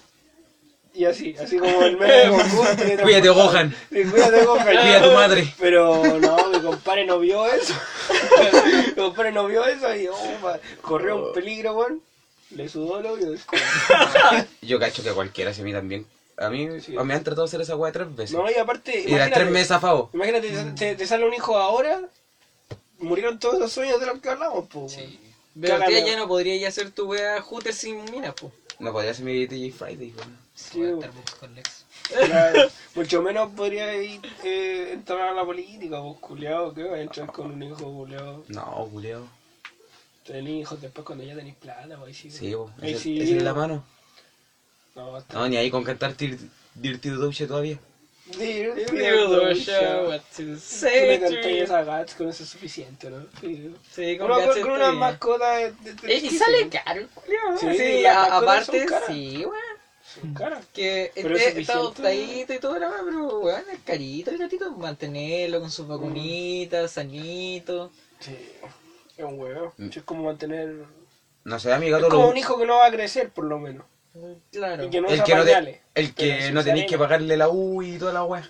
Y 0.96 1.06
así, 1.06 1.36
así 1.42 1.58
como 1.58 1.82
el 1.82 1.98
meme 1.98 2.14
de 2.14 2.98
Cuídate, 3.02 3.30
Gohan. 3.30 3.76
Cuídate, 3.90 4.46
Gohan. 4.46 4.66
Cuida 4.66 4.98
a 5.00 5.04
tu 5.04 5.12
madre. 5.12 5.54
Pero 5.60 6.20
no, 6.20 6.50
mi 6.50 6.60
compadre 6.60 7.08
no 7.08 7.18
vio 7.18 7.48
eso. 7.48 7.74
mi 8.88 8.94
compadre 8.94 9.32
no 9.32 9.48
vio 9.48 9.66
eso 9.66 9.96
y 9.96 10.08
oh, 10.08 10.60
corrió 10.82 11.30
un 11.30 11.34
peligro, 11.34 11.76
weón. 11.76 12.02
Le 12.56 12.70
sudó 12.70 13.00
el 13.00 13.06
oído. 13.08 13.36
Yo 14.62 14.80
cacho 14.80 15.04
que 15.04 15.10
a 15.10 15.14
cualquiera 15.14 15.54
se 15.54 15.62
a 15.62 15.64
mí 15.64 15.72
también. 15.72 16.06
A 16.38 16.50
mí 16.50 16.68
Sí. 16.82 16.92
me 16.94 17.14
han 17.14 17.24
tratado 17.24 17.44
de 17.46 17.50
hacer 17.50 17.62
esa 17.62 17.76
weá 17.76 17.92
tres 17.92 18.14
veces. 18.16 18.36
No, 18.36 18.50
y 18.50 18.56
aparte, 18.56 19.00
y 19.08 19.12
las 19.16 19.32
tres 19.32 19.50
me 19.50 19.62
he 19.62 19.66
zafado. 19.66 20.10
imagínate, 20.14 20.50
te, 20.50 20.64
te- 20.72 20.96
te 20.96 21.08
sale 21.08 21.28
un 21.28 21.34
hijo 21.34 21.58
ahora, 21.58 22.02
murieron 23.00 23.38
todos 23.40 23.60
los 23.60 23.72
sueños 23.72 24.00
de 24.00 24.08
los 24.08 24.20
que 24.20 24.30
hablamos, 24.30 24.68
po. 24.68 24.88
Sí. 24.90 25.20
Pero 25.60 25.80
tía, 25.86 26.00
ya 26.00 26.18
no 26.18 26.28
podría 26.28 26.56
ya 26.58 26.70
hacer 26.70 26.90
tu 26.90 27.06
wea 27.12 27.40
Hooter 27.42 27.74
sin 27.74 28.04
minas, 28.06 28.34
po. 28.34 28.52
No 28.80 28.92
podría 28.92 29.14
ser 29.14 29.26
mi 29.26 29.46
DJ 29.46 29.72
Friday, 29.72 30.14
weón. 30.18 30.38
Sí, 30.56 30.80
con 31.40 31.54
Lex. 31.56 31.86
Claro, 32.10 32.70
mucho 32.96 33.22
menos 33.22 33.52
podría 33.56 33.96
ir, 34.02 34.20
eh, 34.44 34.90
entrar 34.94 35.22
a 35.30 35.34
la 35.34 35.46
política, 35.46 36.00
vos 36.00 36.18
culiao, 36.20 36.74
que 36.74 36.84
va 36.84 36.96
a 36.98 37.02
entrar 37.02 37.32
con 37.32 37.52
un 37.52 37.64
hijo 37.64 37.78
culiao. 37.78 38.44
No, 38.48 38.88
culeo. 38.92 39.28
Tener 40.26 40.48
hijos 40.48 40.80
después 40.82 41.06
cuando 41.06 41.24
ya 41.24 41.36
tenéis 41.36 41.56
plata, 41.56 41.98
pues 41.98 42.08
ahí 42.08 42.14
sí. 42.14 42.32
Sí, 42.32 42.54
bo. 42.54 42.72
Ahí 42.82 42.92
Ese 42.94 43.04
sí, 43.04 43.20
ese 43.22 43.38
es 43.38 43.44
la 43.44 43.54
mano. 43.54 43.84
No, 44.96 45.18
está. 45.18 45.34
No, 45.34 45.50
ni 45.50 45.58
ahí 45.58 45.70
con 45.70 45.84
cantar 45.84 46.16
Dirty 46.16 47.10
Doche 47.10 47.46
todavía. 47.48 47.78
Dosha. 48.26 49.80
show, 49.82 50.08
what 50.08 50.22
to 50.36 50.38
Tú 50.38 50.44
le 50.44 50.58
say 50.60 51.20
cantas 51.20 51.44
you. 51.44 51.50
esa 51.64 51.84
Gats, 51.84 52.16
con 52.16 52.30
eso 52.30 52.44
es 52.44 52.50
suficiente, 52.50 53.10
¿no? 53.10 53.26
Sí. 53.42 54.18
Con 54.18 54.28
Con, 54.30 54.62
con 54.62 54.72
una 54.72 54.92
mascota 54.94 55.58
de, 55.58 55.72
de- 55.74 55.94
de- 55.94 56.14
Eh, 56.14 56.18
Y 56.24 56.30
sale 56.30 56.70
caro 56.70 57.06
culiao, 57.14 57.58
Sí, 57.76 58.06
aparte, 58.06 58.80
son 58.80 58.88
caras. 58.88 59.08
sí, 59.08 59.38
weón. 59.46 59.54
Son 60.22 60.34
caras. 60.34 60.66
Que 60.74 61.12
Pero 61.16 61.36
esté- 61.36 61.50
es 61.50 61.58
está 61.58 61.74
adoptadito 61.74 62.54
y 62.54 62.60
todo, 62.60 62.80
la 62.80 62.90
weá, 62.90 63.02
pero 63.04 63.40
weón, 63.40 63.64
es 63.74 63.80
carito 63.84 64.32
el 64.32 64.38
gatito. 64.38 64.72
Mantenerlo 64.72 65.60
con 65.60 65.70
sus 65.72 65.88
vacunitas, 65.88 66.92
sanito. 66.92 67.92
Sí. 68.20 68.38
Es 69.18 69.24
un 69.26 69.40
huevo. 69.40 69.74
Mm. 69.78 69.90
Es 69.90 70.04
como 70.04 70.24
mantener. 70.24 70.74
No 71.44 71.60
sé, 71.60 71.74
a 71.74 71.80
mi 71.80 71.88
Es 71.88 71.92
gato 71.92 72.10
como 72.10 72.24
lo... 72.24 72.30
un 72.30 72.38
hijo 72.38 72.58
que 72.58 72.66
no 72.66 72.78
va 72.78 72.88
a 72.88 72.92
crecer, 72.92 73.30
por 73.30 73.46
lo 73.46 73.60
menos. 73.60 73.86
Claro. 74.52 74.86
Y 74.86 74.90
que 74.90 75.02
no 75.02 75.08
El 75.10 75.24
que 75.24 75.36
no, 75.36 75.44
te... 75.44 75.82
el 75.96 76.14
que 76.14 76.52
tenéis 76.64 76.86
que 76.86 76.98
pagarle 76.98 77.36
la 77.36 77.50
U 77.50 77.82
y 77.82 77.98
toda 77.98 78.14
la 78.14 78.24
weá. 78.24 78.48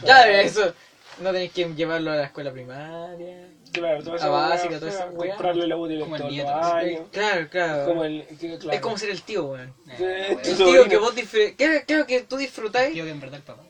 Claro, 0.00 0.30
eso. 0.32 0.72
No 1.20 1.30
tenéis 1.32 1.52
que 1.52 1.74
llevarlo 1.74 2.10
a 2.12 2.16
la 2.16 2.24
escuela 2.24 2.52
primaria. 2.52 3.48
Claro, 3.72 4.02
toda 4.02 4.14
A 4.14 4.18
esa 4.18 4.28
básica, 4.28 4.68
hueá, 4.70 4.80
toda 4.80 4.92
esa. 4.92 5.06
Comprarle 5.08 5.66
la 5.66 5.76
útil 5.76 6.00
Como 6.00 6.16
el 6.16 6.28
nieto, 6.28 6.54
años. 6.54 7.02
Claro, 7.10 7.48
claro. 7.50 7.84
Como 7.86 8.04
el, 8.04 8.26
que- 8.38 8.58
claro. 8.58 8.70
Es 8.76 8.80
como 8.80 8.98
ser 8.98 9.10
el 9.10 9.22
tío, 9.22 9.44
weón. 9.46 9.74
El 9.98 10.36
tu 10.56 10.64
tío 10.64 10.88
que 10.88 10.96
vos 10.98 11.14
disfrutáis. 11.14 11.56
Claro, 11.56 11.80
claro 11.86 12.06
que 12.06 12.20
tú 12.22 12.36
disfrutáis. 12.36 12.92
Tío 12.92 13.04
que 13.04 13.10
en 13.10 13.20
verdad 13.20 13.36
el 13.36 13.42
papá. 13.42 13.62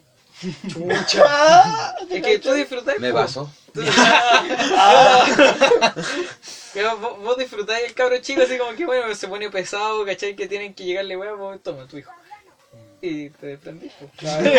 Ah, 1.26 1.95
Es 2.11 2.22
que 2.22 2.38
tú 2.38 2.53
disfrutáis. 2.53 3.01
Me 3.01 3.12
pasó. 3.12 3.51
Que 6.72 6.84
vos, 7.01 7.18
vos 7.20 7.38
disfrutáis 7.38 7.86
el 7.86 7.95
cabro 7.95 8.18
chico 8.18 8.43
así 8.43 8.59
como 8.59 8.72
que 8.72 8.84
bueno, 8.84 9.14
se 9.14 9.28
pone 9.28 9.51
pesado, 9.51 10.05
¿cachai? 10.05 10.36
Que 10.36 10.47
tienen 10.47 10.74
que 10.74 10.84
llegarle 10.84 11.16
weón, 11.16 11.38
vos 11.38 11.62
toma 11.62 11.86
tu 11.86 11.99
hijo. 11.99 12.12
Y 13.01 13.30
te 13.30 13.47
desprendís. 13.47 13.93
Claro. 14.16 14.51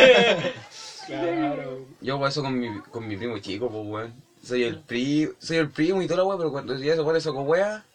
claro. 1.08 1.86
Yo 2.02 2.28
eso 2.28 2.42
con 2.42 2.60
mi, 2.60 2.80
con 2.92 3.08
mi 3.08 3.16
primo 3.16 3.38
chico, 3.40 3.70
pues 3.70 3.86
weón. 3.86 4.14
Soy 4.44 4.64
el 4.64 4.80
primo, 4.80 5.32
soy 5.40 5.58
el 5.58 5.70
primo 5.70 6.02
y 6.02 6.08
toda 6.08 6.18
la 6.18 6.26
weá, 6.26 6.38
pero 6.38 6.52
cuando 6.52 6.78
ya 6.78 6.96
se 6.96 7.04
pone 7.04 7.20
eso 7.20 7.34
con 7.34 7.48
weá, 7.48 7.86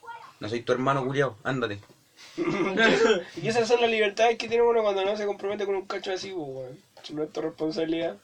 no 0.41 0.49
soy 0.49 0.63
tu 0.63 0.73
hermano 0.73 1.05
culiao, 1.05 1.37
ándate. 1.45 1.81
Y 3.43 3.49
esas 3.49 3.69
son 3.69 3.81
las 3.81 3.91
libertades 3.91 4.39
que 4.39 4.49
tiene 4.49 4.63
uno 4.63 4.83
cuando 4.83 5.05
no 5.05 5.17
se 5.17 5.27
compromete 5.27 5.67
con 5.67 5.75
un 5.75 5.87
cacho 5.87 6.13
así, 6.13 6.31
pues, 6.31 6.47
weón. 6.49 6.79
No 7.11 7.23
es 7.23 7.33
tu 7.33 7.41
responsabilidad. 7.41 8.17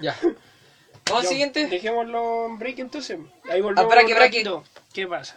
Ya. 0.00 0.16
Vamos 1.06 1.24
al 1.24 1.26
siguiente. 1.26 1.66
Dejémoslo 1.66 2.46
en 2.46 2.58
break 2.58 2.78
entonces. 2.78 3.18
Ahí 3.50 3.60
volvemos. 3.60 3.84
Ah, 3.84 3.94
braque, 3.94 4.12
un 4.12 4.18
braque. 4.18 4.38
ratito. 4.38 4.64
¿Qué 4.92 5.06
pasa? 5.06 5.36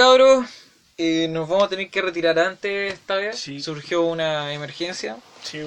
Cabros, 0.00 0.46
eh, 0.98 1.28
nos 1.30 1.48
vamos 1.48 1.64
a 1.64 1.68
tener 1.68 1.90
que 1.90 2.00
retirar 2.02 2.38
antes 2.38 2.94
esta 2.94 3.16
vez. 3.16 3.38
Sí. 3.38 3.60
Surgió 3.60 4.02
una 4.02 4.52
emergencia. 4.52 5.16
Sí, 5.42 5.60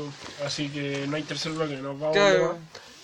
así 0.46 0.70
que 0.70 1.06
no 1.08 1.16
hay 1.16 1.24
tercer 1.24 1.52
bloque, 1.52 1.76
nos 1.78 2.00
vamos 2.00 2.16
Claro. 2.16 2.58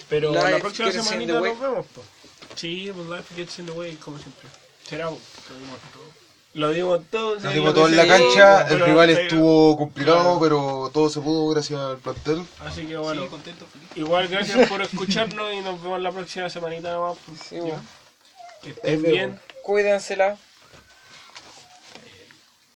Pero 0.09 0.31
Life 0.33 0.51
la 0.51 0.59
próxima 0.59 0.87
way. 0.89 1.25
nos 1.27 1.41
vemos, 1.41 1.85
pues. 1.93 2.07
Sí, 2.55 2.91
pues 2.95 3.07
Life 3.07 3.35
Gets 3.35 3.59
in 3.59 3.65
the 3.67 3.71
Way, 3.73 3.95
como 3.97 4.17
siempre. 4.17 4.49
Será, 4.87 5.05
lo 5.05 5.11
dimos 5.11 5.79
todo. 5.93 6.09
Lo 6.55 6.71
dimos 6.71 6.99
todo. 7.11 7.35
Lo 7.35 7.41
sí, 7.41 7.47
dimos 7.49 7.65
lo 7.67 7.73
todo 7.73 7.85
que 7.85 7.91
en 7.91 7.97
la 7.97 8.07
cancha, 8.07 8.67
el 8.69 8.79
rival 8.81 9.09
estuvo 9.11 9.77
complicado, 9.77 10.23
Claro. 10.23 10.39
pero 10.41 10.91
todo 10.93 11.09
se 11.09 11.19
pudo 11.21 11.47
gracias 11.49 11.79
al 11.79 11.97
plantel. 11.99 12.43
Así 12.65 12.85
que 12.87 12.97
bueno, 12.97 13.21
Sí, 13.23 13.27
contento, 13.29 13.65
feliz. 13.67 13.87
igual 13.95 14.27
gracias 14.27 14.67
por 14.67 14.81
escucharnos 14.81 15.53
y 15.53 15.61
nos 15.61 15.81
vemos 15.81 16.01
la 16.01 16.11
próxima 16.11 16.49
semanita 16.49 16.91
nomás. 16.91 17.17
pues. 17.25 17.39
Sí, 17.47 17.55
Ya. 17.55 17.61
bueno. 17.61 17.81
Que 18.63 18.69
estén 18.71 19.01
bien. 19.03 19.39
Cuídensela. 19.63 20.37